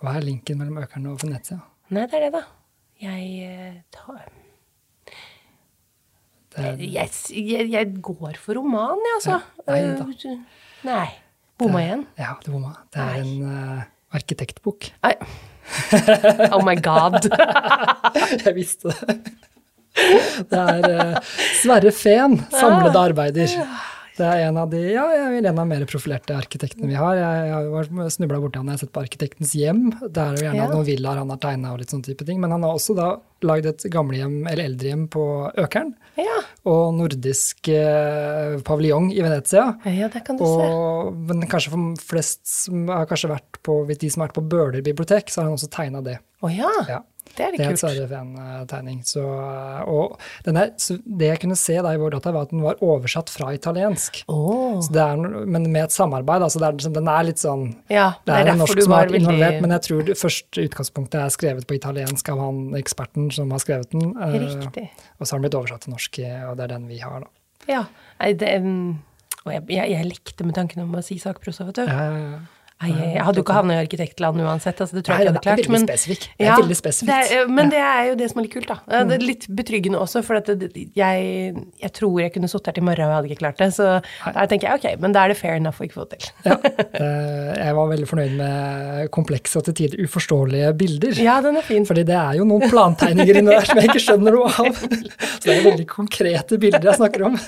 Hva 0.00 0.16
er 0.16 0.24
linken 0.24 0.62
mellom 0.62 0.80
Økeren 0.80 1.10
og 1.12 1.20
Venezia? 1.20 1.60
Nei, 1.92 2.06
det 2.08 2.18
er 2.18 2.24
det, 2.24 2.32
da. 2.38 2.42
Jeg 3.04 3.28
eh, 3.44 3.76
tar 3.92 4.24
jeg, 6.56 7.10
jeg, 7.36 7.66
jeg 7.68 7.90
går 8.00 8.38
for 8.40 8.56
roman, 8.56 8.96
jeg, 9.04 9.18
altså. 9.18 9.36
Nei 9.68 9.82
da. 9.92 10.36
Nei. 10.88 11.10
Bomma 11.60 11.82
igjen. 11.84 12.06
ja, 12.20 12.32
det 12.44 12.52
bomma. 12.52 12.72
Det 12.92 13.04
er 13.04 13.20
en 13.20 13.44
uh, 13.44 13.84
arkitektbok. 14.16 14.88
Nei. 15.04 15.12
Oh 16.52 16.62
my 16.64 16.76
god. 16.80 17.26
Jeg 18.46 18.54
visste 18.56 18.92
det. 18.92 19.18
Det 20.50 20.58
er 20.60 20.86
eh, 20.92 21.18
Sverre 21.62 21.92
Fehn, 21.92 22.34
'Samlede 22.52 23.00
arbeider'. 23.00 23.54
Det 24.16 24.24
er 24.24 24.46
en 24.48 24.56
av 24.62 24.70
de, 24.72 24.78
ja, 24.94 25.02
jeg 25.12 25.32
vil 25.34 25.46
en 25.50 25.58
av 25.60 25.66
mer 25.68 25.82
profilerte 25.88 26.32
arkitektene 26.36 26.88
vi 26.88 26.96
har. 26.96 27.18
Jeg, 27.20 27.48
jeg 27.50 27.70
har 28.00 28.10
snubla 28.14 28.38
borti 28.40 28.56
han 28.60 28.70
jeg 28.70 28.78
har 28.78 28.82
sett 28.86 28.92
på 28.94 29.02
Arkitektens 29.04 29.52
hjem. 29.58 29.82
Det 30.08 30.22
er 30.22 30.38
jo 30.38 30.44
gjerne 30.46 30.62
Ja. 30.62 30.68
noen 30.72 30.86
villaer 30.88 31.20
han 31.20 31.32
har 31.34 31.40
tegna 31.42 31.72
og 31.74 31.82
litt 31.82 31.92
sånn 31.92 32.04
type 32.06 32.24
ting. 32.24 32.40
Men 32.40 32.54
han 32.56 32.64
har 32.64 32.72
også 32.78 32.96
da 32.96 33.10
lagd 33.44 33.66
et 33.68 33.84
gamlehjem, 33.92 34.38
eller 34.48 34.64
eldrehjem, 34.70 35.02
på 35.12 35.24
Økern. 35.60 35.92
Ja. 36.16 36.38
Og 36.64 36.94
nordisk 36.96 37.68
eh, 37.68 38.56
paviljong 38.64 39.10
i 39.12 39.20
Venezia. 39.20 39.66
ja, 39.84 40.08
det 40.08 40.24
kan 40.24 40.40
du 40.40 40.46
se. 40.48 40.70
Men 41.28 41.44
kanskje 41.52 41.74
for 41.74 42.06
flest 42.14 42.46
som 42.48 42.88
har 42.88 43.04
kanskje 43.10 43.30
vært 43.34 43.60
på, 43.62 43.82
hvis 43.86 44.00
de 44.00 44.10
som 44.14 44.24
har 44.24 44.30
vært 44.30 44.38
på 44.40 44.46
Bøler 44.56 44.80
bibliotek, 44.86 45.28
så 45.28 45.42
har 45.42 45.50
han 45.50 45.58
også 45.60 45.68
tegna 45.76 46.00
det. 46.02 46.16
Å 46.40 46.48
ja. 46.56 46.72
Ja. 46.88 47.02
Det 47.36 47.44
er 47.44 47.52
Det 47.52 47.58
det 47.58 47.66
er 47.66 47.68
en 47.68 47.76
kult. 47.76 47.82
Sverre 47.84 48.08
Fehn-tegning. 48.10 49.00
Så, 49.04 49.22
og 49.86 50.18
den 50.46 50.56
er, 50.60 50.70
så 50.80 50.96
det 51.04 51.28
jeg 51.28 51.40
kunne 51.42 51.56
se 51.60 51.76
da 51.84 51.92
i 51.94 52.00
vår 52.00 52.14
data, 52.16 52.32
var 52.32 52.46
at 52.48 52.54
den 52.54 52.62
var 52.64 52.80
oversatt 52.84 53.30
fra 53.32 53.50
italiensk. 53.54 54.22
Oh. 54.32 54.80
Så 54.80 54.92
det 54.94 55.02
er, 55.04 55.16
men 55.46 55.70
med 55.72 55.84
et 55.84 55.92
samarbeid. 55.96 56.42
Altså 56.46 56.58
det 56.62 56.68
er, 56.68 56.72
liksom- 56.78 56.94
den 56.96 57.08
er 57.12 57.22
litt 57.28 57.42
sånn 57.42 57.66
Ja, 57.92 58.06
Det 58.24 58.34
er, 58.34 58.52
en 58.52 58.58
norsk 58.58 58.82
som 58.82 58.92
har 58.92 59.06
vært 59.06 59.20
involvert, 59.20 59.60
men 59.60 59.70
jeg 59.76 59.82
tror 59.82 60.04
det 60.06 60.16
første 60.18 60.64
utgangspunktet 60.68 61.20
er 61.20 61.28
skrevet 61.34 61.66
på 61.66 61.76
italiensk 61.76 62.28
av 62.32 62.38
han 62.38 62.62
eksperten 62.74 63.30
som 63.32 63.50
har 63.50 63.58
skrevet 63.58 63.90
den. 63.90 64.16
eh, 64.16 64.38
Riktig. 64.46 64.88
Og 65.20 65.26
så 65.26 65.32
har 65.34 65.40
den 65.40 65.50
blitt 65.50 65.58
oversatt 65.60 65.80
til 65.82 65.92
norsk, 65.92 66.18
og 66.50 66.56
det 66.56 66.64
er 66.64 66.68
den 66.78 66.88
vi 66.88 66.98
har, 66.98 67.20
da. 67.20 67.26
Ja. 67.68 67.84
Det 68.32 68.56
um, 68.62 69.02
Og 69.46 69.52
jeg, 69.52 69.62
jeg, 69.68 69.90
jeg 69.90 70.06
lekte 70.06 70.44
med 70.44 70.54
tanken 70.56 70.82
om 70.82 70.94
å 70.94 71.02
si 71.04 71.18
sakprosa, 71.18 71.64
vet 71.66 71.74
du. 71.74 71.82
Eh, 71.86 72.38
Nei, 72.76 72.90
jeg, 72.92 73.22
hadde 73.24 73.40
jo 73.40 73.42
ikke 73.46 73.54
havna 73.56 73.72
i 73.72 73.80
arkitektland 73.80 74.40
uansett, 74.44 74.80
altså 74.84 74.98
det 74.98 75.02
tror 75.06 75.16
jeg 75.16 75.24
ikke 75.24 75.30
hadde 75.32 75.40
klart. 75.46 75.68
Men. 75.72 75.86
Det 76.36 76.44
er 76.44 76.58
veldig 76.60 76.76
spesifikt. 76.76 77.08
det 77.08 77.38
er- 77.38 77.48
men 77.48 77.70
det 77.72 77.78
er 77.80 78.02
jo 78.10 78.14
det 78.20 78.26
som 78.30 78.38
er 78.40 78.44
litt 78.44 78.52
kult, 78.52 78.68
da. 78.68 78.76
Det 79.08 79.14
er 79.16 79.24
litt 79.24 79.46
betryggende 79.48 79.98
også, 80.02 80.20
for 80.26 80.36
at 80.36 80.50
det, 80.60 80.68
jeg, 80.94 81.54
jeg 81.80 81.92
tror 81.96 82.20
jeg 82.20 82.34
kunne 82.34 82.50
sittet 82.52 82.66
her 82.66 82.76
til 82.76 82.82
i 82.84 82.86
morgen 82.90 83.06
og 83.06 83.08
jeg 83.08 83.16
hadde 83.16 83.30
ikke 83.32 83.40
klart 83.40 83.56
det. 83.62 83.70
Så 83.72 83.86
da 84.34 84.44
tenker 84.50 84.68
jeg 84.68 84.76
ok, 84.82 85.00
men 85.00 85.12
da 85.16 85.24
er 85.24 85.32
det 85.32 85.38
fair 85.40 85.56
enough 85.56 85.80
å 85.80 85.86
ikke 85.88 85.96
få 85.96 86.04
det 86.10 86.18
til. 86.20 86.28
ja, 86.44 86.58
jeg 87.64 87.74
var 87.80 87.88
veldig 87.94 88.08
fornøyd 88.12 88.36
med 88.42 89.10
komplekse 89.16 89.56
og 89.56 89.64
til 89.70 89.74
tider 89.80 90.04
uforståelige 90.04 90.74
bilder. 90.76 91.16
Ja, 91.24 91.40
den 91.40 91.56
er 91.56 91.64
fin. 91.64 91.86
Fordi 91.88 92.04
det 92.04 92.14
er 92.20 92.36
jo 92.42 92.44
noen 92.44 92.68
plantegninger 92.68 93.40
inni 93.40 93.56
der 93.56 93.64
som 93.64 93.80
jeg 93.80 93.88
ikke 93.88 94.04
skjønner 94.04 94.36
noe 94.36 94.52
av. 94.52 94.84
Så 95.40 95.48
det 95.48 95.56
er 95.56 95.64
veldig 95.70 95.88
konkrete 95.88 96.60
bilder 96.60 96.90
jeg 96.92 97.00
snakker 97.00 97.24
om. 97.30 97.40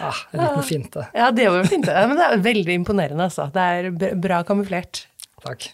Ah, 0.00 0.20
en 0.32 0.40
liten 0.44 0.62
finte. 0.68 1.06
Ja, 1.16 1.30
det 1.32 1.48
var 1.48 1.60
jo 1.62 1.68
fint. 1.72 1.88
Ja, 1.88 2.04
men 2.10 2.16
det 2.20 2.28
er 2.28 2.44
veldig 2.44 2.76
imponerende, 2.82 3.26
altså. 3.30 3.48
Det 3.54 3.60
er 3.64 4.09
br- 4.10 4.20
bra 4.20 4.42
kamuflert. 4.44 5.06
Takk. 5.44 5.70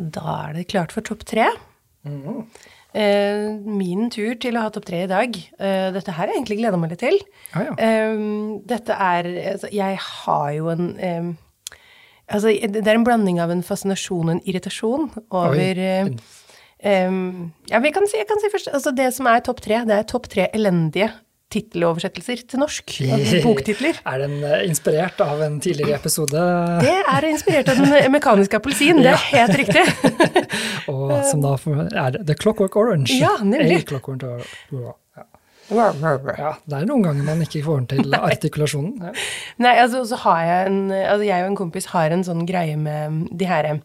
Da 0.00 0.36
er 0.48 0.54
det 0.56 0.68
klart 0.70 0.92
for 0.94 1.04
topp 1.04 1.26
tre. 1.28 1.50
Mm. 2.00 2.46
min 3.70 4.08
tur 4.10 4.34
til 4.40 4.56
å 4.56 4.62
ha 4.64 4.70
topp 4.72 4.86
tre 4.88 5.04
i 5.04 5.10
dag. 5.10 5.36
Eh, 5.36 5.90
dette 5.92 6.10
her 6.10 6.24
har 6.24 6.32
jeg 6.32 6.40
egentlig 6.40 6.56
gleda 6.62 6.78
meg 6.80 6.90
litt 6.90 7.02
til. 7.04 7.20
Ah, 7.52 7.68
ja. 7.68 7.74
Eh, 7.76 8.24
dette 8.66 8.96
er 8.96 9.28
altså, 9.52 9.68
Jeg 9.70 9.98
har 10.00 10.50
jo 10.56 10.72
en 10.72 10.98
eh, 10.98 11.30
Altså, 12.30 12.52
det 12.54 12.86
er 12.86 12.94
en 12.94 13.04
blanding 13.04 13.40
av 13.42 13.50
en 13.50 13.62
fascinasjon 13.66 14.28
og 14.28 14.34
en 14.36 14.42
irritasjon 14.46 15.08
over 15.34 15.80
um, 15.98 16.20
Ja, 17.66 17.80
men 17.80 17.88
jeg 17.88 17.94
kan 17.96 18.06
si, 18.06 18.20
jeg 18.20 18.28
kan 18.30 18.38
si 18.38 18.50
først 18.52 18.70
altså 18.70 18.92
Det 18.94 19.08
som 19.16 19.26
er 19.26 19.42
topp 19.42 19.58
tre, 19.64 19.80
det 19.88 19.96
er 19.96 20.06
topp 20.06 20.28
tre 20.30 20.46
elendige 20.54 21.10
titteloversettelser 21.50 22.44
til 22.50 22.62
norsk. 22.62 22.94
Altså 23.10 23.40
boktitler. 23.44 23.98
Er 24.10 24.22
den 24.22 24.38
eh, 24.46 24.62
inspirert 24.68 25.20
av 25.24 25.42
en 25.44 25.58
tidligere 25.62 25.98
episode? 25.98 26.44
Det 26.84 26.94
er 27.00 27.26
inspirert 27.30 27.72
av 27.72 27.82
Den 27.82 28.14
mekaniske 28.14 28.60
appelsin, 28.60 29.02
det 29.02 29.12
er 29.16 29.26
helt 29.32 29.58
riktig. 29.58 29.84
Og 30.92 31.12
som 31.28 31.42
da 31.44 31.56
er 32.04 32.20
The 32.22 32.38
Clockwork 32.38 32.78
Orange. 32.78 33.18
Ja, 33.18 33.36
nemlig. 33.42 33.84
Clockwork 33.90 34.26
Orange. 34.26 34.96
Ja. 35.70 36.54
det 36.66 36.78
er 36.80 36.86
noen 36.88 37.04
ganger 37.04 37.26
man 37.26 37.42
ikke 37.44 37.62
får 37.66 37.82
den 37.82 37.90
til 37.92 38.16
artikulasjonen. 38.30 39.10
Ja. 39.10 39.12
Nei, 39.66 39.76
altså, 39.82 40.02
så 40.08 40.18
har 40.24 40.42
jeg 40.46 40.70
en 40.70 40.80
Altså, 40.90 41.24
jeg 41.28 41.44
og 41.44 41.52
en 41.52 41.60
kompis 41.60 41.90
har 41.92 42.14
en 42.14 42.26
sånn 42.26 42.46
greie 42.48 42.78
med 42.78 43.26
de 43.38 43.50
her 43.50 43.68
eh, 43.74 43.82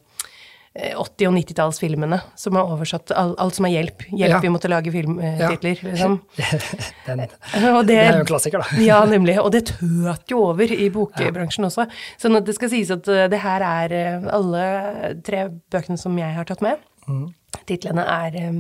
80- 0.75 1.27
og 1.29 1.33
90-tallsfilmene 1.37 2.17
som 2.35 2.57
har 2.59 2.67
oversatt. 2.73 3.11
alt, 3.15 3.37
alt 3.39 3.55
som 3.55 3.65
er 3.65 3.71
hjelp. 3.77 4.01
Hjelp, 4.11 4.33
Ja. 4.33 4.39
vi 4.43 4.49
måtte 4.51 4.67
lage 4.67 4.91
filmtitler, 4.91 5.79
liksom. 5.87 6.17
Den, 7.07 7.21
Og 7.71 7.85
det 7.87 7.95
er 8.01 8.11
jo 8.11 8.19
en 8.25 8.27
klassiker, 8.27 8.59
da. 8.59 8.81
Ja, 8.83 8.97
nemlig. 9.07 9.37
Og 9.39 9.51
det 9.55 9.65
tøt 9.71 10.27
jo 10.33 10.41
over 10.49 10.63
i 10.75 10.89
bokbransjen 10.91 11.63
også. 11.69 11.87
Sånn 12.19 12.35
at 12.35 12.43
det 12.49 12.57
skal 12.57 12.69
sies 12.73 12.91
at 12.91 13.07
eh, 13.07 13.27
det 13.31 13.39
her 13.45 13.63
er 13.63 13.95
eh, 13.95 14.27
alle 14.35 14.65
tre 15.23 15.45
bøkene 15.71 15.97
som 16.01 16.17
jeg 16.19 16.35
har 16.35 16.43
tatt 16.49 16.61
med. 16.65 16.83
Mm. 17.07 17.25
Titlene 17.71 18.03
er, 18.03 18.35
eh, 18.35 18.59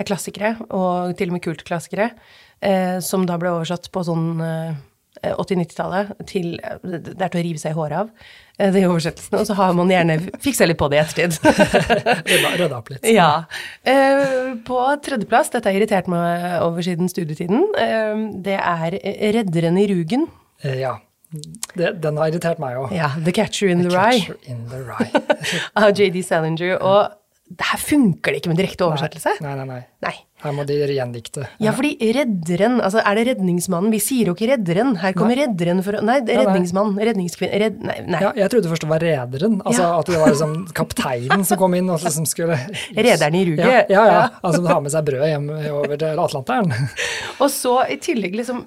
er 0.00 0.08
klassikere, 0.08 0.54
og 0.70 1.12
til 1.18 1.28
og 1.28 1.36
med 1.36 1.44
kultklassikere, 1.44 2.08
eh, 2.64 2.98
som 3.04 3.26
da 3.28 3.36
ble 3.36 3.52
oversatt 3.52 3.90
på 3.92 4.00
sånn 4.08 4.40
eh, 4.40 4.74
80-90-tallet 5.22 6.10
til 6.26 6.56
Det 6.82 7.14
er 7.22 7.30
til 7.32 7.40
å 7.40 7.44
rive 7.44 7.60
seg 7.60 7.72
i 7.72 7.78
håret 7.78 7.98
av, 8.02 8.10
eh, 8.58 8.72
de 8.74 8.82
oversettelsene. 8.88 9.40
Og 9.40 9.46
så 9.48 9.56
har 9.58 9.72
man 9.78 9.92
gjerne 9.92 10.18
fiksa 10.42 10.66
litt 10.66 10.78
på 10.80 10.88
det 10.92 10.98
i 10.98 11.02
ettertid. 11.04 11.38
Rydda, 12.58 12.76
opp 12.78 12.90
litt. 12.92 13.06
Ja. 13.08 13.30
Eh, 13.86 14.54
på 14.66 14.80
tredjeplass, 15.06 15.52
dette 15.54 15.70
har 15.70 15.78
irritert 15.78 16.10
meg 16.10 16.60
over 16.64 16.84
siden 16.84 17.08
studietiden, 17.12 17.64
eh, 17.78 18.14
det 18.44 18.58
er 18.60 18.98
'Redderen 19.38 19.78
i 19.80 19.88
Rugen'. 19.92 20.28
Eh, 20.62 20.78
Ja. 20.80 20.98
Det, 21.74 22.00
den 22.00 22.16
har 22.16 22.28
irritert 22.30 22.60
meg 22.62 22.76
òg. 22.78 22.92
Ja, 22.94 23.08
'The 23.18 23.32
Catcher 23.32 23.66
in 23.68 23.82
the 23.82 23.88
Rye' 23.90 24.20
Catcher 24.22 24.36
in 24.46 24.68
the 24.70 24.84
Rye. 24.86 25.22
av 25.76 25.90
JD 25.90 26.22
Salinger. 26.22 26.76
Og 26.78 27.10
her 27.58 27.78
funker 27.78 28.32
det 28.32 28.40
ikke 28.40 28.52
med 28.52 28.60
direkte 28.62 28.86
oversettelse. 28.86 29.34
Nei, 29.42 29.54
nei, 29.58 29.64
nei. 29.66 29.80
Nei. 30.04 30.14
Her 30.44 30.52
må 30.52 30.64
de 30.68 30.76
gjendikte. 30.92 31.46
Ja, 31.62 31.72
fordi 31.72 31.94
redderen, 32.14 32.76
altså 32.84 33.00
er 33.00 33.16
det 33.16 33.24
redningsmannen? 33.30 33.92
Vi 33.94 34.00
sier 34.02 34.28
jo 34.28 34.34
ikke 34.36 34.50
redderen. 34.52 34.94
Her 35.00 35.14
kommer 35.16 35.38
redderen 35.40 35.80
for 35.86 35.96
Nei, 36.04 36.18
det 36.26 36.36
nei. 36.36 36.44
redningsmann, 36.44 36.92
redningskvinne 37.00 37.60
Redd... 37.64 37.78
Nei. 37.80 37.96
nei. 38.12 38.20
Ja, 38.26 38.32
jeg 38.42 38.52
trodde 38.52 38.68
først 38.72 38.84
det 38.84 38.90
var 38.92 39.04
rederen. 39.04 39.56
Altså 39.64 39.82
Ja. 39.86 39.90
At 40.02 40.10
det 40.10 40.20
var 40.20 40.32
liksom 40.34 40.54
kapteinen 40.76 41.44
som 41.48 41.60
kom 41.60 41.76
inn 41.78 41.88
og 41.92 42.04
liksom 42.04 42.28
skulle 42.28 42.58
Rederen 42.92 43.38
i 43.40 43.44
ruget. 43.48 43.64
Ja, 43.64 43.82
ja, 43.88 44.04
ja. 44.10 44.22
Altså 44.44 44.62
ha 44.68 44.78
med 44.84 44.92
seg 44.92 45.08
brød 45.08 45.26
hjem 45.30 45.50
over 45.72 45.96
til 46.04 46.22
Atlanteren. 46.26 46.72
Og 47.40 47.48
så 47.52 47.78
i 47.88 47.96
tillegg 48.04 48.36
liksom 48.36 48.64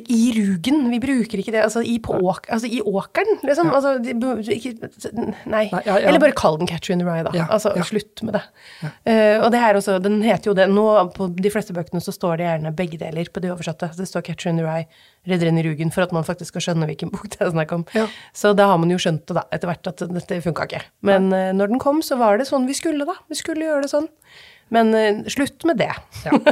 i 0.00 0.20
rugen, 0.36 0.82
vi 0.90 0.98
bruker 1.02 1.40
ikke 1.40 1.52
det, 1.54 1.62
altså 1.66 1.82
i, 1.84 1.96
på 2.02 2.16
åk, 2.16 2.48
altså 2.52 2.68
i 2.70 2.80
åkeren, 2.84 3.38
liksom. 3.46 3.70
Altså, 3.74 3.94
de, 4.02 4.14
ikke, 4.54 4.72
nei. 5.44 5.66
Nei, 5.70 5.82
ja, 5.86 5.96
ja. 5.98 6.08
Eller 6.08 6.22
bare 6.22 6.36
kall 6.38 6.58
den 6.60 6.70
Catcher 6.70 6.94
in 6.94 7.02
the 7.02 7.06
Rye, 7.08 7.24
da. 7.26 7.32
Ja, 7.36 7.46
altså, 7.52 7.72
ja. 7.76 7.86
slutt 7.86 8.22
med 8.26 8.36
det. 8.38 8.42
Uh, 8.82 9.44
og 9.44 9.48
det 9.54 9.62
her 9.62 9.78
også, 9.78 9.96
den 10.04 10.20
heter 10.24 10.50
jo 10.50 10.56
det, 10.58 10.68
nå 10.72 10.86
på 11.16 11.28
de 11.36 11.52
fleste 11.52 11.76
bøkene 11.76 12.02
så 12.04 12.14
står 12.14 12.40
det 12.40 12.48
gjerne 12.48 12.74
begge 12.76 13.00
deler 13.00 13.30
på 13.32 13.42
de 13.44 13.50
oversatte. 13.54 13.90
Det 13.98 14.08
står 14.10 14.26
Catcher 14.28 14.54
in 14.54 14.62
the 14.62 14.66
Rye, 14.66 14.86
Redderen 15.30 15.58
i 15.60 15.64
rugen, 15.64 15.92
for 15.94 16.04
at 16.04 16.12
man 16.12 16.26
faktisk 16.26 16.52
skal 16.52 16.68
skjønne 16.68 16.88
hvilken 16.90 17.12
bok 17.14 17.30
det 17.32 17.40
er 17.40 17.54
snakk 17.54 17.74
om. 17.76 17.86
Ja. 17.96 18.06
Så 18.36 18.52
da 18.56 18.68
har 18.72 18.80
man 18.82 18.92
jo 18.92 19.00
skjønt 19.00 19.24
det 19.30 19.38
da, 19.38 19.46
etter 19.54 19.70
hvert 19.70 19.92
at 19.92 20.04
dette 20.04 20.40
funka 20.44 20.68
ikke. 20.68 20.84
Men 21.06 21.30
uh, 21.32 21.50
når 21.56 21.74
den 21.74 21.82
kom, 21.82 22.04
så 22.04 22.20
var 22.20 22.40
det 22.40 22.48
sånn 22.50 22.68
vi 22.70 22.76
skulle, 22.76 23.08
da. 23.08 23.18
Vi 23.32 23.40
skulle 23.40 23.68
gjøre 23.68 23.86
det 23.86 23.92
sånn. 23.94 24.08
Men 24.74 24.96
uh, 24.96 25.28
slutt 25.32 25.66
med 25.68 25.80
det. 25.80 25.92
Ja. 26.26 26.40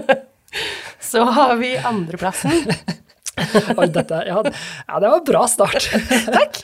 Så 1.02 1.24
har 1.24 1.56
vi 1.56 1.76
andreplassen. 1.76 2.52
Dette, 3.96 4.18
ja, 4.28 4.38
ja, 4.44 4.98
det 5.00 5.08
var 5.08 5.18
en 5.18 5.26
bra 5.26 5.42
start. 5.48 5.86
Takk. 6.28 6.58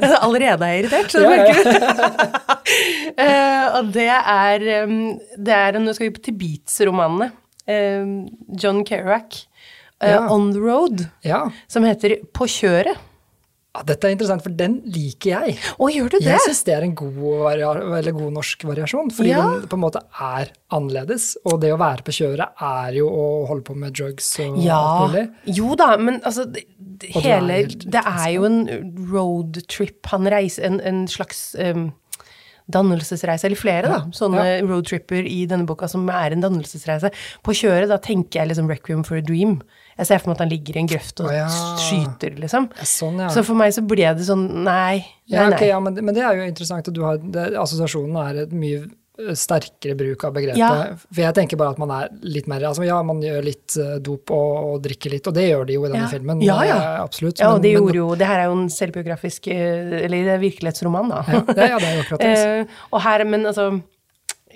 Allerede 0.00 0.64
er 0.64 0.72
jeg 0.72 0.84
irritert, 0.84 1.12
så 1.12 1.22
det 1.22 1.32
merker 1.34 1.64
du. 1.64 2.40
Eh, 3.14 3.66
og 3.78 3.90
det 3.94 4.08
er, 4.10 4.62
um, 4.88 4.94
det 5.36 5.52
er 5.54 5.76
Nå 5.78 5.92
skal 5.94 6.08
vi 6.08 6.22
til 6.24 6.34
Beats-romanene. 6.40 7.28
Um, 7.68 8.14
John 8.58 8.80
Kerouac, 8.88 9.44
eh, 10.00 10.10
Ja. 10.14 10.24
On 10.32 10.48
the 10.52 10.62
Road, 10.64 11.04
Ja. 11.22 11.44
som 11.68 11.84
heter 11.86 12.16
På 12.34 12.48
kjøret. 12.50 12.98
Ja, 13.74 13.82
dette 13.82 14.06
er 14.06 14.12
interessant, 14.14 14.42
for 14.44 14.54
den 14.54 14.76
liker 14.86 15.30
jeg. 15.32 15.56
Å, 15.78 15.88
gjør 15.90 16.10
du 16.12 16.18
det? 16.20 16.28
Jeg 16.28 16.42
syns 16.46 16.60
det 16.64 16.74
er 16.76 16.84
en 16.86 16.94
god, 16.94 17.48
eller 17.58 18.12
god 18.14 18.32
norsk 18.36 18.62
variasjon, 18.68 19.10
fordi 19.10 19.32
Ja. 19.32 19.42
den 19.50 19.66
på 19.68 19.74
en 19.74 19.82
måte 19.82 20.02
er 20.22 20.52
annerledes. 20.70 21.36
Og 21.44 21.60
det 21.60 21.72
å 21.74 21.78
være 21.80 22.04
på 22.06 22.14
kjøret 22.14 22.54
er 22.62 22.92
jo 23.00 23.08
å 23.10 23.24
holde 23.50 23.64
på 23.66 23.74
med 23.76 23.92
drugs 23.98 24.28
og 24.40 24.58
Ja. 24.62 24.78
alt 24.78 25.12
mulig. 25.12 25.24
Jo 25.58 25.74
da, 25.74 25.96
men 25.96 26.20
altså 26.22 26.46
det, 26.52 26.64
hele, 27.10 27.50
er 27.50 27.66
helt- 27.66 27.90
det 27.90 28.04
er 28.06 28.30
jo 28.36 28.44
en 28.44 28.62
roadtrip. 29.10 30.06
Han 30.06 30.24
reiser 30.30 30.64
en, 30.70 30.80
en 30.80 31.06
slags 31.10 31.54
um, 31.58 31.92
dannelsesreise, 32.70 33.44
eller 33.44 33.58
flere, 33.60 33.90
da. 33.90 33.98
Sånne 34.16 34.44
roadtripper 34.64 35.26
i 35.28 35.42
denne 35.50 35.66
boka 35.68 35.88
som 35.90 36.06
er 36.08 36.32
en 36.32 36.40
dannelsesreise. 36.44 37.10
På 37.44 37.52
kjøret, 37.56 37.90
da 37.90 37.98
tenker 37.98 38.40
jeg 38.40 38.52
liksom 38.54 38.70
Requiem 38.70 39.02
for 39.04 39.18
a 39.20 39.24
Dream. 39.24 39.58
Jeg 39.98 40.08
ser 40.08 40.22
for 40.22 40.32
meg 40.32 40.38
at 40.38 40.44
han 40.44 40.52
ligger 40.52 40.78
i 40.78 40.82
en 40.82 40.90
grøft 40.90 41.22
og 41.22 41.30
ja. 41.34 41.46
skyter, 41.84 42.34
liksom. 42.42 42.66
Ja, 42.74 42.88
Sånn, 42.94 43.22
ja. 43.22 43.30
Så 43.34 43.44
for 43.46 43.58
meg 43.58 43.74
så 43.76 43.84
ble 43.86 44.10
det 44.18 44.26
sånn 44.26 44.44
nei. 44.66 45.04
Nei, 45.30 45.46
ok, 45.46 45.60
nei. 45.60 45.70
ja 45.70 45.78
men, 45.82 46.02
men 46.02 46.16
det 46.16 46.24
er 46.26 46.40
jo 46.40 46.50
interessant 46.50 46.90
at 46.90 46.96
du 46.96 47.02
har 47.06 47.22
det, 47.22 47.52
Assosiasjonen 47.60 48.20
er 48.24 48.44
et 48.44 48.54
mye 48.54 48.84
sterkere 49.14 49.94
bruk 49.94 50.24
av 50.26 50.32
begrepet. 50.34 51.02
For 51.06 51.22
jeg 51.22 51.36
tenker 51.36 51.58
bare 51.60 51.76
at 51.76 51.78
man 51.78 51.92
er 51.94 52.08
litt 52.26 52.48
mer 52.50 52.64
altså 52.66 52.82
Ja, 52.86 52.96
man 53.06 53.20
gjør 53.22 53.44
litt 53.46 53.76
dop 54.02 54.32
og, 54.34 54.54
og 54.72 54.80
drikker 54.82 55.14
litt, 55.14 55.28
og 55.30 55.36
det 55.36 55.46
gjør 55.46 55.68
de 55.68 55.76
jo 55.76 55.84
i 55.86 55.92
denne 55.92 56.08
filmen. 56.10 56.42
Ja, 56.42 56.58
ja. 56.66 56.78
eh, 56.80 57.02
Absolutt. 57.04 57.38
Ja, 57.38 57.52
og 57.54 57.62
det 57.62 57.76
gjorde 57.76 58.00
jo 58.00 58.08
Det 58.18 58.26
her 58.26 58.42
er 58.42 58.50
jo 58.50 58.56
en 58.58 58.70
selvbiografisk 58.72 59.46
Eller 59.54 60.16
det 60.26 60.34
er 60.34 60.42
virkelighetsroman, 60.42 61.12
da. 61.14 61.22
ja, 61.30 61.42
det, 61.46 61.68
ja, 61.70 61.78
det 61.78 61.90
er 61.90 61.94
jo 61.94 62.06
akkurat 62.06 62.26
det. 62.26 62.32
Eh, 62.44 62.80
og 62.90 63.00
her, 63.04 63.22
men 63.28 63.46
altså 63.46 63.68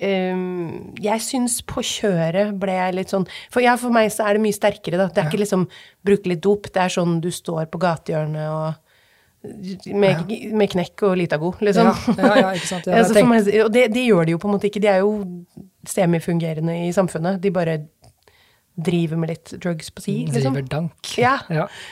ehm, 0.00 0.94
Jeg 1.02 1.22
syns 1.24 1.60
på 1.66 1.84
kjøret 1.84 2.54
ble 2.60 2.74
jeg 2.76 2.96
litt 2.96 3.14
sånn 3.14 3.26
For 3.52 3.64
ja, 3.64 3.76
for 3.80 3.94
meg 3.94 4.10
så 4.14 4.26
er 4.28 4.38
det 4.38 4.44
mye 4.44 4.56
sterkere, 4.56 5.00
da. 5.00 5.08
Det 5.12 5.22
er 5.22 5.30
ikke 5.30 5.42
liksom 5.44 5.68
bruke 6.06 6.32
litt 6.32 6.42
dop. 6.44 6.70
Det 6.72 6.84
er 6.84 6.94
sånn 6.94 7.18
du 7.24 7.30
står 7.34 7.66
på 7.72 7.80
gatehjørnet 7.82 8.52
og 8.52 8.84
med, 9.94 10.32
med 10.58 10.70
knekk 10.72 11.04
og 11.06 11.12
Litago, 11.20 11.52
liksom. 11.62 11.92
Ja, 12.18 12.26
ja, 12.26 12.38
ja, 12.40 12.48
ikke 12.58 12.70
sant. 12.72 12.88
Ja, 12.90 12.96
Ja, 12.98 13.04
for 13.06 13.30
meg, 13.30 13.50
og 13.62 13.70
det, 13.72 13.84
det 13.94 14.02
gjør 14.08 14.26
de 14.26 14.34
jo 14.34 14.40
på 14.42 14.48
en 14.50 14.56
måte 14.56 14.66
ikke. 14.66 14.82
De 14.82 14.90
er 14.90 15.04
jo 15.04 15.12
semifungerende 15.88 16.74
i 16.88 16.90
samfunnet. 16.92 17.38
De 17.42 17.52
bare 17.54 17.78
driver 18.78 19.18
med 19.18 19.32
litt 19.32 19.50
drugs 19.62 19.88
på 19.90 20.02
si, 20.04 20.12
liksom. 20.28 20.54
Driver 20.54 20.68
dank. 20.70 21.10
Ja. 21.18 21.32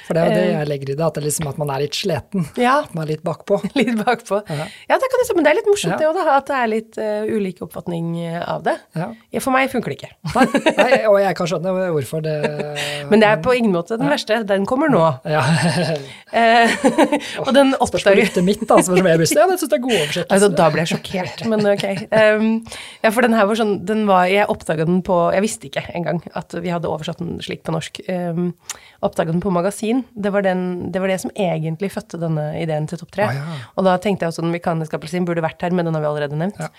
For 0.07 0.15
det 0.15 0.21
er 0.23 0.27
jo 0.31 0.35
det 0.37 0.45
Eh. 0.47 0.53
jeg 0.61 0.69
legger 0.71 0.91
i 0.93 0.95
det, 0.97 1.05
at, 1.07 1.15
det 1.19 1.23
liksom, 1.25 1.49
at 1.51 1.59
man 1.59 1.71
er 1.75 1.81
litt 1.83 1.97
sliten. 1.99 2.45
Ja. 2.61 2.77
At 2.85 2.93
man 2.95 3.03
er 3.07 3.11
litt 3.17 3.25
bakpå. 3.27 3.59
Litt 3.79 3.97
bakpå. 4.05 4.37
Ja. 4.49 4.67
Ja, 4.89 4.99
det 5.03 5.09
kan 5.11 5.19
jeg 5.23 5.27
si, 5.29 5.35
men 5.37 5.45
det 5.47 5.51
er 5.53 5.59
litt 5.59 5.69
morsomt 5.71 5.93
Ja. 5.97 5.99
det 5.99 6.07
òg, 6.11 6.15
da. 6.21 6.25
At 6.37 6.47
det 6.51 6.57
er 6.61 6.69
litt 6.71 6.99
uh, 7.01 7.37
ulik 7.37 7.59
oppfatning 7.67 8.07
eh, 8.23 8.39
av 8.47 8.63
det. 8.67 8.77
Ja. 8.97 9.09
Ja, 9.35 9.41
for 9.45 9.53
meg 9.57 9.71
funker 9.73 9.93
det 9.93 9.99
ikke. 9.99 10.13
Nei, 10.77 10.93
og 11.11 11.17
jeg 11.21 11.37
kan 11.39 11.47
skjønne 11.51 11.71
hvorfor 11.97 12.23
det 12.25 12.37
Men 13.11 13.23
det 13.23 13.29
er 13.33 13.43
på 13.45 13.51
ingen 13.57 13.73
måte 13.75 13.99
den 13.99 14.09
verste. 14.11 14.35
Den 14.47 14.67
kommer 14.69 14.89
nå. 14.93 15.03
ja. 15.27 15.43
Og 17.47 17.51
den 17.55 17.73
Spørs 17.77 18.05
på 18.05 18.11
oppdager 18.13 18.43
mitt, 18.47 18.63
da. 18.69 18.79
som 18.83 18.95
om 18.97 19.07
jeg 19.07 19.19
blir 19.21 19.33
Ja, 19.37 19.47
det 19.51 19.59
syns 19.61 19.73
jeg 19.73 19.79
er 19.79 19.83
god 19.85 19.95
oversettelse. 19.97 20.35
Altså, 20.37 20.49
da 20.59 20.67
ble 20.73 20.83
jeg 20.85 20.91
sjokkert, 20.95 21.43
men 21.51 21.65
ok. 21.71 21.85
Um, 22.13 22.47
ja, 23.03 23.11
for 23.13 23.27
den 23.27 23.35
her 23.37 23.45
var 23.49 23.59
sånn 23.59 23.75
den 23.87 24.05
var, 24.09 24.27
Jeg 24.31 24.49
oppdaga 24.53 24.87
den 24.89 25.01
på 25.07 25.17
Jeg 25.35 25.45
visste 25.45 25.69
ikke 25.71 25.85
engang 25.97 26.21
at 26.37 26.55
vi 26.63 26.73
hadde 26.77 26.91
oversatt 26.93 27.19
den 27.23 27.37
slik 27.45 27.63
på 27.67 27.75
norsk. 27.75 28.01
Um, 28.09 28.53
oppdaga 29.05 29.33
den 29.35 29.43
på 29.45 29.53
magasin. 29.55 30.05
Det 30.15 30.33
var, 30.35 30.45
den, 30.47 30.93
det 30.95 31.03
var 31.03 31.11
det 31.13 31.19
som 31.25 31.33
egentlig 31.35 31.91
fødte 31.95 32.21
denne 32.23 32.47
ideen 32.61 32.87
til 32.91 33.01
Topp 33.03 33.13
tre. 33.17 33.27
Ah, 33.33 33.37
ja. 33.41 33.59
Og 33.77 33.89
da 33.89 33.97
tenkte 34.03 34.27
jeg 34.27 34.35
også 34.35 34.45
den 34.47 34.55
mekaniske 34.55 34.97
appelsin 34.99 35.27
burde 35.29 35.45
vært 35.45 35.65
her, 35.67 35.75
men 35.77 35.89
den 35.89 35.97
har 35.99 36.05
vi 36.05 36.11
allerede 36.13 36.39
nevnt. 36.41 36.61
Ja. 36.63 36.71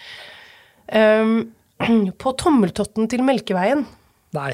Um, 1.21 1.35
på 2.21 2.33
tommeltotten 2.39 3.09
til 3.11 3.21
Melkeveien. 3.27 3.83
Nei, 4.37 4.53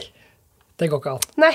det 0.82 0.90
går 0.92 1.02
ikke 1.04 1.14
an. 1.18 1.30
Nei, 1.44 1.54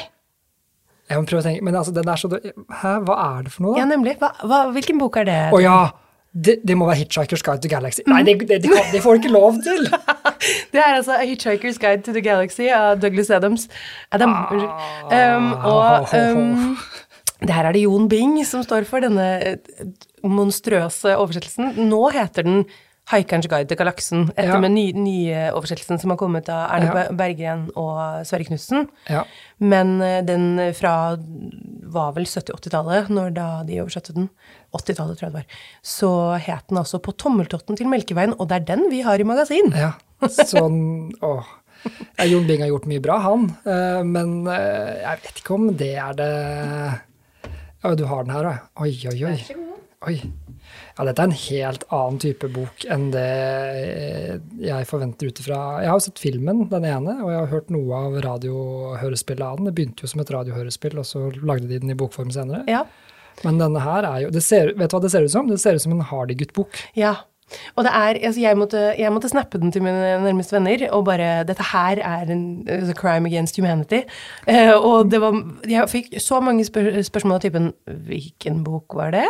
Jeg 1.08 1.16
må 1.22 1.24
prøve 1.28 1.40
å 1.40 1.46
tenke, 1.46 1.64
men 1.64 1.76
altså, 1.78 1.92
den 1.96 2.08
er 2.12 2.20
så. 2.20 2.28
Hæ, 2.36 2.90
hva 3.08 3.14
er 3.38 3.46
det 3.46 3.52
for 3.54 3.64
noe, 3.64 3.72
Da? 3.76 3.80
ja, 3.80 3.88
nemlig. 3.88 4.18
Hva, 4.20 4.28
hva, 4.44 4.58
hvilken 4.74 4.98
bok 5.00 5.16
er 5.22 5.24
det? 5.28 5.38
Å 5.56 5.60
ja! 5.64 5.78
Det, 6.44 6.58
det 6.68 6.76
må 6.78 6.86
være 6.86 7.00
Hitchhiker's 7.02 7.42
Guide 7.42 7.62
to 7.64 7.70
Galaxy. 7.72 8.04
Nei, 8.06 8.22
det, 8.26 8.36
det, 8.48 8.60
det, 8.62 9.02
får 9.02 9.16
du 9.16 9.22
ikke 9.22 9.34
lov 9.34 9.58
til! 9.64 9.88
Det 10.72 10.78
er 10.78 10.94
altså 10.94 11.16
Hitchhiker's 11.18 11.80
Guide 11.82 12.04
to 12.06 12.12
the 12.14 12.22
Galaxy 12.22 12.68
av 12.70 13.00
Douglas 13.02 13.30
Adams. 13.30 13.66
Adam, 14.12 14.30
Ah. 14.30 15.36
Um, 15.36 15.52
og 15.52 16.14
um, 16.14 16.76
det 17.40 17.54
her 17.54 17.68
er 17.68 17.74
det 17.74 17.82
Jon 17.82 18.08
Bing 18.10 18.38
som 18.46 18.62
står 18.66 18.86
for 18.88 19.02
denne 19.02 19.26
eh, 19.46 19.82
monstrøse 20.26 21.14
oversettelsen. 21.16 21.74
Nå 21.88 22.00
heter 22.14 22.46
den 22.46 22.64
Haikerens 23.08 23.46
guide 23.48 23.68
til 23.70 23.78
galaksen, 23.80 24.26
etter 24.34 24.52
Ja. 24.52 24.58
med 24.60 24.72
nye, 24.74 24.92
nye 24.92 25.44
oversettelsen 25.56 25.98
som 26.00 26.10
har 26.12 26.18
kommet 26.20 26.48
av 26.52 26.66
Erne 26.76 26.88
Ja. 26.90 26.92
Ber- 26.94 27.16
Berggren 27.16 27.62
og 27.74 28.26
Sverre 28.28 28.44
Knutsen. 28.44 28.88
Ja. 29.08 29.22
Men 29.60 30.00
eh, 30.02 30.20
den 30.22 30.58
fra 30.76 31.16
var 31.88 32.12
vel 32.12 32.24
70-80-tallet, 32.28 33.08
når 33.08 33.30
da 33.34 33.46
de 33.64 33.80
oversatte 33.80 34.12
den. 34.14 34.28
80-tallet, 34.76 35.16
tror 35.16 35.28
jeg 35.28 35.32
det 35.32 35.38
var. 35.40 35.46
Så 35.82 36.10
het 36.44 36.66
den 36.68 36.76
altså 36.82 37.00
På 37.00 37.12
tommeltotten 37.16 37.76
til 37.80 37.88
Melkeveien, 37.88 38.34
og 38.38 38.48
det 38.50 38.56
er 38.60 38.66
den 38.76 38.90
vi 38.90 39.00
har 39.06 39.18
i 39.18 39.24
magasin. 39.24 39.72
ja. 39.72 39.92
Sånn 40.28 41.12
Åh. 41.22 41.44
Ja, 42.18 42.24
Jon 42.26 42.46
Bing 42.48 42.60
har 42.60 42.68
gjort 42.72 42.88
mye 42.90 43.00
bra, 43.00 43.20
han. 43.22 43.44
Eh, 43.64 44.02
Men 44.04 44.46
eh, 44.50 44.98
jeg 45.04 45.20
vet 45.22 45.40
ikke 45.44 45.54
om 45.54 45.68
det 45.78 45.94
er 45.96 46.12
det 46.18 46.32
Ja, 47.84 47.94
du 47.94 48.04
har 48.10 48.24
den 48.24 48.34
her, 48.34 48.42
da. 48.42 48.54
Oi, 48.82 48.90
oi, 49.08 49.24
oi. 49.30 49.36
Oi. 50.08 50.16
Ja, 50.98 51.04
dette 51.06 51.22
er 51.22 51.30
en 51.30 51.36
helt 51.38 51.84
annen 51.94 52.16
type 52.18 52.48
bok 52.50 52.82
enn 52.90 53.04
det 53.14 53.26
jeg 54.58 54.88
forventer 54.90 55.30
ut 55.30 55.38
ifra 55.38 55.58
Jeg 55.84 55.92
har 55.92 56.00
jo 56.00 56.06
sett 56.08 56.18
filmen, 56.18 56.64
den 56.72 56.86
ene, 56.88 57.14
og 57.22 57.30
jeg 57.30 57.38
har 57.38 57.52
hørt 57.52 57.70
noe 57.70 58.00
av 58.08 58.16
radiohørespillet 58.24 59.44
av 59.46 59.60
den. 59.60 59.68
Det 59.70 59.76
begynte 59.76 60.02
jo 60.02 60.10
som 60.10 60.24
et 60.24 60.32
radiohørespill, 60.34 60.98
og 60.98 61.06
så 61.06 61.28
lagde 61.38 61.70
de 61.70 61.78
den 61.78 61.94
i 61.94 61.98
bokform 61.98 62.34
senere. 62.34 62.64
Ja. 62.66 62.82
Men 63.44 63.60
denne 63.62 63.78
her 63.84 64.02
er 64.08 64.24
jo 64.24 64.34
det 64.34 64.42
ser, 64.42 64.72
Vet 64.74 64.90
du 64.90 64.96
hva 64.96 65.02
det 65.04 65.12
ser 65.14 65.22
ut 65.22 65.30
som? 65.30 65.46
Det 65.46 65.60
ser 65.62 65.78
ut 65.78 65.84
som 65.86 65.94
en 65.94 66.06
Hardy-gutt-bok. 66.10 66.82
ja. 66.98 67.14
Og 67.76 67.84
det 67.86 67.92
er, 67.94 68.18
altså 68.28 68.40
jeg, 68.42 68.58
måtte, 68.58 68.80
jeg 68.98 69.12
måtte 69.12 69.30
snappe 69.30 69.60
den 69.60 69.72
til 69.72 69.84
mine 69.84 70.18
nærmeste 70.24 70.56
venner, 70.56 70.86
og 70.92 71.04
bare 71.08 71.28
Dette 71.48 71.64
her 71.72 72.00
er 72.04 72.30
en 72.32 72.42
altså, 72.68 72.94
crime 72.98 73.28
against 73.28 73.56
humanity. 73.56 74.02
Uh, 74.48 74.74
og 74.76 75.10
det 75.12 75.20
var 75.22 75.36
Jeg 75.68 75.88
fikk 75.92 76.18
så 76.22 76.40
mange 76.44 76.64
spør 76.66 76.90
spørsmål 77.06 77.38
av 77.38 77.44
typen 77.44 77.70
Hvilken 78.08 78.62
bok 78.66 78.96
var 78.98 79.14
det? 79.16 79.26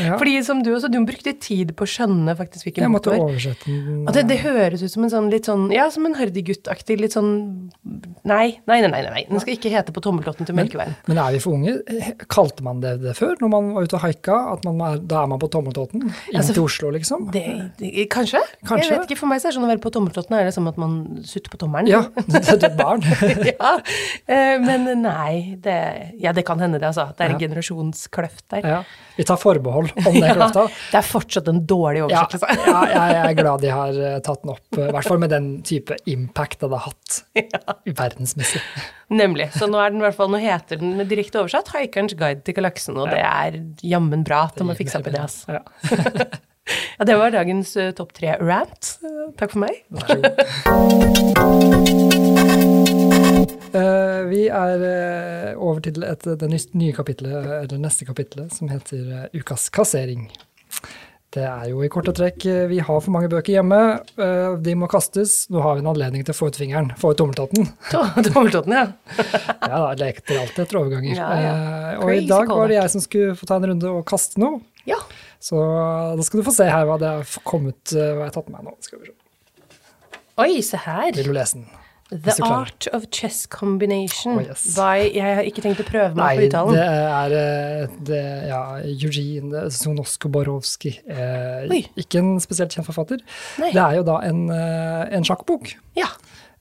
Ja. 0.00 0.16
Fordi 0.20 0.36
som 0.46 0.62
du 0.64 0.72
også, 0.74 0.90
du 0.92 0.98
brukte 1.06 1.34
tid 1.40 1.74
på 1.76 1.86
å 1.86 1.90
skjønne 1.90 2.36
faktisk 2.38 2.68
hvilken 2.68 2.86
Jeg 2.86 2.94
bok 2.94 3.06
det 3.06 3.14
var. 3.14 3.24
oversette 3.28 3.70
den. 3.70 4.02
Og 4.06 4.14
det, 4.16 4.26
det 4.30 4.40
høres 4.42 4.84
ut 4.84 4.92
som 4.92 5.06
en 5.06 5.12
sånn 5.12 5.30
litt 5.32 5.50
sånn 5.50 5.68
Ja, 5.74 5.88
som 5.92 6.06
en 6.08 6.16
Hardy-gutt-aktig 6.18 6.98
litt 7.02 7.16
sånn 7.16 7.32
Nei, 8.26 8.56
nei, 8.66 8.80
nei, 8.82 8.88
nei, 8.90 9.02
nei. 9.06 9.20
Den 9.28 9.38
skal 9.42 9.54
ikke 9.54 9.70
hete 9.70 9.92
På 9.94 10.02
tommeltotten 10.02 10.46
til 10.48 10.56
Melkeveien. 10.58 10.96
Men 11.06 11.18
er 11.22 11.36
vi 11.36 11.38
for 11.44 11.54
unge? 11.54 11.76
Kalte 12.32 12.64
man 12.66 12.80
det 12.82 12.96
det 13.04 13.12
før, 13.18 13.36
når 13.40 13.52
man 13.52 13.68
var 13.76 13.86
ute 13.86 13.94
og 13.98 14.02
haika? 14.02 14.38
At 14.56 14.64
man 14.66 14.80
er, 14.82 14.96
da 14.98 15.22
er 15.22 15.30
man 15.30 15.38
på 15.42 15.48
Tommeltotten? 15.52 16.02
Inn 16.32 16.38
Altså, 16.40 16.56
til 16.56 16.64
Oslo, 16.66 16.90
liksom? 16.96 17.28
Det, 17.34 17.44
det, 17.78 17.92
kanskje? 18.10 18.40
Kanskje. 18.66 18.88
Jeg 18.90 18.98
vet 18.98 19.06
ikke, 19.10 19.20
For 19.20 19.30
meg 19.30 19.40
så 19.42 19.46
er 19.48 19.54
det 19.54 19.58
sånn 19.60 19.68
å 19.68 19.70
være 19.70 19.82
på 19.86 19.92
tommeltotten 19.94 20.36
er 20.40 20.48
det 20.48 20.54
som 20.56 20.66
at 20.70 20.80
man 20.82 20.96
sutter 21.28 21.52
på 21.54 21.60
tommelen. 21.62 21.86
Ja, 21.92 22.02
det 22.26 22.42
er 22.42 22.66
et 22.70 22.76
barn. 22.78 23.04
ja, 23.52 23.72
eh, 24.26 24.56
men 24.64 24.88
nei, 25.04 25.56
det, 25.62 25.76
ja, 26.22 26.34
det 26.36 26.42
kan 26.48 26.58
hende 26.62 26.80
det, 26.82 26.90
altså. 26.90 27.08
Det 27.14 27.22
er 27.28 27.34
en 27.36 27.38
Ja. 27.38 27.42
generasjonskløft 27.46 28.44
der. 28.56 28.66
Ja. 28.66 28.82
Vi 29.16 29.24
tar 29.24 29.38
forbehold 29.40 29.92
om 30.02 30.10
den 30.12 30.24
Ja, 30.26 30.34
kløfta. 30.36 30.66
det 30.90 30.98
er 31.00 31.06
fortsatt 31.06 31.46
en 31.52 31.62
dårlig 31.68 32.02
Ja, 32.02 32.08
oversettelse. 32.26 32.66
ja, 32.66 32.82
jeg 32.90 33.22
er 33.30 33.38
glad 33.38 33.62
de 33.64 33.70
har 33.72 34.00
eh, 34.10 34.18
tatt 34.26 34.42
den 34.42 34.52
opp, 34.56 34.66
eh, 34.76 34.88
i 34.88 34.92
hvert 34.96 35.08
fall 35.08 35.22
med 35.22 35.32
den 35.32 35.48
type 35.66 35.96
impact 36.10 36.60
det 36.66 36.70
har 36.74 36.84
hatt 36.90 37.20
verdensmessig. 38.16 38.62
Nemlig. 39.22 39.52
Så 39.54 39.68
nå 39.70 39.78
er 39.78 39.92
den 39.94 40.02
hvert 40.02 40.16
fall, 40.18 40.32
nå 40.32 40.40
heter 40.42 40.80
den 40.80 40.96
med 40.98 41.06
direkte 41.12 41.38
oversatt 41.44 41.68
'Haikerens 41.70 42.16
guide 42.18 42.42
til 42.42 42.56
galaksen', 42.56 42.98
og 42.98 43.12
det 43.12 43.22
er 43.22 43.60
jammen 43.84 44.24
bra 44.26 44.48
at 44.48 44.58
de 44.58 44.66
har 44.66 44.78
fiksa 44.78 44.98
opp 44.98 45.12
i 45.12 45.14
det. 45.14 45.22
Altså. 45.28 45.60
Ja. 45.60 45.62
Ja, 46.98 47.04
det 47.06 47.14
var 47.14 47.30
dagens 47.30 47.76
uh, 47.78 47.92
topp 47.94 48.10
tre-rant. 48.16 48.98
Uh, 48.98 49.30
takk 49.38 49.52
for 49.52 49.62
meg. 49.62 49.86
Vær 49.86 50.02
så 50.10 50.16
god. 50.18 50.26
Eh, 53.76 54.20
vi 54.30 54.46
er 54.48 54.80
uh, 54.80 55.60
over 55.60 55.82
til 55.84 56.04
et, 56.06 56.24
det 56.40 56.48
nye 56.78 56.94
kapitlet, 56.96 57.34
eller 57.44 57.80
neste 57.82 58.06
kapitlet, 58.08 58.54
som 58.54 58.70
heter 58.72 59.02
uh, 59.10 59.26
Ukas 59.36 59.68
kassering. 59.74 60.30
Det 61.36 61.42
er 61.44 61.66
jo 61.68 61.82
i 61.84 61.88
korte 61.92 62.14
trekk 62.16 62.46
eh, 62.48 62.62
Vi 62.70 62.78
har 62.80 63.00
for 63.04 63.12
mange 63.12 63.28
bøker 63.28 63.58
hjemme. 63.58 63.78
eh, 64.16 64.54
De 64.64 64.72
må 64.80 64.88
kastes. 64.88 65.34
Nå 65.52 65.60
har 65.60 65.76
vi 65.76 65.82
en 65.84 65.90
anledning 65.92 66.24
til 66.24 66.32
å 66.32 66.38
få 66.38 66.48
ut 66.48 66.56
fingeren. 66.56 66.88
Få 66.96 67.10
ut 67.12 67.18
tommeltotten. 67.20 67.66
To- 67.92 68.06
Tommeltotten, 68.30 68.72
ja. 68.72 68.86
Ja, 69.66 69.82
da 69.82 69.90
lekte 70.00 70.38
alltid 70.40 70.62
etter 70.64 70.80
overganger. 70.80 71.12
Ja, 71.18 71.28
ja. 71.42 71.52
Eh, 71.92 72.00
Og 72.00 72.14
i 72.14 72.24
dag 72.30 72.48
var 72.48 72.72
det 72.72 72.78
jeg 72.80 72.94
som 72.96 73.04
skulle 73.04 73.36
få 73.36 73.48
ta 73.50 73.60
en 73.60 73.68
runde 73.74 73.92
og 73.92 74.00
kaste 74.08 74.40
noe. 74.40 74.62
Ja. 74.88 74.96
Så 75.42 75.60
da 76.16 76.24
skal 76.24 76.40
du 76.40 76.46
få 76.48 76.54
se 76.56 76.64
her 76.72 76.88
hva 76.88 76.96
det 77.02 77.12
har 77.18 77.36
kommet, 77.44 77.82
hva 77.92 78.06
jeg 78.24 78.30
har 78.30 78.34
tatt 78.38 78.48
med 78.48 78.62
meg 78.62 78.70
nå. 78.70 78.76
Skal 78.86 79.02
vi 79.04 79.10
se. 79.12 79.16
Oi, 80.40 80.50
se 80.64 80.80
her. 80.86 81.12
Vil 81.16 81.28
du 81.30 81.34
lese 81.36 81.60
den? 81.60 81.68
The. 82.10 82.36
Art 82.46 82.86
of 82.94 83.08
Chess 83.10 83.46
Combination 83.50 84.36
Oh, 84.38 84.40
yes. 84.44 84.76
by 84.76 85.08
Jeg 85.10 85.34
har 85.40 85.42
ikke 85.48 85.62
tenkt 85.64 85.80
å 85.82 85.86
prøve 85.88 86.12
meg 86.14 86.20
Nei, 86.22 86.36
på 86.38 86.44
uttalen. 86.46 86.76
det 86.76 86.84
er 86.86 87.32
eh, 87.40 87.96
det, 88.06 88.20
ja, 88.46 88.60
Eugene 88.86 89.64
Zonosko-Borowski. 89.74 90.92
Eh, 91.10 91.74
ikke 91.98 92.20
en 92.22 92.36
spesielt 92.40 92.70
kjent 92.76 92.86
forfatter. 92.86 93.24
Nei. 93.58 93.72
Det 93.74 93.82
er 93.82 93.96
jo 93.98 94.04
da 94.06 94.20
en, 94.28 94.44
eh, 94.54 95.16
en 95.18 95.26
sjakkbok. 95.26 95.72
Ja. 95.98 96.06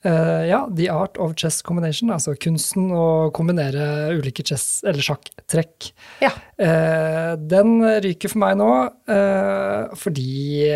Eh, 0.05 0.47
ja, 0.49 0.63
The 0.69 0.89
Art 0.93 1.17
of 1.21 1.35
Chess 1.37 1.61
Combination, 1.65 2.09
altså 2.13 2.33
kunsten 2.37 2.89
å 2.93 3.05
kombinere 3.33 4.17
ulike 4.17 4.43
chess- 4.45 4.81
eller 4.85 5.01
sjakktrekk. 5.01 5.91
ja. 6.25 6.31
Eh, 6.57 7.35
den 7.37 7.81
ryker 8.01 8.29
for 8.31 8.39
meg 8.39 8.57
nå 8.57 8.71
eh, 9.11 9.93
fordi 9.93 10.69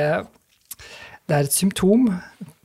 det 1.29 1.35
er 1.37 1.45
et 1.45 1.53
symptom 1.53 2.09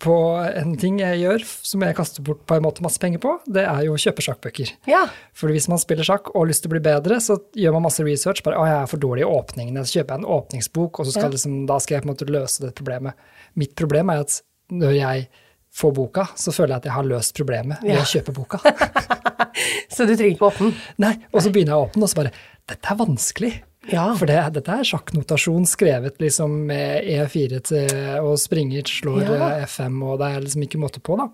på 0.02 0.14
en 0.58 0.72
ting 0.76 0.98
jeg 1.00 1.20
gjør 1.22 1.44
som 1.46 1.80
jeg 1.86 1.94
kaster 1.96 2.24
bort 2.26 2.40
på 2.50 2.56
en 2.56 2.64
måte 2.66 2.82
masse 2.82 2.98
penger 3.00 3.20
på. 3.22 3.36
Det 3.46 3.62
er 3.64 3.84
jo 3.86 3.94
å 3.94 4.00
kjøpe 4.00 4.24
sjakkbøker. 4.26 4.72
Ja. 4.90 5.04
For 5.32 5.48
hvis 5.54 5.68
man 5.70 5.78
spiller 5.78 6.04
sjakk 6.04 6.32
og 6.34 6.40
har 6.42 6.50
lyst 6.50 6.64
til 6.64 6.72
å 6.72 6.74
bli 6.74 6.82
bedre, 6.84 7.20
så 7.24 7.38
gjør 7.56 7.76
man 7.76 7.86
masse 7.86 8.02
research. 8.04 8.42
bare, 8.44 8.58
å, 8.58 8.66
jeg 8.66 8.82
er 8.82 8.90
for 8.90 8.98
dårlig 9.04 9.22
i 9.24 9.30
åpningene, 9.30 9.84
så 9.86 10.00
kjøper 10.00 10.16
jeg 10.16 10.24
en 10.24 10.32
åpningsbok, 10.34 10.98
og 11.00 11.06
så 11.06 11.14
skal 11.14 11.28
Ja. 11.30 11.34
liksom, 11.36 11.66
da 11.70 11.78
skal 11.78 11.94
jeg 11.96 12.02
på 12.04 12.08
en 12.10 12.14
måte 12.16 12.28
løse 12.30 12.60
det 12.66 12.74
problemet. 12.74 13.14
Mitt 13.54 13.74
problem 13.76 14.10
er 14.10 14.24
at 14.26 14.42
når 14.70 14.92
jeg 14.98 15.28
får 15.74 15.94
boka, 15.94 16.26
så 16.36 16.52
føler 16.54 16.74
jeg 16.74 16.76
at 16.82 16.84
jeg 16.90 16.92
har 16.98 17.04
løst 17.04 17.34
problemet 17.38 17.80
ved 17.82 17.94
Ja. 17.94 18.02
å 18.02 18.10
kjøpe 18.10 18.34
boka. 18.34 18.58
Så 19.94 20.06
du 20.06 20.16
trenger 20.16 20.34
ikke 20.34 20.48
åpne 20.50 20.70
den? 20.70 20.74
Nei, 20.98 21.14
Og 21.32 21.40
så 21.42 21.50
begynner 21.54 21.74
jeg 21.74 21.78
å 21.78 21.86
åpne, 21.88 22.02
og 22.02 22.10
så 22.10 22.18
bare 22.18 22.32
Dette 22.66 22.90
er 22.90 22.96
vanskelig. 22.98 23.52
Ja. 23.92 24.06
For 24.16 24.26
det, 24.30 24.38
dette 24.56 24.72
er 24.80 24.86
sjakknotasjon 24.88 25.66
skrevet 25.68 26.20
liksom 26.22 26.54
med 26.70 27.04
E4 27.04 27.60
til 27.68 27.96
og 28.22 28.38
springer 28.40 28.82
slår 28.88 29.22
Ja. 29.26 29.48
eh, 29.58 29.64
F5, 29.66 29.98
og 30.02 30.18
det 30.22 30.28
er 30.30 30.40
liksom 30.46 30.62
ikke 30.66 30.80
måte 30.80 31.02
på, 31.04 31.18
da. 31.20 31.28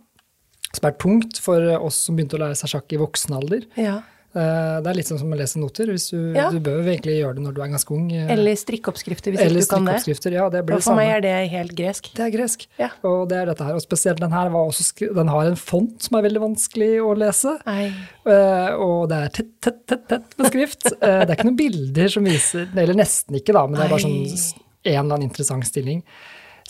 Som 0.74 0.86
er 0.88 0.96
tungt 1.02 1.38
for 1.42 1.60
oss 1.80 1.96
som 2.06 2.16
begynte 2.18 2.36
å 2.38 2.42
lære 2.44 2.56
seg 2.58 2.70
sjakk 2.74 2.92
i 2.94 3.00
voksen 3.00 3.34
alder. 3.38 3.66
ja. 3.76 4.00
Eh, 4.30 4.80
Det 4.80 4.86
er 4.86 4.94
litt 4.94 5.08
sånn 5.08 5.18
som 5.18 5.32
å 5.32 5.36
lese 5.38 5.58
noter. 5.58 5.90
Hvis 5.90 6.10
du, 6.10 6.32
Ja. 6.36 6.50
du 6.50 6.60
bør 6.60 6.84
egentlig 6.86 7.18
gjøre 7.18 7.34
det 7.34 7.42
når 7.42 7.54
du 7.54 7.62
er 7.62 7.68
ganske 7.68 7.90
ung. 7.90 8.12
eh, 8.12 8.30
Eller 8.30 8.54
strikkeoppskrifter, 8.54 9.32
hvis 9.34 9.40
eller 9.40 9.60
ikke 9.60 9.68
du 9.68 9.74
kan 9.74 9.84
det. 9.86 10.32
Ja, 10.32 10.48
det 10.48 10.64
blir 10.66 10.74
Og 10.74 10.80
det 10.80 10.84
for 10.84 10.94
meg 10.94 11.08
er 11.16 11.20
det 11.20 11.50
helt 11.50 11.74
gresk. 11.74 12.14
Det 12.14 12.24
er 12.26 12.30
gresk. 12.38 12.66
Ja. 12.78 12.90
Og 13.02 13.28
det 13.28 13.38
er 13.38 13.46
dette 13.46 13.64
her. 13.64 13.74
Og 13.74 13.82
spesielt 13.82 14.20
den 14.20 14.30
her 14.30 14.48
var 14.50 14.68
også 14.68 15.14
den 15.14 15.28
har 15.28 15.46
en 15.46 15.56
font 15.56 16.00
som 16.00 16.18
er 16.18 16.28
veldig 16.28 16.40
vanskelig 16.40 17.00
å 17.02 17.16
lese. 17.18 17.58
Eh, 17.66 18.74
og 18.76 19.08
det 19.08 19.18
er 19.18 19.28
tett, 19.30 19.60
tett, 19.60 19.86
tett, 19.86 20.08
tett 20.08 20.38
med 20.38 20.46
skrift. 20.46 20.86
uh, 21.02 21.24
det 21.24 21.30
er 21.30 21.36
ikke 21.36 21.50
noen 21.50 21.56
bilder 21.56 22.08
som 22.08 22.24
viser 22.24 22.68
Eller 22.76 22.94
nesten 22.94 23.34
ikke, 23.34 23.52
da, 23.52 23.66
men 23.66 23.80
det 23.80 23.86
er 23.86 23.90
bare 23.90 24.04
sånn 24.04 24.54
en 24.84 24.92
eller 24.92 25.16
annen 25.16 25.28
interessant 25.28 25.64
stilling. 25.66 26.02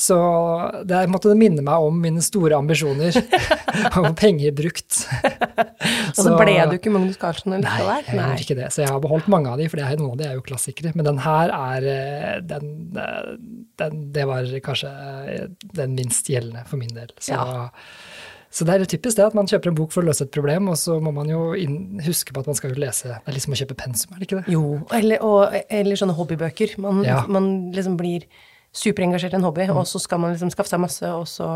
Så 0.00 0.16
det 0.88 1.02
måtte 1.12 1.34
minne 1.36 1.60
meg 1.66 1.84
om 1.84 1.98
mine 2.00 2.22
store 2.24 2.56
ambisjoner 2.56 3.12
og 4.00 4.06
penger 4.16 4.54
brukt. 4.56 5.02
Og 5.04 6.16
så 6.16 6.32
ble 6.38 6.54
du 6.70 6.76
ikke 6.78 6.92
Magnus 6.94 7.18
Carlsen 7.20 7.52
Nei, 7.60 7.74
jeg 8.06 8.16
gjorde 8.16 8.44
ikke 8.46 8.56
det. 8.62 8.70
Så 8.72 8.82
jeg 8.84 8.90
har 8.94 9.02
beholdt 9.04 9.28
mange 9.32 9.52
av 9.52 9.60
de, 9.60 9.68
for 9.68 9.80
det 9.80 9.90
noen 10.00 10.14
av 10.14 10.20
de 10.22 10.28
er 10.30 10.38
jo 10.38 10.44
klassikere. 10.46 10.94
Men 10.96 11.08
den 11.10 11.20
her 11.24 11.52
er 11.52 11.88
eh, 11.92 12.40
den, 12.48 12.72
eh, 12.96 13.30
den 13.82 14.00
Det 14.16 14.24
var 14.30 14.48
kanskje 14.64 14.90
eh, 15.36 15.46
den 15.76 15.96
minst 15.98 16.28
gjeldende 16.32 16.64
for 16.70 16.80
min 16.80 16.94
del. 16.96 17.12
Så, 17.20 17.36
Ja. 17.36 17.70
så 18.50 18.64
det 18.66 18.74
er 18.80 18.88
typisk 18.90 19.20
det 19.20 19.26
at 19.28 19.36
man 19.36 19.46
kjøper 19.50 19.70
en 19.70 19.78
bok 19.78 19.92
for 19.94 20.02
å 20.02 20.08
løse 20.08 20.24
et 20.26 20.32
problem, 20.34 20.70
og 20.72 20.78
så 20.80 20.96
må 21.02 21.12
man 21.14 21.28
jo 21.30 21.50
inn, 21.54 22.00
huske 22.06 22.32
på 22.34 22.40
at 22.42 22.48
man 22.50 22.56
skal 22.58 22.72
jo 22.72 22.80
lese 22.82 23.12
Det 23.12 23.20
er 23.30 23.36
liksom 23.36 23.54
å 23.54 23.60
kjøpe 23.60 23.76
pensum, 23.78 24.14
er 24.16 24.22
det 24.24 24.30
ikke 24.30 24.40
det? 24.40 24.54
Jo, 24.56 24.64
eller, 24.96 25.20
og, 25.22 25.60
eller 25.68 26.00
sånne 26.00 26.16
hobbybøker. 26.18 26.78
Man, 26.82 27.04
Ja. 27.06 27.20
man 27.28 27.52
liksom 27.76 28.00
blir 28.00 28.24
superengasjert 28.76 29.34
i 29.34 29.38
en 29.40 29.46
hobby, 29.46 29.66
og 29.72 29.86
så 29.88 29.98
skal 30.02 30.20
man 30.22 30.34
liksom 30.34 30.52
skaffe 30.54 30.70
seg 30.70 30.82
masse, 30.82 31.06
og 31.10 31.26
så 31.28 31.48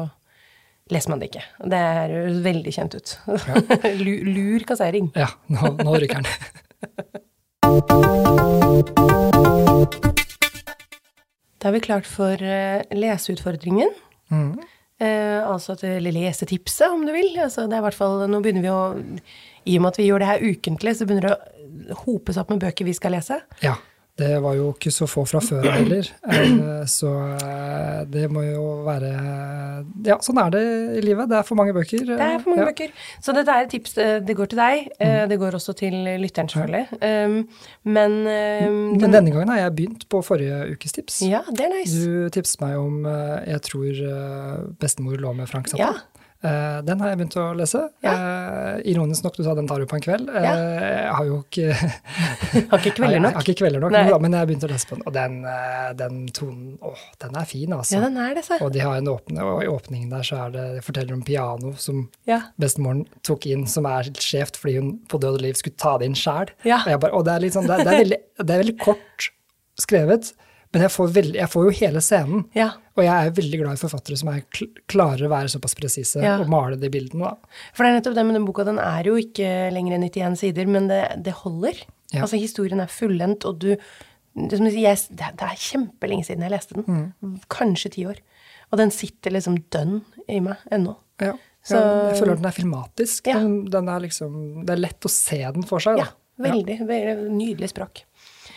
leser 0.92 1.11
man 1.12 1.22
det 1.22 1.31
ikke. 1.31 1.44
Det 1.72 1.81
er 1.81 2.12
jo 2.12 2.22
veldig 2.44 2.72
kjent 2.74 2.96
ut. 2.98 3.14
Ja. 3.48 3.55
Lur 4.35 4.66
kassering. 4.68 5.12
Ja, 5.16 5.31
nå, 5.53 5.77
nå 5.81 5.96
ryker 6.03 6.22
den. 6.22 6.29
Da 11.64 11.70
er 11.70 11.79
vi 11.79 11.87
klart 11.87 12.05
for 12.05 12.37
eh, 12.44 12.83
leseutfordringen. 12.92 13.88
Mm. 14.29 14.59
Eh, 15.00 15.40
altså 15.40 15.72
til 15.81 15.96
eller 15.96 16.12
lesetipset, 16.12 16.90
om 16.92 17.07
du 17.09 17.12
vil. 17.14 17.31
Altså, 17.40 17.64
det 17.64 17.79
er 17.79 17.81
i 17.81 17.87
hvert 17.87 17.96
fall, 17.96 18.27
nå 18.29 18.40
begynner 18.44 18.66
vi 18.66 18.68
å 18.68 18.83
I 19.64 19.79
og 19.79 19.87
med 19.87 19.94
at 19.94 20.00
vi 20.03 20.11
gjør 20.11 20.20
det 20.20 20.29
her 20.29 20.44
ukentlig, 20.44 20.92
så 20.98 21.09
begynner 21.09 21.31
det 21.31 21.33
å 21.94 22.03
hopes 22.05 22.37
opp 22.42 22.53
med 22.53 22.61
bøker 22.66 22.85
vi 22.85 22.92
skal 22.96 23.16
lese. 23.16 23.40
Ja. 23.64 23.79
Det 24.14 24.37
var 24.42 24.55
jo 24.55 24.68
ikke 24.70 24.92
så 24.94 25.09
få 25.11 25.24
fra 25.27 25.40
før 25.42 25.64
heller, 25.74 26.07
eh, 26.31 26.85
så 26.87 27.09
eh, 27.35 28.05
det 28.07 28.29
må 28.31 28.44
jo 28.46 28.62
være 28.87 29.09
Ja, 30.07 30.20
sånn 30.22 30.38
er 30.38 30.53
det 30.55 30.62
i 31.00 31.03
livet. 31.03 31.27
Det 31.33 31.40
er 31.40 31.42
for 31.48 31.59
mange 31.59 31.74
bøker. 31.74 32.05
Det 32.12 32.20
er 32.22 32.37
for 32.38 32.53
mange 32.53 32.62
ja. 32.62 32.68
bøker. 32.70 32.92
Så 33.24 33.35
dette 33.35 33.50
er 33.50 33.66
et 33.66 33.72
tips. 33.74 33.96
eh, 33.98 34.20
Det 34.22 34.37
går 34.38 34.53
til 34.53 34.61
deg. 34.62 34.87
eh, 35.03 35.27
Det 35.27 35.38
går 35.42 35.59
også 35.59 35.74
til 35.83 35.96
lytteren, 36.22 36.48
selvfølgelig. 36.48 37.00
Um, 37.03 37.48
men 37.83 38.12
um, 38.22 38.79
Men 39.00 39.11
denne 39.18 39.33
gangen 39.35 39.48
har 39.50 39.59
jeg 39.64 39.74
begynt 39.81 40.07
på 40.09 40.22
forrige 40.22 40.62
ukes 40.77 40.92
tips. 40.92 41.18
Ja, 41.27 41.40
det 41.50 41.66
er 41.66 41.74
nice. 41.74 41.98
Du 42.07 42.29
tipset 42.31 42.61
meg 42.62 42.79
om 42.79 43.05
eh, 43.11 43.50
Jeg 43.50 43.62
tror 43.66 43.90
eh, 43.90 44.62
bestemor 44.79 45.18
lå 45.18 45.33
med 45.35 45.50
Frank 45.50 45.68
Zappa. 45.74 45.90
Ja. 45.90 45.92
Eh, 46.44 46.80
Den 46.85 47.00
har 47.00 47.09
jeg 47.09 47.18
begynt 47.22 47.37
å 47.40 47.44
lese. 47.57 47.80
Eh, 48.04 48.80
ironisk 48.92 49.24
nok, 49.24 49.37
du 49.38 49.42
sa 49.46 49.54
den 49.57 49.66
tar 49.70 49.80
du 49.80 49.87
på 49.88 49.96
en 49.96 50.02
kveld. 50.04 50.28
Eh, 50.28 50.42
Ja. 50.44 50.54
Jeg 50.54 51.14
har 51.16 51.24
jo 51.30 51.38
ikke 51.44 51.72
Har 52.70 52.78
ikke 52.83 52.92
kvelder 52.98 53.14
Jeg 53.16 53.22
nok. 53.24 53.35
har 53.38 53.46
ikke 53.46 53.57
kvelder 53.62 53.80
nok, 53.80 53.92
men, 53.94 54.11
da, 54.12 54.18
men 54.20 54.33
jeg 54.37 54.42
har 54.42 54.50
begynt 54.50 54.66
å 54.66 54.70
lese 54.74 54.88
på 54.90 54.98
den. 54.98 55.04
Og 55.09 55.14
den, 55.16 55.38
eh, 55.48 55.92
den 56.02 56.18
tonen, 56.37 56.66
Å, 56.85 56.92
den 57.24 57.38
er 57.40 57.48
fin, 57.48 57.72
altså. 57.78 57.96
Ja, 57.96 58.02
den 58.04 58.18
er 58.20 58.35
det, 58.37 58.44
så. 58.44 58.59
Og 58.61 58.72
de 58.74 58.85
har 58.85 58.96
en 59.00 59.09
åpne, 59.14 59.40
og 59.54 59.62
i 59.64 59.70
åpningen 59.72 60.11
der 60.12 60.26
så 60.28 60.42
er 60.46 60.54
det, 60.54 60.64
de 60.76 60.85
forteller 60.85 61.16
om 61.16 61.22
piano 61.24 61.72
som 61.80 62.09
Ja. 62.28 62.40
bestemoren 62.61 63.07
tok 63.24 63.46
inn, 63.46 63.66
som 63.66 63.87
er 63.87 64.02
skjevt 64.20 64.57
fordi 64.61 64.76
hun 64.78 64.92
på 65.09 65.18
død 65.20 65.38
og 65.40 65.44
liv 65.48 65.54
skulle 65.59 65.76
ta 65.80 65.96
det 65.98 66.07
inn 66.11 66.14
sjæl. 66.18 66.52
Ja. 66.64 66.83
Og, 66.85 66.90
jeg 66.92 67.00
bare- 67.00 67.14
og 67.14 67.24
det 67.24 67.33
er, 67.35 67.40
litt 67.40 67.52
sånn, 67.57 67.66
det, 67.66 67.78
det, 67.85 67.92
er 67.94 68.02
veldig, 68.04 68.20
det 68.44 68.50
er 68.54 68.62
veldig 68.64 68.78
kort 68.85 69.30
skrevet, 69.80 70.33
men 70.75 70.83
jeg 70.85 70.91
får, 70.93 71.13
veld, 71.15 71.35
jeg 71.39 71.49
får 71.53 71.65
jo 71.69 71.75
hele 71.81 72.01
scenen. 72.05 72.45
ja. 72.55 72.73
Og 72.95 73.03
jeg 73.03 73.11
er 73.27 73.31
veldig 73.35 73.59
glad 73.59 73.75
i 73.75 73.81
forfattere 73.81 74.17
som 74.21 74.29
kl 74.55 74.67
klarer 74.87 75.25
å 75.27 75.31
være 75.33 75.49
såpass 75.51 75.75
presise 75.75 76.21
Ja. 76.23 76.37
og 76.39 76.47
male 76.49 76.77
de 76.79 76.87
bildene. 76.95 77.27
Da. 77.27 77.55
For 77.75 77.83
det 77.83 77.91
er 77.91 77.97
nettopp 78.01 78.15
det 78.15 78.25
med 78.29 78.35
den 78.37 78.45
boka. 78.47 78.65
Den 78.69 78.79
er 78.79 79.03
jo 79.09 79.17
ikke 79.19 79.49
lenger 79.75 79.97
enn 79.97 80.05
91 80.07 80.37
sider, 80.39 80.67
men 80.71 80.87
det, 80.87 81.01
det 81.25 81.33
holder. 81.41 81.75
Ja. 82.13 82.21
Altså, 82.23 82.39
historien 82.39 82.79
er 82.85 82.87
fullendt, 82.87 83.45
og 83.51 83.59
du 83.65 83.73
det, 83.75 84.57
som 84.59 84.67
jeg, 84.67 84.99
det 85.11 85.33
det 85.39 85.43
er 85.49 85.59
kjempelenge 85.59 86.25
siden 86.27 86.43
jeg 86.47 86.51
leste 86.55 86.75
den. 86.79 87.11
Kanskje 87.51 87.91
ti 87.97 88.07
år. 88.07 88.19
Og 88.71 88.79
den 88.79 88.91
sitter 88.95 89.31
liksom 89.35 89.59
dønn 89.71 90.01
i 90.29 90.39
meg 90.43 90.57
ennå. 90.71 90.97
Ja. 91.23 91.33
Så- 91.65 91.75
ja, 91.81 92.11
jeg 92.13 92.19
føler 92.21 92.37
den 92.37 92.47
er 92.47 92.55
filmatisk. 92.55 93.27
Ja. 93.27 93.39
Den, 93.41 93.65
den 93.71 93.89
er 93.89 94.01
liksom, 94.07 94.65
det 94.67 94.71
er 94.75 94.83
lett 94.87 95.01
å 95.01 95.11
se 95.11 95.39
den 95.51 95.63
for 95.67 95.79
seg. 95.83 95.99
Ja, 95.99 96.05
Da. 96.39 96.51
veldig, 96.51 96.79
veldig 96.87 97.31
nydelig 97.31 97.71
språk. 97.75 98.03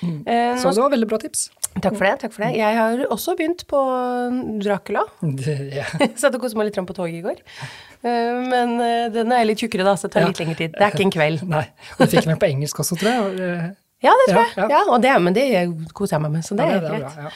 Eh, 0.04 0.58
Så 0.62 0.74
det 0.74 0.82
var 0.82 0.90
veldig 0.94 1.08
bra 1.10 1.18
tips. 1.18 1.50
Takk 1.84 1.96
for 1.98 2.06
det. 2.08 2.14
takk 2.24 2.34
for 2.36 2.44
det. 2.46 2.52
Jeg 2.58 2.78
har 2.78 3.04
også 3.14 3.36
begynt 3.40 3.66
på 3.70 3.82
Dracula. 4.64 5.04
Det, 5.42 5.58
ja. 5.76 5.86
Satt 6.22 6.36
og 6.36 6.42
koste 6.44 6.58
meg 6.60 6.70
litt 6.70 6.80
på 6.88 6.96
toget 6.98 7.20
i 7.20 7.26
går. 7.26 7.42
Eh, 8.04 8.38
men 8.52 8.78
eh, 8.84 9.10
den 9.14 9.32
er 9.36 9.44
litt 9.50 9.60
tjukkere, 9.64 9.86
da, 9.88 9.96
så 10.00 10.08
det 10.08 10.14
tar 10.18 10.26
Ja. 10.26 10.32
litt 10.32 10.40
lengre 10.44 10.58
tid. 10.62 10.72
Det 10.78 10.86
er 10.88 10.96
ikke 10.96 11.06
en 11.08 11.14
kveld. 11.18 11.44
Nei. 11.50 11.66
Og 11.98 12.06
du 12.06 12.16
fikk 12.16 12.26
den 12.30 12.40
på 12.42 12.50
engelsk 12.50 12.80
også, 12.86 12.98
tror 13.02 13.14
jeg. 13.14 13.44
Eh, 13.50 13.68
Ja, 14.06 14.12
det 14.14 14.26
tror 14.30 14.38
Ja, 14.38 14.48
jeg. 14.48 14.58
ja. 14.58 14.66
Ja, 14.78 14.82
og 14.94 15.02
det, 15.02 15.14
men 15.26 15.34
det 15.34 15.46
koser 15.98 16.18
jeg 16.18 16.22
meg 16.28 16.32
med, 16.38 16.44
så 16.46 16.54
det 16.58 16.66
er 16.68 16.76
helt 16.76 16.90
greit. 16.92 17.02
bra. 17.16 17.24
Ja. 17.24 17.32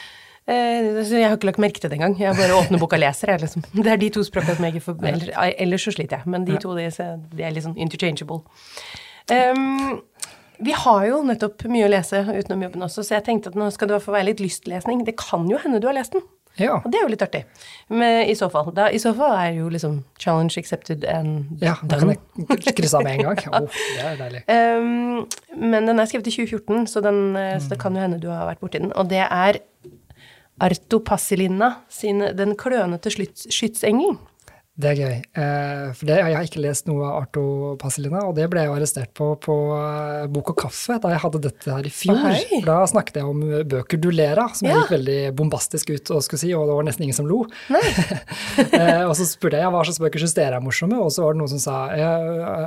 Eh, 0.52 1.00
jeg 1.06 1.26
har 1.28 1.36
ikke 1.36 1.48
lagt 1.50 1.58
merke 1.62 1.80
til 1.82 1.90
det 1.90 1.96
engang. 1.98 2.14
Jeg 2.18 2.34
bare 2.38 2.54
åpner 2.58 2.78
boka 2.82 2.96
og 2.98 3.02
leser. 3.02 3.30
Jeg, 3.34 3.40
liksom. 3.42 3.64
Det 3.74 3.86
er 3.90 3.96
de 3.98 4.08
to 4.14 4.22
språkene 4.26 4.54
som 4.58 4.64
jeg 4.66 4.74
ikke 4.74 4.84
får 4.88 5.52
Ellers 5.58 5.82
så 5.86 5.92
sliter 5.94 6.18
jeg, 6.22 6.26
men 6.30 6.44
de 6.46 6.56
to 6.62 6.74
de, 6.78 6.86
de 7.34 7.42
er 7.46 7.50
litt 7.54 7.66
sånn 7.66 7.76
interchangeable. 7.78 8.40
Um, 9.30 10.00
vi 10.64 10.74
har 10.76 11.06
jo 11.08 11.22
nettopp 11.26 11.64
mye 11.72 11.88
å 11.88 11.90
lese 11.92 12.22
utenom 12.28 12.66
jobben 12.68 12.86
også, 12.86 13.04
så 13.06 13.18
jeg 13.18 13.26
tenkte 13.26 13.52
at 13.52 13.58
nå 13.58 13.70
skal 13.74 13.90
det 13.90 14.02
fall 14.04 14.16
være 14.18 14.30
litt 14.30 14.42
lystlesning. 14.42 15.02
Det 15.08 15.16
kan 15.20 15.48
jo 15.50 15.60
hende 15.62 15.80
du 15.82 15.88
har 15.90 15.96
lest 15.96 16.16
den. 16.16 16.24
Ja. 16.60 16.76
Og 16.82 16.90
det 16.92 16.98
er 17.00 17.06
jo 17.06 17.12
litt 17.14 17.22
artig. 17.24 17.42
Men 17.88 18.26
i 18.28 18.34
så 18.36 18.48
fall. 18.52 18.68
Da, 18.76 18.90
I 18.92 19.00
så 19.00 19.14
fall 19.16 19.32
er 19.38 19.54
jo 19.56 19.70
liksom 19.72 20.02
challenge 20.20 20.60
accepted 20.60 21.06
and 21.08 21.62
ja, 21.64 21.78
da 21.80 22.00
kan 22.02 22.12
done. 22.12 22.58
jeg 22.58 22.76
krysse 22.76 22.98
av 22.98 23.06
med 23.06 23.20
en 23.20 23.30
gang. 23.30 23.40
Oh, 23.62 23.68
det 23.96 24.04
er 24.10 24.18
deilig. 24.20 24.42
Um, 24.48 25.62
men 25.72 25.88
den 25.88 26.00
er 26.02 26.10
skrevet 26.10 26.28
i 26.28 26.34
2014, 26.34 26.90
så, 26.92 27.02
den, 27.04 27.22
mm. 27.36 27.62
så 27.62 27.72
det 27.72 27.80
kan 27.80 27.96
jo 27.96 28.04
hende 28.04 28.20
du 28.20 28.28
har 28.32 28.44
vært 28.50 28.60
borti 28.64 28.82
den. 28.82 28.92
Og 28.98 29.08
det 29.12 29.22
er 29.24 29.62
Arto 30.62 31.00
Passilina 31.02 31.72
sin 31.90 32.20
Den 32.36 32.54
klønete 32.60 33.10
skytsengel. 33.12 34.18
Det 34.72 34.88
er 34.88 34.96
gøy. 34.96 35.16
Eh, 35.36 35.88
for 35.92 36.08
det, 36.08 36.14
jeg 36.16 36.32
har 36.32 36.46
ikke 36.48 36.62
lest 36.64 36.86
noe 36.88 37.02
av 37.04 37.16
Arto 37.26 37.42
Pasilina, 37.76 38.22
og 38.24 38.32
det 38.38 38.46
ble 38.48 38.62
jeg 38.64 38.72
arrestert 38.72 39.10
på 39.18 39.26
på 39.44 39.56
eh, 39.76 40.22
Bok 40.32 40.54
og 40.54 40.56
kaffe 40.62 40.96
da 41.02 41.10
jeg 41.12 41.20
hadde 41.26 41.40
dette 41.44 41.74
her 41.76 41.84
i 41.84 41.92
fjor. 41.92 42.22
Å, 42.24 42.60
da 42.64 42.78
snakket 42.88 43.18
jeg 43.20 43.28
om 43.28 43.42
eh, 43.50 43.66
bøker 43.68 44.00
du 44.00 44.08
ler 44.14 44.40
av, 44.40 44.54
som 44.56 44.70
Ja. 44.70 44.78
gikk 44.80 44.94
veldig 44.94 45.18
bombastisk 45.36 45.92
ut 45.92 46.14
og 46.16 46.24
skulle 46.24 46.40
si, 46.40 46.54
og 46.56 46.64
det 46.70 46.78
var 46.78 46.88
nesten 46.88 47.04
ingen 47.04 47.18
som 47.20 47.28
lo. 47.28 47.42
Og 49.12 49.14
så 49.18 49.26
spurte 49.28 49.60
jeg 49.60 49.68
hva 49.74 49.82
slags 49.84 50.00
bøker 50.00 50.22
syns 50.24 50.34
dere 50.40 50.56
er 50.56 50.64
morsomme, 50.64 50.96
og 51.04 51.12
så 51.12 51.26
var 51.26 51.34
det 51.36 51.42
noen 51.42 51.52
som 51.52 51.60
sa 51.62 51.76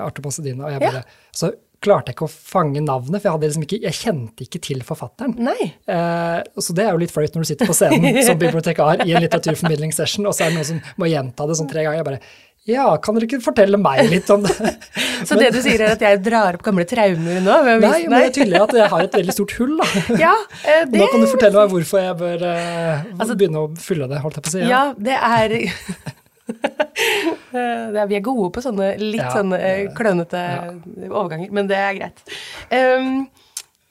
Arto 0.05 0.21
Pasilina, 0.25 0.67
og 0.69 0.75
jeg 0.75 0.83
bare 0.85 1.01
Så 1.35 1.49
klarte 1.83 2.11
jeg 2.11 2.15
ikke 2.17 2.27
å 2.29 2.31
fange 2.31 2.81
navnet, 2.85 3.19
for 3.21 3.27
jeg, 3.27 3.35
hadde 3.35 3.49
liksom 3.49 3.65
ikke, 3.67 3.81
jeg 3.83 3.97
kjente 3.99 4.45
ikke 4.47 4.61
til 4.69 4.81
forfatteren. 4.87 5.35
Nei. 5.49 5.69
Eh, 5.91 6.39
så 6.61 6.73
det 6.77 6.85
er 6.87 6.91
jo 6.95 7.01
litt 7.03 7.13
flaut 7.13 7.35
når 7.35 7.45
du 7.45 7.49
sitter 7.51 7.69
på 7.69 7.75
scenen 7.77 8.19
som 8.27 8.39
bibliotekar 8.41 9.03
i 9.05 9.13
en 9.13 9.23
litteraturformidlingssession, 9.25 10.25
og 10.29 10.35
så 10.37 10.45
er 10.47 10.53
det 10.53 10.59
noen 10.61 10.69
som 10.73 10.83
må 11.01 11.09
gjenta 11.11 11.47
det 11.49 11.57
sånn 11.59 11.69
tre 11.71 11.83
ganger. 11.85 12.01
Jeg 12.01 12.07
bare 12.11 12.21
Ja, 12.65 12.85
kan 12.97 13.13
dere 13.13 13.27
ikke 13.27 13.37
fortelle 13.45 13.77
meg 13.77 14.07
litt 14.09 14.29
om 14.33 14.41
det? 14.41 14.55
Så 15.29 15.37
det 15.37 15.51
du 15.53 15.59
sier, 15.61 15.79
er 15.85 15.91
at 15.93 16.01
jeg 16.01 16.17
drar 16.25 16.57
opp 16.57 16.63
gamle 16.65 16.83
traumer 16.89 17.37
nå? 17.45 17.53
Nei, 17.83 17.99
men 18.09 18.15
det 18.17 18.21
er 18.25 18.33
tydelig 18.39 18.57
at 18.63 18.73
jeg 18.79 18.89
har 18.91 19.03
et 19.05 19.13
veldig 19.19 19.35
stort 19.35 19.53
hull, 19.59 19.75
da. 19.79 19.85
Ja, 20.25 20.31
eh, 20.65 20.81
det 20.89 20.97
Nå 20.99 21.05
kan 21.11 21.21
du 21.21 21.27
fortelle 21.29 21.61
meg 21.61 21.75
hvorfor 21.75 22.01
jeg 22.01 22.17
bør 22.23 22.45
eh, 22.49 23.05
Altså- 23.19 23.37
begynne 23.37 23.61
å 23.61 23.69
fylle 23.77 24.09
det, 24.09 24.19
holdt 24.25 24.39
jeg 24.41 24.47
på 24.47 24.51
å 24.51 24.55
si. 24.57 24.63
Ja, 24.65 24.81
Eh, 24.89 24.97
det 25.05 25.19
er, 25.21 25.55
Vi 27.55 28.17
er 28.17 28.25
gode 28.25 28.51
på 28.53 28.61
sånne 28.63 28.91
litt 29.01 29.21
Ja, 29.21 29.31
sånne 29.33 29.57
klønete 29.97 30.43
klønete 30.43 31.09
overganger, 31.09 31.49
men 31.55 31.71
det 31.71 31.79
er 31.79 31.97
greit. 31.97 32.21
Um, 32.69 33.25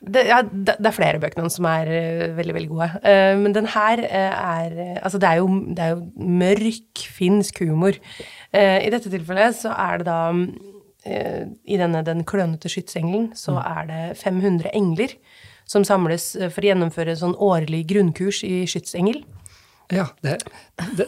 det, 0.05 0.27
ja, 0.29 0.43
det, 0.45 0.77
er 0.77 0.93
flere 0.95 1.21
bøker 1.23 1.47
som 1.49 1.65
er 1.71 1.89
eh, 1.89 2.35
veldig, 2.37 2.55
veldig 2.59 2.71
gode. 2.71 2.89
Uh, 3.01 3.35
men 3.41 3.55
den 3.57 3.69
her 3.73 4.03
eh, 4.05 4.35
er 4.37 4.75
eh, 4.77 4.99
Altså, 5.01 5.19
det 5.23 5.31
er 5.31 5.41
jo, 5.41 5.47
det 5.65 5.81
er 5.81 5.95
jo 5.95 6.29
mørk 6.43 7.05
finsk 7.17 7.63
humor. 7.65 7.97
Uh, 8.53 8.85
I 8.85 8.93
dette 8.93 9.09
tilfellet 9.13 9.57
så 9.63 9.73
er 9.73 10.03
det 10.03 10.09
da 10.11 10.19
uh, 10.35 11.43
I 11.65 11.81
denne 11.81 12.05
Den 12.05 12.21
klønete 12.29 12.69
skytsengelen 12.69 13.33
så 13.39 13.57
er 13.65 13.89
det 13.89 14.05
500 14.21 14.75
engler 14.77 15.17
som 15.69 15.85
samles 15.87 16.35
eh, 16.37 16.51
for 16.53 16.65
å 16.65 16.71
gjennomføre 16.71 17.17
sånn 17.19 17.37
årlig 17.43 17.85
grunnkurs 17.93 18.43
i 18.47 18.65
skytsengel. 18.71 19.23
Ja, 19.93 20.07
det, 20.25 20.39
det, 20.97 21.07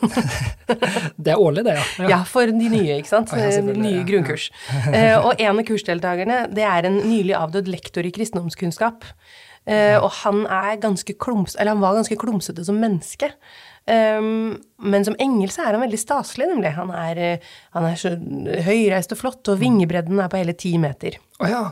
det 1.17 1.33
er 1.33 1.41
årlig, 1.41 1.65
det, 1.65 1.79
ja. 1.79 2.09
Ja, 2.11 2.21
for 2.29 2.51
de 2.51 2.69
nye, 2.71 2.99
ikke 3.01 3.12
sant? 3.12 3.33
Ja, 3.41 3.62
nye 3.65 4.05
grunnkurs. 4.09 4.51
Eh, 4.93 5.17
og 5.17 5.41
en 5.41 5.55
av 5.55 5.65
kursdeltakerne, 5.69 6.43
det 6.53 6.67
er 6.67 6.89
en 6.89 7.01
nylig 7.07 7.37
avdød 7.39 7.71
lektor 7.73 8.07
i 8.07 8.12
kristendomskunnskap. 8.15 9.09
Eh, 9.67 9.97
og 9.99 10.11
han 10.23 10.45
er 10.45 10.77
eller 10.79 11.73
han 11.73 11.83
var 11.83 11.97
ganske 11.97 12.19
klumsete 12.21 12.65
som 12.65 12.79
menneske. 12.79 13.33
Um, 13.87 14.57
men 14.83 15.05
som 15.07 15.15
engel 15.23 15.51
så 15.55 15.62
er 15.62 15.77
han 15.77 15.85
veldig 15.85 15.99
staselig, 16.01 16.49
nemlig. 16.51 16.73
Han 16.75 16.91
er, 16.91 17.19
eh, 17.23 17.51
han 17.75 17.87
er 17.87 17.99
så 17.99 18.17
høyreist 18.67 19.15
og 19.15 19.21
flott, 19.21 19.43
og 19.53 19.61
vingebredden 19.61 20.19
er 20.19 20.31
på 20.31 20.41
hele 20.41 20.57
ti 20.59 20.75
meter. 20.83 21.19
Å 21.39 21.51
ja. 21.51 21.65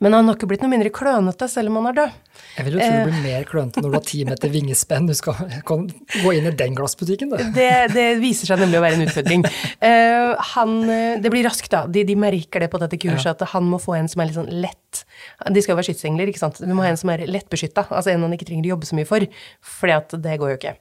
Men 0.00 0.16
han 0.16 0.28
har 0.30 0.36
ikke 0.38 0.48
blitt 0.48 0.62
noe 0.64 0.72
mindre 0.72 0.90
klønete 0.94 1.46
selv 1.52 1.68
om 1.68 1.80
han 1.80 1.90
er 1.90 1.96
død. 1.98 2.18
Jeg 2.56 2.66
vil 2.66 2.76
jo 2.76 2.80
tro 2.80 3.00
du 3.00 3.10
blir 3.10 3.24
mer 3.24 3.42
klønete 3.48 3.82
når 3.82 3.92
du 3.92 3.96
har 3.98 4.04
ti 4.08 4.20
meter 4.24 4.52
vingespenn. 4.52 5.08
Du 5.10 5.16
skal 5.16 5.36
gå 6.24 6.32
inn 6.36 6.48
i 6.48 6.54
den 6.56 6.76
glassbutikken, 6.78 7.34
du. 7.34 7.42
Det, 7.56 7.70
det 7.92 8.06
viser 8.22 8.48
seg 8.48 8.62
nemlig 8.62 8.80
å 8.80 8.84
være 8.86 8.98
en 8.98 9.04
utfordring. 9.06 9.44
Eh, 9.90 10.46
han, 10.54 10.76
eh, 10.88 11.18
det 11.20 11.32
blir 11.32 11.44
raskt, 11.44 11.70
da. 11.74 11.84
De, 11.84 12.06
de 12.08 12.16
merker 12.16 12.64
det 12.64 12.70
på 12.72 12.80
dette 12.80 13.00
kurset, 13.00 13.34
at 13.34 13.52
han 13.52 13.68
må 13.68 13.80
få 13.82 13.98
en 13.98 14.08
som 14.10 14.22
er 14.22 14.30
litt 14.30 14.40
sånn 14.40 14.50
lett. 14.64 15.04
De 15.52 15.62
skal 15.62 15.74
jo 15.74 15.78
være 15.78 15.90
skytsengler, 15.90 16.32
ikke 16.32 16.42
sant. 16.42 16.60
Du 16.64 16.72
må 16.72 16.84
ha 16.84 16.90
en 16.92 17.00
som 17.00 17.12
er 17.12 17.26
lettbeskytta, 17.28 17.86
altså 17.88 18.12
en 18.12 18.24
han 18.24 18.34
ikke 18.36 18.48
trenger 18.48 18.70
å 18.70 18.74
jobbe 18.74 18.88
så 18.88 18.98
mye 18.98 19.08
for. 19.08 19.26
fordi 19.80 19.96
at 19.96 20.16
det 20.24 20.38
går 20.40 20.54
jo 20.54 20.58
ikke. 20.58 20.74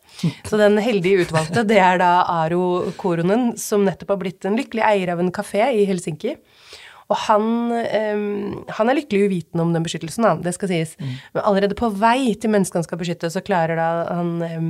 Så 0.47 0.60
den 0.60 0.80
heldige 0.84 1.25
utvalgte, 1.25 1.65
det 1.67 1.80
er 1.84 1.99
da 2.02 2.13
Aro 2.39 2.93
Koronen, 2.99 3.52
som 3.60 3.84
nettopp 3.88 4.15
har 4.15 4.21
blitt 4.23 4.47
en 4.47 4.58
lykkelig 4.60 4.86
eier 4.88 5.13
av 5.13 5.21
en 5.23 5.34
kafé 5.36 5.67
i 5.75 5.86
Helsinki. 5.89 6.38
Og 7.09 7.17
han, 7.25 7.45
um, 7.73 8.59
han 8.77 8.91
er 8.91 8.99
lykkelig 8.99 9.29
uvitende 9.29 9.63
om 9.65 9.71
den 9.73 9.85
beskyttelsen, 9.85 10.27
da, 10.27 10.35
det 10.45 10.53
skal 10.53 10.69
sies. 10.69 10.91
Men 11.33 11.41
allerede 11.41 11.77
på 11.77 11.89
vei 11.89 12.35
til 12.37 12.53
mennesket 12.53 12.81
han 12.81 12.85
skal 12.85 13.01
beskytte, 13.01 13.31
så 13.33 13.41
klarer 13.41 13.79
da 13.79 13.89
han 14.13 14.35
um, 14.45 14.69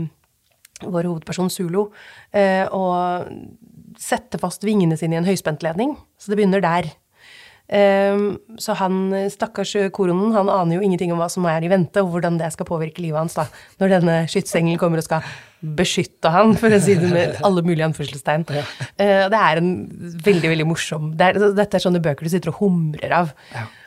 vår 0.85 1.09
hovedperson 1.09 1.51
Zulu, 1.51 1.89
eh, 2.31 2.63
å 2.71 2.83
sette 3.99 4.39
fast 4.39 4.63
vingene 4.63 4.97
sine 4.99 5.17
i 5.17 5.19
en 5.19 5.27
høyspentledning. 5.27 5.97
Så 6.19 6.31
det 6.31 6.39
begynner 6.39 6.63
der. 6.63 6.87
Ehm, 7.69 8.39
så 8.57 8.73
han, 8.79 9.11
stakkars 9.29 9.75
koronen, 9.93 10.33
han 10.33 10.49
aner 10.49 10.79
jo 10.79 10.85
ingenting 10.85 11.13
om 11.13 11.21
hva 11.21 11.29
som 11.31 11.45
er 11.49 11.65
i 11.65 11.69
vente, 11.71 12.01
og 12.01 12.15
hvordan 12.15 12.39
det 12.39 12.49
skal 12.55 12.67
påvirke 12.69 13.03
livet 13.03 13.21
hans 13.21 13.37
da, 13.37 13.45
når 13.81 13.95
denne 13.99 14.17
skytsengelen 14.31 14.81
kommer 14.81 15.01
og 15.01 15.05
skal 15.05 15.27
beskytte 15.59 16.31
han, 16.33 16.55
for 16.57 16.71
å 16.71 16.79
si 16.81 16.95
det 16.97 17.11
med 17.11 17.41
alle 17.45 17.61
mulige 17.67 17.85
anførselstegn. 17.89 18.47
Ja. 18.55 18.63
det 19.29 19.39
er 19.39 19.59
en 19.59 19.73
veldig, 20.23 20.53
veldig 20.53 20.67
morsom 20.69 21.09
det 21.19 21.33
er, 21.33 21.39
Dette 21.57 21.77
er 21.77 21.83
sånne 21.83 22.01
bøker 22.03 22.25
du 22.25 22.31
sitter 22.31 22.53
og 22.53 22.61
humrer 22.63 23.15
av. 23.15 23.33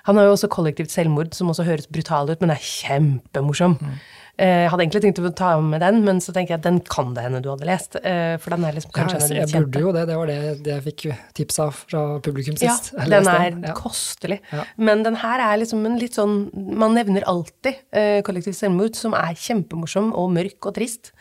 Han 0.07 0.19
har 0.19 0.29
jo 0.29 0.35
også 0.37 0.51
kollektivt 0.53 0.93
selvmord, 0.93 1.33
som 1.37 1.51
også 1.51 1.67
høres 1.67 1.89
brutal 1.91 2.31
ut, 2.31 2.43
men 2.43 2.53
er 2.53 2.67
kjempemorsom. 2.67 3.79
Eh, 3.81 4.13
Jeg 4.41 4.71
hadde 4.73 4.83
egentlig 4.87 5.03
tenkt 5.05 5.19
å 5.21 5.31
ta 5.37 5.49
med 5.61 5.83
den, 5.85 5.99
men 6.07 6.19
så 6.25 6.33
tenker 6.33 6.55
jeg 6.55 6.61
at 6.63 6.65
den 6.65 6.79
kan 6.81 7.13
det 7.15 7.23
hende 7.27 7.43
du 7.45 7.51
hadde 7.53 7.67
lest. 7.69 7.99
eh, 8.01 8.39
For 8.41 8.55
den 8.57 8.65
er 8.65 8.73
liksom 8.79 8.95
kanskje 8.97 9.19
ja, 9.21 9.27
jeg, 9.29 9.51
jeg 9.53 9.53
burde 9.53 9.83
jo 9.85 9.93
det. 9.93 10.07
Det 10.09 10.17
var 10.17 10.27
det, 10.33 10.39
det 10.65 10.73
jeg 10.73 10.85
fikk 10.87 11.05
tips 11.37 11.61
av 11.61 11.75
fra 11.85 12.01
publikum 12.25 12.57
sist. 12.57 12.91
Ja, 12.97 13.05
den 13.13 13.29
er 13.29 13.51
Ja. 13.69 13.75
kostelig. 13.77 14.41
Ja. 14.51 14.65
Men 14.81 15.05
den 15.05 15.21
her 15.21 15.39
er 15.45 15.61
liksom 15.61 15.85
en 15.87 15.99
litt 16.01 16.17
sånn 16.17 16.51
Man 16.55 16.97
nevner 16.97 17.29
alltid 17.29 17.77
uh, 17.95 18.23
Kollektiv 18.25 18.57
selvmord, 18.57 18.97
som 18.97 19.13
er 19.15 19.37
kjempemorsom 19.37 20.11
og 20.17 20.33
mørk 20.33 20.65
og 20.73 20.75
trist. 20.81 21.13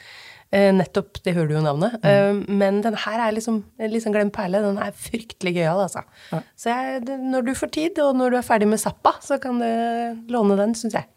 Uh, 0.52 0.72
nettopp, 0.76 1.20
det 1.24 1.36
hører 1.36 1.48
du 1.52 1.56
jo 1.60 1.68
navnet. 1.68 2.00
Mm. 2.02 2.10
Uh, 2.48 2.56
men 2.64 2.82
den 2.82 2.96
her 3.06 3.28
er 3.28 3.36
liksom 3.36 3.62
en 3.78 3.92
liksom 3.92 4.16
glemt 4.16 4.34
perle. 4.36 4.64
Den 4.64 4.80
er 4.82 4.96
fryktelig 4.96 5.58
gøyal, 5.60 5.84
altså. 5.84 6.08
Så 6.56 6.72
jeg, 6.72 7.04
når 7.28 7.46
du 7.52 7.54
får 7.60 7.76
tid, 7.76 8.00
og 8.04 8.16
når 8.16 8.32
du 8.32 8.38
er 8.40 8.48
ferdig 8.48 8.72
med 8.72 8.80
Zappa, 8.82 9.18
så 9.22 9.38
kan 9.44 9.60
du 9.60 10.32
låne 10.32 10.58
den, 10.60 10.74
syns 10.80 10.96
jeg. 10.96 11.08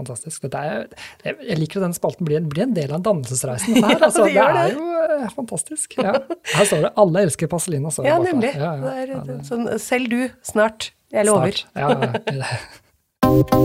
Fantastisk. 0.00 0.44
Er, 0.56 0.86
jeg 1.24 1.58
liker 1.60 1.80
at 1.82 1.86
den 1.90 1.96
spalten 1.96 2.24
blir, 2.28 2.40
blir 2.48 2.64
en 2.64 2.74
del 2.76 2.92
av 2.96 3.02
dannelsesreisen. 3.04 3.76
Her. 3.84 3.98
Altså, 4.08 4.24
det 4.24 4.34
det, 4.34 4.44
er 4.44 4.54
det. 4.56 4.74
jo 4.78 4.86
eh, 5.20 5.26
fantastisk. 5.36 5.98
Ja. 6.00 6.14
Her 6.54 6.64
står 6.70 6.86
det 6.86 6.92
'Alle 6.96 7.26
elsker 7.28 7.46
Paselina'. 7.52 7.92
Ja, 8.06 8.16
nemlig. 8.22 8.54
Ja, 8.56 8.72
ja. 8.80 8.94
Er, 9.04 9.42
sånn, 9.46 9.68
selv 9.78 10.08
du, 10.12 10.20
snart. 10.42 10.92
Jeg 11.12 11.26
lover. 11.28 11.52
Snart. 11.52 11.66
Ja, 11.76 11.88
ja, 12.00 12.40
ja. 12.40 13.60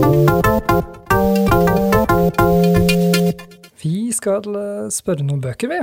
Vi 3.82 3.96
skal 4.16 4.46
eh, 4.58 4.86
spørre 4.92 5.24
noen 5.26 5.40
bøker, 5.44 5.70
vi. 5.70 5.80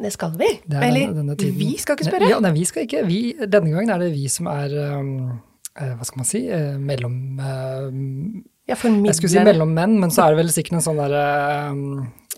Det 0.00 0.12
skal 0.14 0.34
vi. 0.38 0.48
Det 0.64 0.76
er 0.78 0.86
Eller, 0.86 1.12
denne- 1.14 1.34
denne 1.36 1.56
vi 1.58 1.72
skal 1.80 1.96
ikke 1.98 2.08
spørre. 2.10 2.28
Ja, 2.30 2.38
nei, 2.40 2.52
vi 2.56 2.64
skal 2.68 2.86
ikke. 2.86 3.04
Vi, 3.08 3.20
denne 3.40 3.72
gangen 3.74 3.90
er 3.94 3.98
det 4.04 4.12
vi 4.14 4.28
som 4.32 4.46
er 4.50 4.74
um, 4.98 5.40
Hva 5.80 6.04
skal 6.06 6.20
man 6.22 6.28
si? 6.28 6.40
Uh, 6.50 6.76
mellom 6.78 7.16
uh, 7.40 7.88
Jeg 8.70 8.78
formidler 8.78 9.12
Jeg 9.12 9.18
skulle 9.18 9.34
si 9.34 9.44
mellommenn, 9.50 9.98
men 10.02 10.14
så 10.14 10.24
er 10.24 10.34
det 10.34 10.44
vel 10.44 10.54
sikkert 10.54 10.78
en 10.78 10.86
sånn 10.86 11.00
der 11.02 11.16
um, 11.72 11.82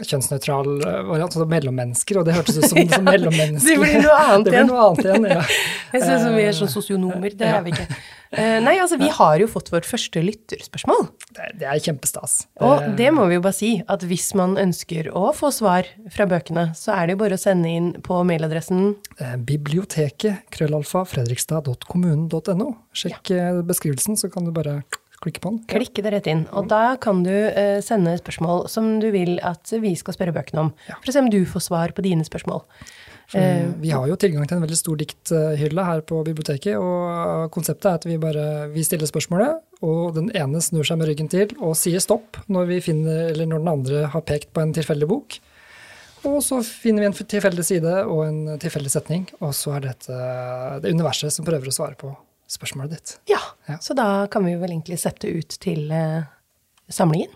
kjønnsnøytral 0.01 0.71
eh, 0.81 1.03
variant. 1.11 1.37
Altså 1.37 1.47
mellommennesker, 1.51 2.21
og 2.21 2.27
det 2.29 2.39
hørtes 2.39 2.59
ut 2.59 2.67
som, 2.71 2.81
som 2.97 3.07
mellommennesker. 3.07 3.77
det 3.77 3.85
blir 3.85 4.01
noe 4.07 4.17
annet 4.25 4.51
blir 4.55 4.67
noe 4.71 4.89
annet 4.89 5.07
igjen, 5.07 5.31
ja. 5.35 5.45
Jeg 5.93 6.07
synes 6.07 6.27
vi 6.33 6.49
er 6.49 6.57
sånn 6.57 6.73
sosionomer. 6.73 7.37
Det 7.37 7.49
ja. 7.51 7.61
er 7.61 7.67
vi 7.67 7.75
ikke. 7.77 8.01
Eh, 8.33 8.57
nei, 8.65 8.79
altså, 8.81 8.97
vi 8.97 9.11
har 9.13 9.43
jo 9.43 9.49
fått 9.53 9.69
vårt 9.75 9.85
første 9.85 10.23
lytterspørsmål. 10.25 11.05
Det, 11.37 11.51
det 11.61 11.69
er 11.69 11.83
kjempestas. 11.85 12.39
Og 12.65 12.87
det 12.97 13.11
må 13.13 13.29
vi 13.29 13.37
jo 13.37 13.45
bare 13.45 13.59
si, 13.59 13.75
at 13.93 14.07
hvis 14.09 14.31
man 14.41 14.57
ønsker 14.61 15.11
å 15.13 15.29
få 15.37 15.53
svar 15.53 15.91
fra 16.15 16.25
bøkene, 16.31 16.71
så 16.79 16.97
er 16.97 17.11
det 17.11 17.19
jo 17.19 17.23
bare 17.27 17.37
å 17.37 17.45
sende 17.45 17.69
inn 17.69 17.93
på 18.01 18.23
mailadressen 18.25 18.95
Eh, 19.21 19.37
Biblioteket, 19.37 20.49
krøllalfa, 20.53 21.05
fredrikstad.kommunen.no. 21.09 22.69
Sjekk 22.97 23.33
eh, 23.35 23.61
beskrivelsen, 23.67 24.17
så 24.19 24.31
kan 24.33 24.47
du 24.47 24.53
bare 24.55 24.81
klikke 25.23 25.43
på 25.43 25.53
den. 25.53 25.63
Klikke 25.71 26.05
det 26.05 26.15
rett 26.17 26.29
inn. 26.31 26.45
Og 26.57 26.69
da 26.71 26.97
kan 27.03 27.23
du 27.27 27.33
eh, 27.33 27.79
sende 27.85 28.17
spørsmål 28.21 28.67
som 28.73 28.97
du 29.03 29.09
vil 29.15 29.39
at 29.47 29.73
vi 29.83 29.95
skal 29.99 30.17
spørre 30.17 30.35
bøkene 30.37 30.67
om. 30.67 30.75
For 30.99 31.13
å 31.13 31.17
se 31.17 31.25
om 31.25 31.31
du 31.33 31.43
får 31.49 31.67
svar 31.71 31.95
på 31.97 32.05
dine 32.05 32.27
spørsmål. 32.27 32.65
Vi 33.33 33.89
har 33.89 34.09
jo 34.11 34.17
tilgang 34.21 34.45
til 34.45 34.59
en 34.59 34.65
veldig 34.67 34.77
stor 34.77 34.99
dikthylle 35.01 35.85
her 35.87 36.03
på 36.05 36.19
biblioteket, 36.27 36.77
og 36.77 37.47
konseptet 37.55 37.89
er 37.89 38.01
at 38.01 38.05
vi 38.05 38.19
bare 38.21 38.67
vi 38.75 38.85
stiller 38.85 39.09
spørsmålet, 39.09 39.63
og 39.81 40.19
den 40.19 40.29
ene 40.37 40.61
snur 40.61 40.85
seg 40.85 41.01
med 41.01 41.09
ryggen 41.09 41.31
til 41.33 41.55
og 41.57 41.73
sier 41.79 42.03
stopp 42.03 42.43
når, 42.53 42.69
vi 42.69 42.83
finner, 42.85 43.31
eller 43.31 43.49
når 43.49 43.63
den 43.63 43.73
andre 43.73 44.03
har 44.13 44.27
pekt 44.29 44.53
på 44.53 44.61
en 44.61 44.75
tilfeldig 44.77 45.09
bok. 45.09 45.39
Og 46.29 46.39
så 46.45 46.61
finner 46.67 47.03
vi 47.03 47.09
en 47.09 47.17
tilfeldig 47.33 47.65
side 47.67 47.95
og 48.05 48.21
en 48.27 48.61
tilfeldig 48.63 48.93
setning, 48.93 49.25
og 49.41 49.57
så 49.59 49.79
er 49.79 49.89
dette 49.89 50.21
det 50.85 50.93
universet 50.93 51.35
som 51.35 51.49
prøver 51.49 51.73
å 51.73 51.75
svare 51.75 51.99
på 51.99 52.13
spørsmålet 52.53 52.97
ditt. 52.99 53.15
Ja, 53.33 53.41
Ja. 53.69 53.79
så 53.81 53.95
da 53.97 54.27
kan 54.31 54.45
vi 54.45 54.55
vel 54.61 54.71
egentlig 54.75 54.99
sette 55.01 55.31
ut 55.33 55.57
til 55.63 55.91
eh, 55.93 56.23
samlingen. 56.93 57.31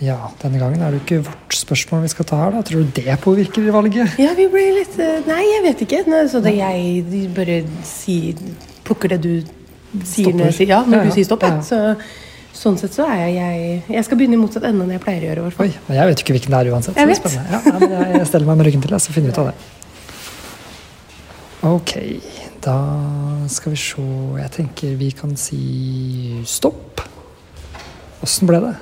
Ja, 0.00 0.30
denne 0.40 0.56
gangen 0.62 0.80
er 0.80 0.94
det 0.94 1.00
jo 1.00 1.04
ikke 1.04 1.24
vårt 1.28 1.52
spørsmål 1.58 2.06
vi 2.06 2.08
skal 2.14 2.24
ta 2.30 2.36
her, 2.40 2.54
da. 2.54 2.62
Tror 2.64 2.86
du 2.86 2.92
det 3.02 3.16
påvirker 3.20 3.66
valget? 3.74 4.14
Ja, 4.22 4.30
vi 4.38 4.46
ble 4.48 4.62
litt 4.78 4.94
eh, 4.96 5.18
Nei, 5.28 5.42
jeg 5.44 5.62
vet 5.66 5.82
ikke. 5.84 5.98
Så 6.32 6.40
det 6.40 6.54
jeg 6.56 7.26
bare 7.36 7.58
sier 7.84 8.40
Plukker 8.86 9.12
det 9.12 9.20
du 9.26 9.34
sier 10.08 10.32
når 10.32 10.54
sier 10.56 10.70
ja, 10.72 10.78
når 10.88 11.02
Ja, 11.02 11.10
du 11.10 11.12
sier 11.18 11.28
stopp. 11.28 11.44
Så 11.66 11.82
sånn 12.56 12.78
sett 12.80 12.96
så 12.96 13.04
er 13.12 13.26
jeg 13.28 13.82
Jeg 13.92 14.04
skal 14.08 14.18
begynne 14.18 14.38
i 14.38 14.40
motsatt 14.40 14.64
ende 14.70 14.86
enn 14.86 14.94
jeg 14.96 15.02
pleier 15.04 15.26
å 15.26 15.28
gjøre, 15.28 15.42
i 15.44 15.46
hvert 15.50 15.58
fall. 15.58 15.68
Oi, 15.68 15.84
men 15.90 15.98
jeg 16.00 16.08
vet 16.08 16.22
jo 16.22 16.24
ikke 16.24 16.36
hvilken 16.38 16.56
det 16.56 16.62
er 16.62 16.72
uansett. 16.72 16.96
Jeg 16.96 17.10
vet. 17.12 17.36
Ja, 17.36 17.60
jeg, 17.76 18.08
jeg 18.22 18.30
steller 18.32 18.48
meg 18.48 18.56
med 18.62 18.70
ryggen 18.70 18.82
til, 18.86 18.96
så 19.04 19.12
finner 19.14 19.28
vi 19.30 19.36
ut 19.36 19.42
av 19.44 19.50
det. 19.52 19.54
Ok, 21.60 21.92
da 22.64 22.76
skal 23.48 23.72
vi 23.72 23.78
se 23.80 24.04
Jeg 24.40 24.50
tenker 24.56 24.96
vi 25.00 25.10
kan 25.16 25.34
si 25.36 25.60
stopp. 26.48 27.00
Åssen 28.24 28.48
ble 28.50 28.60
det? 28.60 28.74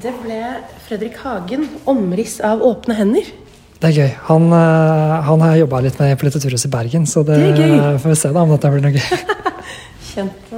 Det 0.00 0.12
ble 0.22 0.38
Fredrik 0.86 1.16
Hagen, 1.24 1.68
'Omriss 1.84 2.40
av 2.40 2.62
åpne 2.62 2.94
hender'. 2.94 3.32
Det 3.80 3.88
er 3.88 3.96
gøy. 3.96 4.10
Han, 4.28 4.52
eh, 4.52 5.22
han 5.24 5.40
har 5.40 5.56
jobba 5.56 5.80
litt 5.80 5.98
med 5.98 6.18
på 6.18 6.26
Litteraturhuset 6.28 6.68
i 6.68 6.70
Bergen, 6.70 7.06
så 7.06 7.24
det, 7.24 7.38
Det 7.38 7.58
er 7.58 7.68
gøy. 7.68 7.98
får 7.98 8.08
vi 8.08 8.14
se 8.14 8.32
da 8.32 8.42
om 8.42 8.50
dette 8.50 8.70
blir 8.70 8.82
noe 8.82 8.92
gøy. 8.92 9.18
Kjent 10.14 10.50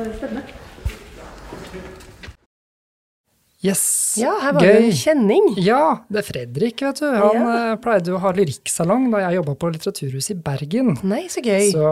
Yes, 3.63 4.17
Ja, 4.19 4.33
her 4.43 4.57
var 4.57 4.65
det 4.67 4.73
en 4.81 4.97
kjenning. 4.99 5.45
Ja, 5.63 6.01
det 6.11 6.19
er 6.19 6.27
Fredrik, 6.27 6.81
vet 6.83 6.99
du. 6.99 7.07
Han 7.07 7.37
Ja. 7.37 7.73
eh, 7.73 7.77
pleide 7.79 8.11
jo 8.11 8.17
å 8.17 8.21
ha 8.25 8.33
lyrikksalong 8.35 9.05
da 9.13 9.19
jeg 9.23 9.37
jobba 9.39 9.55
på 9.55 9.71
Litteraturhuset 9.73 10.31
i 10.35 10.43
Bergen. 10.43 10.99
Nei, 11.07 11.29
så 11.31 11.39
gøy. 11.41 11.71
Så 11.71 11.85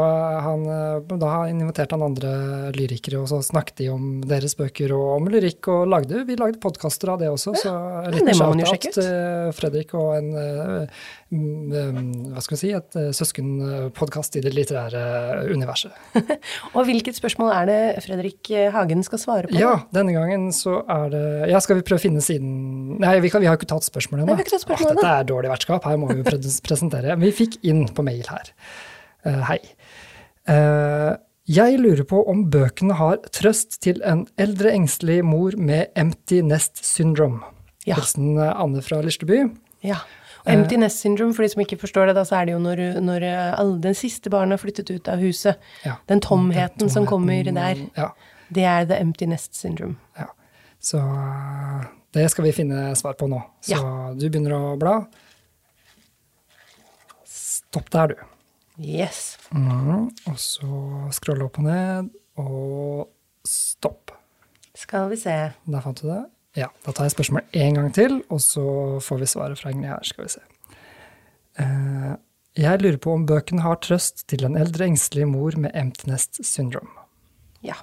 han, 0.42 0.64
eh, 0.66 1.16
da 1.16 1.44
inviterte 1.46 1.92
han 1.94 2.02
andre 2.02 2.72
lyrikere, 2.74 3.20
og 3.22 3.28
så 3.30 3.38
snakket 3.38 3.76
de 3.76 3.88
om 3.88 4.20
deres 4.20 4.56
bøker 4.58 4.90
og 4.90 5.20
om 5.20 5.28
lyrikk. 5.30 5.68
Og 5.68 5.86
lagde, 5.86 6.24
vi 6.26 6.34
lagde 6.34 6.58
podkaster 6.58 7.08
av 7.14 7.20
det 7.20 7.28
også, 7.30 7.54
så 7.54 8.10
litt 8.10 8.26
det 8.26 8.34
må 8.36 8.48
man 8.50 8.58
jo 8.58 8.66
sjekke 8.66 8.90
ut. 8.90 9.54
Fredrik 9.54 9.94
og 9.94 10.16
en 10.18 10.34
eh, 10.34 10.86
mm, 11.30 11.72
eh, 11.72 12.34
hva 12.34 12.42
skal 12.42 12.56
vi 12.56 12.60
si, 12.64 12.72
et 12.74 12.96
eh, 12.98 13.12
søskenpodkast 13.14 14.36
i 14.36 14.42
det 14.44 14.52
litterære 14.58 15.46
universet. 15.54 15.92
Og 16.74 16.84
hvilket 16.86 17.14
spørsmål 17.14 17.52
er 17.54 17.66
det 17.70 17.80
Fredrik 18.04 18.50
Hagen 18.74 19.04
skal 19.06 19.18
svare 19.22 19.46
på? 19.50 19.54
Ja, 19.58 19.84
denne 19.94 20.12
gangen 20.16 20.50
så 20.50 20.80
er 20.88 21.08
det 21.14 21.24
Ja, 21.50 21.59
skal 21.64 21.78
vi 21.78 21.84
prøve 21.86 22.00
å 22.00 22.02
finne 22.02 22.22
siden 22.24 22.98
Nei, 23.00 23.16
vi, 23.24 23.30
kan, 23.32 23.42
vi 23.42 23.48
har 23.48 23.56
jo 23.56 23.61
ikke 23.62 23.70
tatt 23.72 23.86
spørsmålet 23.86 24.26
ennå. 24.26 24.36
Dette 24.40 25.11
er 25.11 25.26
dårlig 25.28 25.50
vertskap, 25.52 25.86
her 25.88 25.98
må 26.00 26.11
vi 26.12 26.24
pre 26.26 26.38
presentere. 26.68 27.16
Vi 27.20 27.32
fikk 27.34 27.58
inn 27.66 27.86
på 27.94 28.04
mail 28.06 28.24
her. 28.28 28.52
Uh, 29.26 29.40
hei. 29.50 29.58
Uh, 30.48 31.16
jeg 31.50 31.80
lurer 31.80 32.04
på 32.06 32.20
om 32.30 32.44
bøkene 32.52 32.94
har 32.98 33.18
trøst 33.34 33.80
til 33.84 33.98
en 34.06 34.26
eldre 34.40 34.70
engstelig 34.76 35.20
mor 35.26 35.56
med 35.58 35.90
empty 35.98 36.42
nest 36.46 36.84
syndrome. 36.86 37.42
Ja. 37.88 37.96
Hilsen 37.96 38.36
eh, 38.38 38.52
Anne 38.61 38.82
fra 38.84 39.00
Lisleby. 39.02 39.40
Ja. 39.82 40.02
Og 40.44 40.50
empty 40.52 40.76
nest 40.78 41.02
syndrome, 41.02 41.34
for 41.34 41.42
de 41.42 41.50
som 41.52 41.62
ikke 41.64 41.80
forstår 41.80 42.11
det, 42.11 42.14
da, 42.20 42.22
så 42.28 42.38
er 42.38 42.46
det 42.48 42.54
jo 42.54 42.61
når, 42.62 42.82
når 43.02 43.26
alle 43.30 43.80
den 43.82 43.96
siste 43.98 44.30
barnet 44.32 44.56
har 44.56 44.62
flyttet 44.62 44.92
ut 44.92 45.08
av 45.11 45.20
huset. 45.24 45.58
Ja. 45.84 45.96
Den 46.12 46.22
tomheten 46.24 46.84
Den 46.86 46.92
som 46.92 47.08
kommer 47.08 47.42
der, 47.50 47.82
Ja. 47.98 48.12
det 48.48 48.64
er 48.64 48.86
the 48.92 49.00
empty 49.00 49.26
nest 49.28 49.58
syndrome. 49.58 49.96
ja. 50.20 50.30
Så 50.81 50.99
eh, 50.99 51.89
det 52.16 52.26
skal 52.33 52.47
vi 52.49 52.55
finne 52.57 52.91
svar 52.99 53.14
på 53.20 53.28
nå. 53.31 53.41
Så 53.64 53.78
du 54.18 54.26
begynner 54.28 54.57
å 54.57 54.76
bla. 54.81 54.97
Stopp 57.28 57.91
der, 57.93 58.14
du. 58.14 58.26
Yes. 58.81 59.37
Mm, 59.53 60.09
Og 60.31 60.39
så 60.41 60.68
scrolle 61.14 61.45
opp 61.47 61.59
og 61.61 61.66
ned, 61.68 62.09
og 62.41 63.11
stopp. 63.47 64.14
Skal 64.74 65.11
vi 65.12 65.18
se. 65.20 65.37
Der 65.68 65.85
fant 65.85 66.01
du 66.01 66.09
det. 66.09 66.22
Ja, 66.59 66.66
Da 66.83 66.93
tar 66.93 67.07
jeg 67.07 67.14
spørsmålet 67.14 67.53
én 67.55 67.76
gang 67.76 67.93
til, 67.95 68.22
og 68.33 68.41
så 68.43 68.64
får 69.05 69.20
vi 69.20 69.28
svaret 69.31 69.61
fra 69.61 69.70
Ingrid 69.70 69.93
her. 69.93 70.03
skal 70.03 70.24
vi 70.26 70.33
se. 70.33 70.43
Uh, 71.61 72.16
jeg 72.59 72.81
lurer 72.81 72.99
på 72.99 73.12
om 73.14 73.26
bøkene 73.28 73.62
har 73.62 73.78
trøst 73.85 74.24
til 74.26 74.45
en 74.49 74.57
eldre 74.59 74.89
engstelig 74.89 75.28
mor 75.31 75.55
med 75.61 75.70
empty 75.74 76.16
syndrom. 76.43 76.89
Ja. 77.62 77.76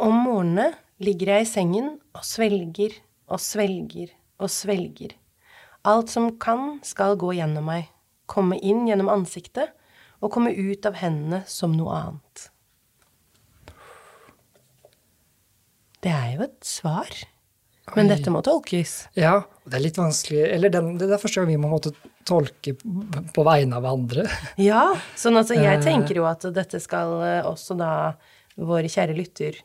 Om 0.00 0.14
morgenene 0.24 0.70
ligger 1.04 1.34
jeg 1.34 1.44
i 1.46 1.48
sengen 1.50 1.90
og 2.16 2.24
svelger 2.26 2.94
og 3.30 3.40
svelger 3.42 4.12
og 4.40 4.48
svelger. 4.52 5.12
Alt 5.88 6.12
som 6.12 6.30
kan, 6.40 6.78
skal 6.84 7.16
gå 7.20 7.34
gjennom 7.38 7.68
meg, 7.70 7.88
komme 8.30 8.58
inn 8.64 8.86
gjennom 8.88 9.10
ansiktet 9.12 9.72
og 10.20 10.32
komme 10.34 10.52
ut 10.52 10.84
av 10.88 10.98
hendene 11.00 11.42
som 11.48 11.72
noe 11.76 11.96
annet. 11.96 12.46
Det 16.00 16.12
er 16.12 16.34
jo 16.38 16.44
et 16.46 16.58
svar. 16.64 17.08
Men 17.96 18.06
Oi. 18.06 18.12
dette 18.14 18.30
må 18.32 18.40
tolkes. 18.46 18.92
Ja, 19.18 19.40
det 19.66 19.74
er 19.80 19.82
litt 19.82 19.96
vanskelig 19.98 20.44
Eller 20.46 20.70
den, 20.70 20.92
det 21.00 21.08
er 21.10 21.18
første 21.18 21.40
gang 21.40 21.48
vi 21.50 21.56
må 21.58 21.72
måtte 21.72 21.90
tolke 22.28 22.76
på 22.78 23.44
vegne 23.48 23.80
av 23.80 23.88
andre. 23.90 24.28
Ja, 24.62 24.92
sånn 25.18 25.40
altså 25.40 25.56
jeg 25.58 25.80
Eh. 25.80 25.82
tenker 25.82 26.20
jo 26.20 26.28
at 26.30 26.44
dette 26.54 26.78
skal 26.80 27.16
eh, 27.26 27.42
også 27.48 27.74
da 27.80 27.90
vår 28.60 28.86
kjære 28.92 29.16
lytter 29.16 29.58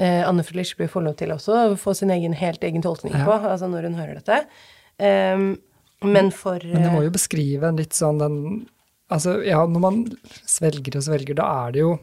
eh, 0.00 0.22
Anne 0.26 0.42
Frølich 0.46 0.74
blir 0.78 0.88
få 0.90 1.02
lov 1.04 1.14
til 1.20 1.30
også 1.36 1.56
å 1.70 1.78
få 1.78 1.94
sin 1.98 2.10
egen, 2.14 2.32
helt 2.40 2.64
egen 2.66 2.82
tolkning 2.84 3.12
Ja. 3.14 3.24
på, 3.28 3.36
altså 3.52 3.68
når 3.70 3.88
hun 3.90 3.98
hører 4.00 4.20
dette. 4.20 4.40
Um, 5.00 5.58
men 6.02 6.30
for 6.32 6.58
Men 6.64 6.82
det 6.86 6.92
må 6.92 7.00
eh, 7.04 7.08
jo 7.10 7.14
beskrive 7.14 7.68
en 7.68 7.76
litt 7.80 7.92
sånn 7.96 8.18
den 8.20 8.36
Altså, 9.10 9.40
ja, 9.42 9.58
når 9.66 9.80
man 9.82 9.96
svelger 10.46 10.94
og 11.00 11.02
svelger, 11.02 11.34
da 11.34 11.46
er 11.66 11.72
det 11.74 11.80
jo 11.82 11.94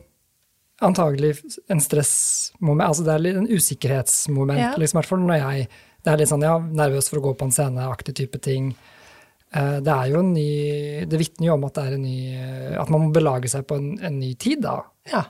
antagelig 0.83 1.37
en 1.71 1.79
stressmoment 1.81 2.83
Altså 2.89 3.05
det 3.07 3.13
er 3.13 3.23
litt 3.23 3.37
en 3.39 3.47
usikkerhetsmoment, 3.47 4.59
Ja. 4.59 4.73
liksom, 4.77 4.97
i 4.97 4.99
hvert 5.01 5.09
fall 5.13 5.23
når 5.23 5.39
jeg 5.41 5.67
Det 6.03 6.11
er 6.13 6.17
litt 6.21 6.29
sånn, 6.29 6.43
ja, 6.45 6.57
nervøs 6.59 7.09
for 7.09 7.19
å 7.19 7.23
gå 7.29 7.33
på 7.37 7.45
en 7.47 7.51
scene-aktig 7.51 8.13
type 8.15 8.39
ting. 8.41 8.75
Eh, 9.53 9.79
Det 9.79 9.93
er 9.93 10.11
jo 10.11 10.19
en 10.19 10.33
ny 10.33 11.05
Det 11.05 11.19
vitner 11.19 11.47
jo 11.47 11.53
om 11.55 11.63
at 11.65 11.73
det 11.79 11.85
er 11.87 11.93
en 11.95 12.03
ny 12.03 12.75
At 12.77 12.89
man 12.89 13.01
må 13.07 13.13
belage 13.13 13.49
seg 13.49 13.65
på 13.67 13.75
en, 13.79 13.97
en 14.03 14.19
ny 14.19 14.33
tid, 14.35 14.61
da. 14.61 14.81
Ja. 15.11 15.23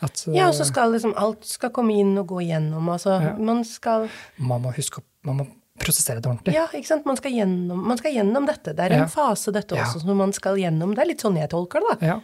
At 0.00 0.22
ja, 0.32 0.46
og 0.48 0.54
eh, 0.54 0.58
så 0.58 0.64
skal 0.68 0.92
liksom 0.94 1.12
alt 1.20 1.44
skal 1.44 1.70
komme 1.76 1.92
inn 2.00 2.14
og 2.18 2.26
gå 2.32 2.40
igjennom. 2.46 2.88
Altså, 2.88 3.18
Ja. 3.20 3.34
man 3.36 3.64
skal 3.68 4.08
man 4.38 4.62
må 4.62 4.72
huske 4.76 5.02
Man 5.24 5.36
må 5.36 5.46
prosessere 5.80 6.20
det 6.20 6.28
ordentlig. 6.28 6.54
Ja, 6.54 6.66
ikke 6.72 6.86
sant. 6.88 7.04
Man 7.08 7.16
skal 7.16 7.32
gjennom, 7.32 7.82
man 7.88 7.98
skal 8.00 8.12
gjennom 8.14 8.46
dette. 8.48 8.72
Det 8.76 8.84
er 8.86 8.94
Ja. 8.96 9.02
en 9.04 9.08
fase, 9.12 9.52
dette 9.52 9.74
Ja. 9.76 9.84
også, 9.84 10.00
som 10.00 10.16
man 10.16 10.32
skal 10.32 10.56
gjennom. 10.56 10.94
Det 10.94 11.02
er 11.02 11.08
litt 11.08 11.20
sånn 11.20 11.36
jeg 11.36 11.50
tolker 11.50 11.80
det, 11.80 12.00
da. 12.00 12.06
Ja. 12.06 12.20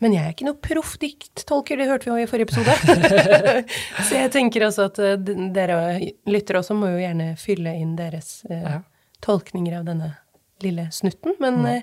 Men 0.00 0.12
jeg 0.12 0.22
er 0.26 0.32
ikke 0.34 0.44
noe 0.44 0.58
proff 0.60 0.98
dikttolker, 0.98 1.76
det 1.78 1.86
hørte 1.88 2.04
vi 2.04 2.10
jo 2.10 2.16
i 2.22 2.26
forrige 2.26 2.50
episode. 2.50 2.74
så 4.08 4.10
jeg 4.14 4.30
tenker 4.34 4.66
også 4.66 4.84
at 4.90 4.98
eh, 4.98 5.16
dere 5.16 5.78
lyttere 6.26 6.60
også 6.60 6.76
må 6.76 6.90
jo 6.92 6.98
gjerne 7.00 7.30
fylle 7.40 7.72
inn 7.80 7.96
deres 7.96 8.44
eh, 8.50 8.80
tolkninger 9.24 9.78
av 9.78 9.86
denne 9.88 10.16
lille 10.62 10.88
snutten. 10.92 11.34
Men 11.40 11.64
eh, 11.66 11.82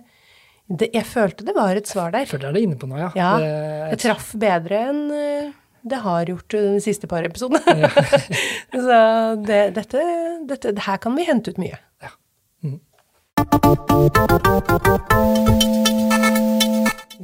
det, 0.80 0.90
jeg 0.96 1.06
følte 1.06 1.46
det 1.46 1.54
var 1.56 1.76
et 1.78 1.88
svar 1.90 2.12
der. 2.14 2.24
Jeg 2.26 2.32
føler 2.34 2.50
jeg 2.50 2.56
er 2.64 2.68
inne 2.68 2.80
på 2.82 2.88
noe, 2.90 3.00
ja. 3.04 3.10
Ja, 3.18 3.32
Det- 3.40 3.92
det 3.94 4.00
traff 4.06 4.32
bedre 4.42 4.80
enn 4.90 5.02
eh, 5.12 5.52
det 5.84 6.00
har 6.00 6.26
gjort 6.32 6.48
den 6.56 6.78
de 6.78 6.82
siste 6.82 7.08
par 7.12 7.26
episodene. 7.28 7.90
så 8.72 9.00
det, 9.44 9.62
dette, 9.76 10.04
dette, 10.48 10.74
her 10.86 10.98
kan 11.04 11.16
vi 11.20 11.26
hente 11.28 11.52
ut 11.52 11.60
mye. 11.60 11.76
Ja. 12.02 12.14
Mm. 12.64 12.80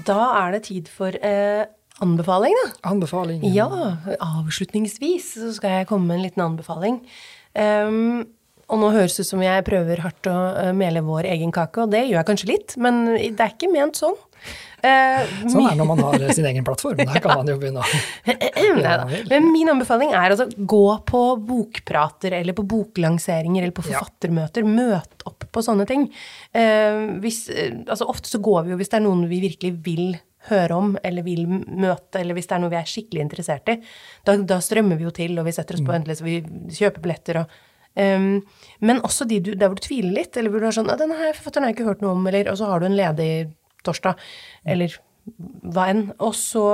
Da 0.10 0.20
er 0.42 0.56
det 0.56 0.64
tid 0.70 0.90
for 0.92 1.16
eh, 1.16 1.66
anbefaling, 2.04 2.56
da. 2.64 2.68
Anbefaling. 2.92 3.44
Ja, 3.54 3.68
avslutningsvis 4.24 5.34
så 5.38 5.52
skal 5.56 5.80
jeg 5.80 5.90
komme 5.90 6.08
med 6.10 6.20
en 6.20 6.26
liten 6.28 6.44
anbefaling. 6.46 7.00
Ehm, 7.60 8.26
Og 8.70 8.82
nå 8.82 8.94
høres 8.94 9.18
det 9.18 9.26
ut 9.26 9.32
som 9.32 9.44
jeg 9.44 9.66
prøver 9.68 10.02
hardt 10.06 10.30
å 10.30 10.38
uh, 10.56 10.72
mele 10.78 11.04
vår 11.06 11.30
egen 11.34 11.54
kake, 11.56 11.86
og 11.86 11.94
det 11.94 12.06
gjør 12.06 12.20
jeg 12.22 12.30
kanskje 12.32 12.52
litt, 12.52 12.76
men 12.82 13.06
det 13.18 13.38
er 13.38 13.56
ikke 13.56 13.72
ment 13.74 14.00
sånn. 14.00 14.18
Uh, 14.80 15.26
sånn 15.52 15.66
er 15.68 15.74
det 15.74 15.80
når 15.82 15.88
man 15.90 16.02
har 16.06 16.24
sin 16.38 16.48
egen 16.48 16.64
plattform. 16.68 17.02
Der 17.10 17.20
kan 17.24 17.42
man 17.42 17.50
jo 17.52 17.58
begynne 17.60 17.84
å 17.84 19.26
Men 19.28 19.50
min 19.52 19.72
anbefaling 19.74 20.14
er 20.16 20.32
altså 20.32 20.48
gå 20.56 20.86
på 21.10 21.24
bokprater 21.50 22.38
eller 22.38 22.56
på 22.56 22.64
boklanseringer 22.70 23.66
eller 23.66 23.76
på 23.76 23.84
forfattermøter. 23.90 24.64
Ja. 24.64 24.72
Møt 24.80 25.28
opp 25.28 25.50
på 25.52 25.66
sånne 25.66 25.88
ting. 25.90 26.08
Uh, 26.56 27.20
hvis, 27.24 27.48
altså 27.84 28.08
ofte 28.08 28.32
så 28.32 28.42
går 28.44 28.68
vi 28.68 28.76
jo 28.76 28.80
hvis 28.80 28.94
det 28.94 29.02
er 29.02 29.08
noen 29.10 29.28
vi 29.32 29.44
virkelig 29.50 29.76
vil 29.84 30.10
høre 30.48 30.78
om 30.78 30.94
eller 31.04 31.26
vil 31.26 31.44
møte, 31.50 32.22
eller 32.22 32.38
hvis 32.38 32.48
det 32.48 32.56
er 32.56 32.62
noe 32.64 32.72
vi 32.72 32.80
er 32.80 32.88
skikkelig 32.88 33.26
interessert 33.26 33.74
i. 33.74 33.80
Da, 34.24 34.38
da 34.40 34.62
strømmer 34.64 35.00
vi 35.00 35.08
jo 35.08 35.16
til, 35.16 35.36
og 35.40 35.50
vi 35.50 35.56
setter 35.56 35.76
oss 35.76 35.84
på 35.84 35.92
mm. 35.92 36.14
så 36.16 36.28
vi 36.28 36.40
kjøper 36.78 37.04
billetter 37.04 37.44
og 37.44 37.58
Um, 38.00 38.40
men 38.80 39.02
også 39.04 39.28
de 39.28 39.42
du, 39.44 39.52
der 39.60 39.68
hvor 39.68 39.80
du 39.80 39.84
tviler 39.84 40.22
litt, 40.22 40.38
eller 40.38 40.54
hvor 40.54 40.64
du 40.64 40.70
har 40.70 40.76
sånn 40.76 40.88
'Denne 40.88 41.18
her 41.20 41.36
forfatteren 41.36 41.68
har 41.68 41.74
jeg 41.74 41.80
ikke 41.80 41.90
hørt 41.90 42.02
noe 42.06 42.16
om', 42.16 42.28
eller 42.28 42.52
Og 42.52 42.58
så 42.58 42.70
har 42.70 42.80
du 42.80 42.86
en 42.86 42.96
ledig 42.96 43.52
torsdag, 43.84 44.16
eller 44.66 44.96
hva 45.64 45.90
enn. 45.92 46.04
Og 46.20 46.34
så 46.34 46.66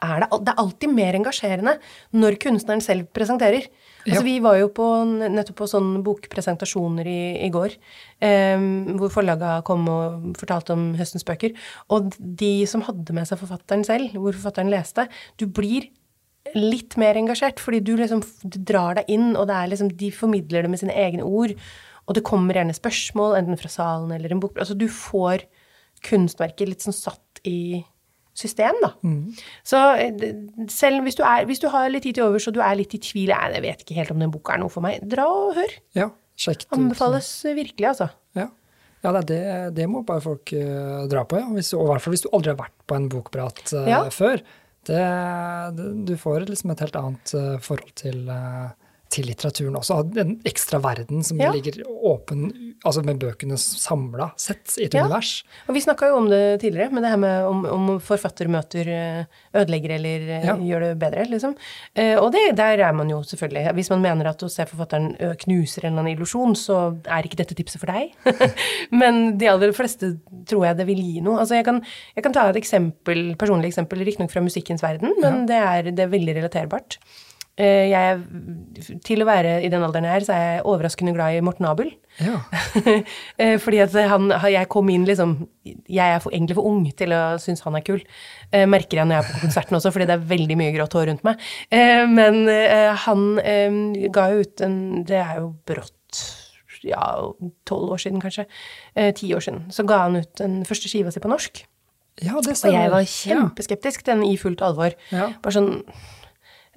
er 0.00 0.22
det, 0.22 0.28
det 0.46 0.52
er 0.52 0.62
alltid 0.62 0.92
mer 0.94 1.16
engasjerende 1.18 1.76
når 2.16 2.38
kunstneren 2.40 2.80
selv 2.80 3.10
presenterer. 3.12 3.66
Altså, 4.06 4.22
Vi 4.24 4.38
var 4.40 4.56
jo 4.56 4.70
på, 4.72 4.86
nettopp 5.04 5.58
på 5.60 5.68
sånne 5.68 6.00
bokpresentasjoner 6.04 7.08
i, 7.10 7.20
i 7.44 7.50
går, 7.52 7.76
um, 8.56 8.96
hvor 9.00 9.12
forlaga 9.12 9.58
kom 9.66 9.84
og 9.92 10.30
fortalte 10.40 10.72
om 10.72 10.94
høstens 10.96 11.26
bøker. 11.28 11.52
Og 11.92 12.14
de 12.18 12.52
som 12.70 12.84
hadde 12.86 13.16
med 13.16 13.28
seg 13.28 13.42
forfatteren 13.42 13.84
selv, 13.84 14.16
hvor 14.16 14.32
forfatteren 14.32 14.72
leste 14.72 15.08
Du 15.36 15.46
blir 15.46 15.90
litt 16.56 16.96
mer 17.00 17.18
engasjert, 17.20 17.60
fordi 17.62 17.82
du 17.84 17.94
liksom 17.98 18.22
du 18.42 18.58
drar 18.66 18.98
deg 18.98 19.12
inn, 19.12 19.32
og 19.36 19.46
det 19.50 19.56
er 19.56 19.70
liksom, 19.72 19.92
de 20.00 20.10
formidler 20.14 20.64
det 20.64 20.72
med 20.72 20.82
sine 20.82 20.96
egne 20.96 21.26
ord. 21.26 21.54
Og 22.08 22.16
det 22.16 22.26
kommer 22.26 22.56
gjerne 22.58 22.74
spørsmål, 22.74 23.36
enten 23.38 23.60
fra 23.60 23.70
salen 23.70 24.12
eller 24.16 24.32
en 24.34 24.42
bok. 24.42 24.56
Altså 24.58 24.74
du 24.78 24.88
får 24.90 25.44
kunstverket 26.06 26.70
litt 26.70 26.84
sånn 26.86 26.96
satt 26.96 27.42
i 27.46 27.82
system, 28.40 28.78
da. 28.82 28.92
Mm. 29.04 29.34
Så 29.66 29.80
eh, 30.00 30.24
selv 30.72 31.04
hvis 31.04 31.18
du, 31.18 31.24
er, 31.26 31.44
hvis 31.48 31.60
du, 31.62 31.68
har 31.72 31.90
litt 31.92 32.06
tid 32.06 32.16
til 32.16 32.28
overs 32.30 32.46
og 32.48 32.56
du 32.56 32.62
er 32.64 32.78
litt 32.78 32.94
i 32.96 33.02
tvil 33.02 33.32
Jeg 33.34 33.62
vet 33.64 33.82
ikke 33.84 33.98
helt 33.98 34.14
om 34.14 34.22
den 34.22 34.32
boka 34.32 34.54
er 34.54 34.62
noe 34.62 34.72
for 34.72 34.84
meg. 34.84 35.02
Dra 35.10 35.26
og 35.28 35.58
hør. 35.58 35.76
Ja, 35.98 36.08
sjekk 36.40 36.64
det 36.64 36.78
Anbefales 36.78 37.28
virkelig, 37.44 37.90
altså. 37.92 38.10
Ja. 38.38 38.48
Ja, 39.00 39.14
det, 39.24 39.40
det, 39.76 39.86
må 39.88 40.02
bare 40.04 40.20
folk 40.20 40.52
uh, 40.52 41.06
dra 41.08 41.22
på, 41.24 41.38
ja. 41.40 41.48
Hvis, 41.56 41.72
og 41.72 41.86
i 41.86 41.88
hvert 41.88 42.04
fall 42.04 42.12
hvis 42.12 42.24
du 42.26 42.32
aldri 42.36 42.52
har 42.52 42.58
vært 42.58 42.76
på 42.84 42.98
en 42.98 43.06
bokprat 43.12 43.62
uh, 43.72 43.86
ja. 43.88 44.00
før. 44.12 44.42
Det, 44.86 45.00
du 46.06 46.16
får 46.16 46.46
liksom 46.48 46.70
et 46.72 46.80
helt 46.80 46.96
annet 46.96 47.34
eh, 47.36 47.56
forhold 47.60 47.92
til, 48.00 48.22
eh, 48.32 48.70
til 49.10 49.26
litteraturen 49.30 49.76
også. 49.80 50.00
Den 50.14 50.36
ekstra 50.48 50.80
verden 50.82 51.24
som 51.26 51.40
ja. 51.40 51.50
ligger 51.54 51.82
åpen, 51.88 52.48
altså 52.86 53.02
med 53.06 53.20
bøkene 53.22 53.58
samla 53.60 54.30
sett 54.40 54.76
i 54.78 54.86
et 54.86 54.96
ja. 54.96 55.04
univers. 55.04 55.32
Og 55.68 55.76
vi 55.76 55.82
snakka 55.84 56.10
jo 56.12 56.20
om 56.20 56.28
det 56.30 56.60
tidligere, 56.62 56.92
med 56.94 57.04
det 57.04 57.12
her 57.12 57.20
med 57.20 57.48
om, 57.48 57.64
om 57.70 57.90
forfatter 58.04 58.50
møter 58.50 58.90
eh, 58.94 59.40
ødelegger 59.56 59.96
eller 59.98 60.26
ja. 60.36 60.56
gjør 60.70 60.86
det 60.86 60.92
bedre, 61.00 61.26
liksom. 61.30 61.56
Og 62.20 62.28
det, 62.34 62.44
der 62.58 62.80
er 62.86 62.94
man 62.96 63.10
jo 63.10 63.18
selvfølgelig 63.26 63.72
Hvis 63.76 63.90
man 63.92 64.02
mener 64.02 64.30
at 64.30 64.42
å 64.42 64.48
se 64.50 64.64
forfatteren 64.68 65.12
knuser 65.42 65.84
en 65.84 65.92
eller 65.92 66.04
annen 66.04 66.14
illusjon, 66.14 66.54
så 66.58 66.78
er 67.04 67.26
ikke 67.26 67.40
dette 67.40 67.56
tipset 67.58 67.82
for 67.82 67.90
deg. 67.90 68.14
Men 69.00 69.38
de 69.40 69.48
aller 69.50 69.74
fleste 69.76 70.14
tror 70.48 70.68
jeg 70.68 70.78
det 70.80 70.86
vil 70.88 71.02
gi 71.02 71.24
noe. 71.24 71.40
Altså 71.42 71.58
jeg 71.58 71.66
kan, 71.66 71.80
jeg 72.16 72.26
kan 72.26 72.36
ta 72.36 72.46
et 72.50 72.60
eksempel, 72.60 73.34
personlig 73.40 73.72
eksempel, 73.72 74.04
riktignok 74.06 74.32
fra 74.32 74.44
musikkens 74.44 74.84
verden, 74.84 75.14
men 75.20 75.44
det 75.48 75.58
er, 75.58 75.90
det 75.94 76.06
er 76.06 76.12
veldig 76.12 76.36
relaterbart. 76.40 76.98
Eh, 77.60 77.90
jeg, 77.90 78.20
til 79.04 79.20
å 79.20 79.26
være 79.28 79.58
i 79.64 79.68
den 79.72 79.82
alderen 79.84 80.06
jeg 80.08 80.20
er, 80.20 80.24
så 80.24 80.34
er 80.34 80.44
jeg 80.46 80.64
overraskende 80.70 81.12
glad 81.16 81.36
i 81.36 81.42
Morten 81.44 81.68
Abel. 81.68 81.92
Ja. 82.20 82.40
Eh, 83.40 83.56
fordi 83.62 83.78
at 83.80 83.94
han, 84.10 84.28
jeg 84.50 84.68
kom 84.72 84.88
inn 84.92 85.06
liksom 85.08 85.30
Jeg 85.64 86.14
er 86.16 86.18
for, 86.20 86.32
egentlig 86.34 86.56
for 86.58 86.66
ung 86.68 86.82
til 86.96 87.12
å 87.14 87.20
synes 87.40 87.62
han 87.64 87.78
er 87.78 87.84
kul. 87.86 88.02
Eh, 88.52 88.66
merker 88.68 89.00
jeg 89.00 89.08
når 89.08 89.16
jeg 89.16 89.24
er 89.24 89.30
på 89.30 89.42
konserten 89.44 89.78
også, 89.78 89.92
fordi 89.94 90.08
det 90.10 90.16
er 90.16 90.28
veldig 90.32 90.58
mye 90.60 90.74
grått 90.74 90.96
hår 90.96 91.08
rundt 91.10 91.24
meg. 91.26 91.48
Men 92.10 92.42
han 93.04 93.24
ga 94.12 94.26
jo 94.32 94.44
ut 94.44 94.62
en 94.64 94.76
Det 95.08 95.18
er 95.20 95.40
jo 95.40 95.50
brått 95.68 96.22
ja, 96.86 97.02
tolv 97.68 97.94
år 97.96 98.02
siden, 98.02 98.22
kanskje. 98.22 98.46
Ti 99.16 99.32
år 99.36 99.44
siden. 99.44 99.66
Så 99.74 99.84
ga 99.88 100.04
han 100.06 100.20
ut 100.20 100.32
den 100.40 100.62
første 100.68 100.90
skiva 100.90 101.12
si 101.12 101.22
på 101.22 101.30
norsk. 101.30 101.62
Ja, 102.20 102.40
det 102.44 102.56
og 102.56 102.74
jeg 102.74 102.92
var 102.92 103.06
kjempeskeptisk 103.08 104.04
den 104.08 104.24
i 104.26 104.34
fullt 104.40 104.64
alvor. 104.64 104.96
Ja. 105.12 105.30
Bare 105.40 105.56
sånn 105.56 105.70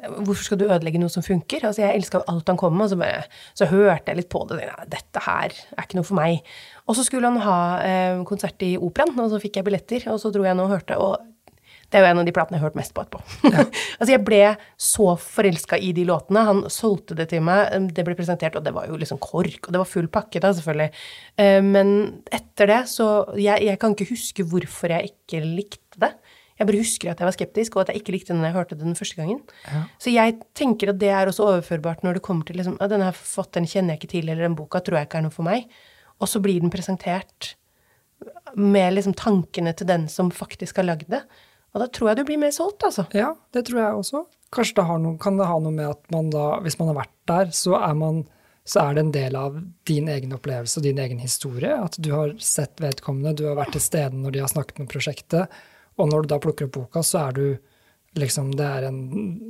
Hvorfor 0.04 0.44
skal 0.44 0.60
du 0.60 0.66
ødelegge 0.68 1.02
noe 1.02 1.12
som 1.14 1.26
funker? 1.26 1.66
Altså, 1.68 1.84
jeg 1.86 2.00
elska 2.00 2.24
alt 2.28 2.50
han 2.52 2.60
kom 2.60 2.76
med, 2.76 2.88
og 2.88 2.94
så, 2.94 3.00
bare, 3.00 3.26
så 3.58 3.68
hørte 3.72 4.12
jeg 4.12 4.22
litt 4.22 4.32
på 4.34 4.44
det. 4.52 4.64
Dette 4.92 5.24
her 5.26 5.54
er 5.54 5.86
ikke 5.86 6.00
noe 6.00 6.08
for 6.08 6.20
meg. 6.20 6.56
Og 6.88 6.98
så 6.98 7.06
skulle 7.08 7.30
han 7.32 7.44
ha 7.44 7.60
eh, 7.84 8.24
konsert 8.28 8.66
i 8.66 8.74
Operaen, 8.78 9.16
og 9.20 9.32
så 9.32 9.42
fikk 9.44 9.60
jeg 9.60 9.68
billetter, 9.70 10.10
og 10.12 10.20
så 10.22 10.34
dro 10.34 10.44
jeg 10.48 10.60
nå 10.60 10.68
og 10.68 10.76
hørte. 10.76 11.00
og 11.00 11.30
det 11.94 12.00
er 12.00 12.08
jo 12.08 12.10
en 12.10 12.20
av 12.24 12.26
de 12.26 12.34
platene 12.34 12.58
jeg 12.58 12.64
har 12.64 12.72
hørt 12.72 12.78
mest 12.80 12.94
på 12.96 13.04
etterpå. 13.04 13.20
Ja. 13.54 13.66
altså, 14.00 14.10
jeg 14.10 14.22
ble 14.26 14.40
så 14.82 15.12
forelska 15.22 15.78
i 15.78 15.92
de 15.94 16.08
låtene. 16.10 16.42
Han 16.48 16.64
solgte 16.74 17.14
det 17.20 17.28
til 17.30 17.44
meg. 17.46 17.70
Det 17.94 18.06
ble 18.08 18.16
presentert, 18.18 18.58
og 18.58 18.66
det 18.66 18.74
var 18.74 18.88
jo 18.90 18.98
liksom 18.98 19.20
KORK, 19.22 19.68
og 19.68 19.76
det 19.76 19.82
var 19.84 19.92
full 19.92 20.10
pakke, 20.10 20.42
da, 20.42 20.50
selvfølgelig. 20.58 21.04
Eh, 21.38 21.60
men 21.62 21.94
etter 22.34 22.72
det 22.72 22.80
så 22.90 23.10
jeg, 23.38 23.62
jeg 23.70 23.82
kan 23.82 23.94
ikke 23.94 24.10
huske 24.10 24.48
hvorfor 24.50 24.96
jeg 24.96 25.14
ikke 25.14 25.44
likte. 25.46 25.83
Jeg 26.60 26.70
bare 26.70 26.82
husker 26.84 27.12
at 27.12 27.22
jeg 27.22 27.28
var 27.28 27.36
skeptisk, 27.36 27.76
og 27.76 27.84
at 27.84 27.92
jeg 27.92 28.04
ikke 28.04 28.14
likte 28.14 28.34
den 28.34 28.44
da 28.44 28.52
jeg 28.52 28.58
hørte 28.58 28.78
den 28.78 28.98
første 28.98 29.18
gangen. 29.18 29.40
Ja. 29.66 29.82
Så 30.02 30.14
jeg 30.14 30.38
tenker 30.58 30.94
at 30.94 31.00
det 31.02 31.10
er 31.10 31.30
også 31.30 31.48
overførbart 31.48 32.06
når 32.06 32.20
det 32.20 32.26
kommer 32.26 32.46
til 32.48 32.60
liksom, 32.62 32.78
at 32.84 32.94
denne 32.94 33.10
forfatteren 33.16 33.70
kjenner 33.70 33.96
jeg 33.96 34.04
ikke 34.04 34.14
til, 34.14 34.30
eller 34.30 34.46
den 34.48 34.58
boka 34.60 34.84
tror 34.84 35.00
jeg 35.00 35.10
ikke 35.10 35.22
er 35.24 35.26
noe 35.26 35.34
for 35.34 35.48
meg. 35.48 35.66
Og 36.22 36.30
så 36.30 36.42
blir 36.44 36.62
den 36.62 36.74
presentert 36.74 37.56
med 38.54 38.94
liksom 38.94 39.16
tankene 39.18 39.74
til 39.76 39.90
den 39.90 40.06
som 40.12 40.30
faktisk 40.32 40.80
har 40.80 40.88
lagd 40.88 41.10
det. 41.12 41.24
Og 41.74 41.82
da 41.82 41.90
tror 41.90 42.12
jeg 42.12 42.22
du 42.22 42.28
blir 42.28 42.40
mer 42.42 42.54
solgt, 42.54 42.86
altså. 42.86 43.08
Ja, 43.18 43.34
det 43.56 43.66
tror 43.68 43.82
jeg 43.82 44.00
også. 44.04 44.24
Kanskje 44.54 44.78
det 44.78 45.02
noe, 45.02 45.18
kan 45.22 45.40
det 45.40 45.50
ha 45.50 45.58
noe 45.58 45.74
med 45.74 45.90
at 45.90 46.04
man 46.14 46.30
da, 46.34 46.60
hvis 46.62 46.78
man 46.78 46.92
har 46.92 47.00
vært 47.02 47.16
der, 47.30 47.54
så 47.58 47.80
er, 47.80 47.98
man, 47.98 48.22
så 48.70 48.84
er 48.84 48.94
det 48.94 49.04
en 49.08 49.14
del 49.16 49.38
av 49.40 49.58
din 49.90 50.12
egen 50.14 50.36
opplevelse 50.38 50.78
og 50.80 50.86
din 50.86 51.02
egen 51.02 51.24
historie. 51.24 51.74
At 51.74 51.98
du 51.98 52.12
har 52.14 52.36
sett 52.38 52.78
vedkommende, 52.84 53.34
du 53.42 53.48
har 53.50 53.58
vært 53.58 53.74
til 53.74 53.88
stede 53.88 54.22
når 54.22 54.36
de 54.36 54.44
har 54.46 54.54
snakket 54.54 54.84
om 54.84 54.92
prosjektet 54.92 55.64
og 55.98 56.10
når 56.10 56.24
du 56.24 56.34
da 56.34 56.40
plukker 56.42 56.70
opp 56.70 56.76
boka, 56.80 57.04
så 57.06 57.28
er 57.28 57.40
du 57.40 57.46
liksom 58.14 58.52
Det 58.54 58.66
er 58.66 58.84
en 58.86 59.00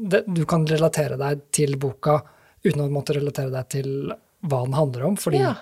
det, 0.07 0.21
Du 0.31 0.45
kan 0.47 0.63
relatere 0.67 1.17
deg 1.19 1.41
til 1.51 1.75
boka 1.75 2.21
uten 2.63 2.85
å 2.85 2.87
måtte 2.91 3.15
relatere 3.17 3.51
deg 3.51 3.69
til 3.73 3.89
hva 4.47 4.61
den 4.63 4.75
handler 4.77 5.07
om, 5.09 5.17
fordi 5.19 5.41
ja. 5.41 5.55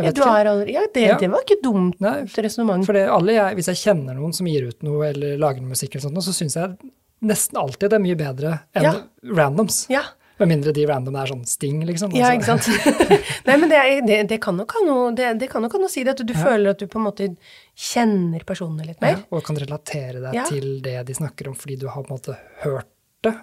Ja, 0.00 0.10
aldri, 0.46 0.72
ja, 0.72 0.82
det, 0.94 1.00
ja, 1.02 1.16
det, 1.18 1.28
var 1.28 1.42
ikke 1.44 1.58
dumt 1.60 1.98
resonnement. 2.00 2.86
Hvis 2.86 3.68
jeg 3.68 3.80
kjenner 3.82 4.16
noen 4.16 4.32
som 4.32 4.46
gir 4.48 4.70
ut 4.70 4.86
noe 4.86 5.10
eller 5.10 5.34
lager 5.40 5.60
noe 5.60 5.74
musikk, 5.74 5.96
eller 5.96 6.06
sånt, 6.06 6.22
så 6.24 6.32
syns 6.32 6.56
jeg 6.56 6.90
nesten 7.26 7.58
alltid 7.60 7.90
det 7.90 7.98
er 7.98 8.04
mye 8.04 8.16
bedre 8.16 8.54
enn 8.78 8.86
ja. 8.86 8.94
randoms. 9.36 9.82
Ja, 9.92 10.06
med 10.40 10.48
mindre 10.48 10.72
de 10.76 10.84
random 10.88 11.16
er 11.20 11.30
sånn 11.30 11.42
sting, 11.48 11.82
liksom. 11.88 12.14
Ja, 12.16 12.30
ikke 12.36 12.54
sant. 12.54 12.68
Nei, 13.48 13.56
men 13.56 13.68
det, 13.68 13.80
er, 13.80 14.00
det, 14.06 14.20
det, 14.30 14.38
kan 14.42 14.56
nok 14.56 14.72
ha 14.78 14.84
noe 14.86 15.10
det, 15.16 15.34
det 15.40 15.50
kan 15.52 15.64
nok 15.64 15.76
ha 15.76 15.82
noe 15.82 15.90
å 15.90 15.92
si 15.92 16.04
det, 16.06 16.14
at 16.16 16.22
du 16.24 16.32
ja. 16.32 16.40
føler 16.40 16.72
at 16.72 16.80
du 16.80 16.88
på 16.90 17.00
en 17.00 17.06
måte 17.10 17.28
kjenner 17.76 18.46
personene 18.48 18.88
litt 18.88 19.02
mer. 19.04 19.18
Ja, 19.18 19.26
og 19.36 19.44
kan 19.46 19.60
relatere 19.60 20.22
deg 20.24 20.38
ja. 20.40 20.46
til 20.48 20.80
det 20.84 20.96
de 21.10 21.16
snakker 21.20 21.52
om, 21.52 21.58
fordi 21.58 21.76
du 21.82 21.90
har 21.90 22.00
på 22.06 22.08
en 22.08 22.16
måte 22.16 22.38
hørt 22.64 22.88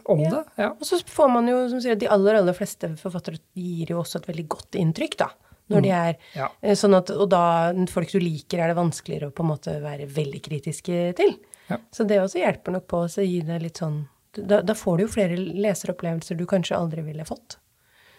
om 0.09 0.23
ja. 0.25 0.31
det. 0.33 0.43
Ja. 0.63 0.71
Og 0.73 0.89
så 0.89 0.99
får 1.05 1.29
man 1.35 1.49
jo, 1.51 1.59
som 1.69 1.81
sier, 1.83 1.99
de 1.99 2.09
aller, 2.09 2.39
aller 2.41 2.57
fleste 2.57 2.89
forfattere 2.97 3.39
gir 3.53 3.93
jo 3.93 4.01
også 4.01 4.21
et 4.21 4.31
veldig 4.31 4.47
godt 4.57 4.79
inntrykk, 4.81 5.19
da. 5.21 5.31
Når 5.67 5.83
de 5.83 5.89
mm. 5.91 5.97
er 5.99 6.37
ja. 6.39 6.47
Eh, 6.63 6.77
sånn 6.79 6.95
at, 6.95 7.09
Og 7.11 7.27
da 7.27 7.43
folk 7.91 8.11
du 8.13 8.21
liker, 8.23 8.61
er 8.63 8.71
det 8.71 8.77
vanskeligere 8.77 9.29
å 9.29 9.35
på 9.35 9.43
en 9.43 9.51
måte 9.51 9.73
være 9.83 10.07
veldig 10.09 10.39
kritiske 10.45 11.01
til. 11.17 11.33
Ja. 11.67 11.81
Så 11.91 12.07
det 12.07 12.21
også 12.23 12.39
hjelper 12.39 12.77
nok 12.77 12.87
på 12.87 13.03
å 13.03 13.09
gi 13.11 13.41
det 13.43 13.59
litt 13.65 13.81
sånn 13.83 14.05
da, 14.37 14.61
da, 14.61 14.75
får 14.77 14.97
du 14.97 15.05
jo 15.05 15.13
flere 15.13 15.37
leseropplevelser 15.37 16.37
du 16.37 16.45
kanskje 16.49 16.77
aldri 16.77 17.03
ville 17.05 17.25
fått. 17.27 17.57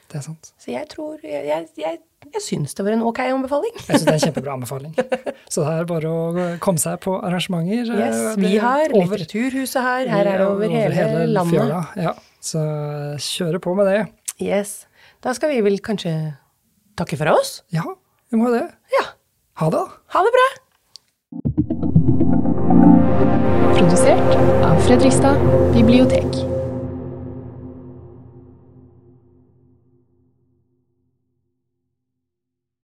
Det 0.08 0.20
er 0.20 0.24
sant. 0.24 0.52
Så 0.56 0.70
jeg 0.72 0.88
tror 0.88 1.18
Jeg, 1.20 1.42
jeg, 1.44 1.66
jeg, 1.76 1.98
jeg 2.32 2.40
syns 2.40 2.72
det 2.78 2.84
var 2.86 2.94
en 2.96 3.02
ok 3.04 3.18
anbefaling. 3.26 3.74
jeg 3.76 3.84
syns 3.88 4.06
det 4.06 4.14
er 4.14 4.16
en 4.16 4.24
kjempebra 4.24 4.54
anbefaling. 4.56 4.94
Så 5.52 5.66
det 5.66 5.74
er 5.74 5.88
bare 5.90 6.12
å 6.12 6.46
komme 6.64 6.80
seg 6.80 6.96
på 7.04 7.18
arrangementer. 7.18 7.92
Yes, 7.92 8.16
eh, 8.16 8.40
vi 8.40 8.54
har 8.62 8.88
over, 8.88 9.20
Litteraturhuset 9.20 9.82
her. 9.84 10.08
Her 10.08 10.24
er 10.24 10.40
det 10.40 10.46
over, 10.46 10.64
over 10.64 10.76
hele, 10.78 10.96
hele, 10.96 11.26
landet. 11.36 11.60
Fjøla, 11.60 11.82
ja. 12.00 12.16
Så 12.40 12.64
kjøre 13.28 13.60
på 13.60 13.74
med 13.76 13.90
det. 13.90 14.00
Yes. 14.40 14.86
Da 15.24 15.34
skal 15.36 15.52
vi 15.52 15.60
vel 15.66 15.80
kanskje 15.84 16.14
takke 16.98 17.18
for 17.20 17.28
oss? 17.34 17.62
Ja, 17.74 17.84
vi 18.32 18.40
må 18.40 18.54
det. 18.54 18.64
Ja. 18.94 19.04
Ha 19.60 19.70
det. 19.74 19.84
Ha 20.14 20.24
det 20.24 20.32
bra. 20.38 20.48
Produsert 23.78 24.36
av 24.64 24.76
Fredrikstad 24.80 25.36
bibliotek. 25.74 26.57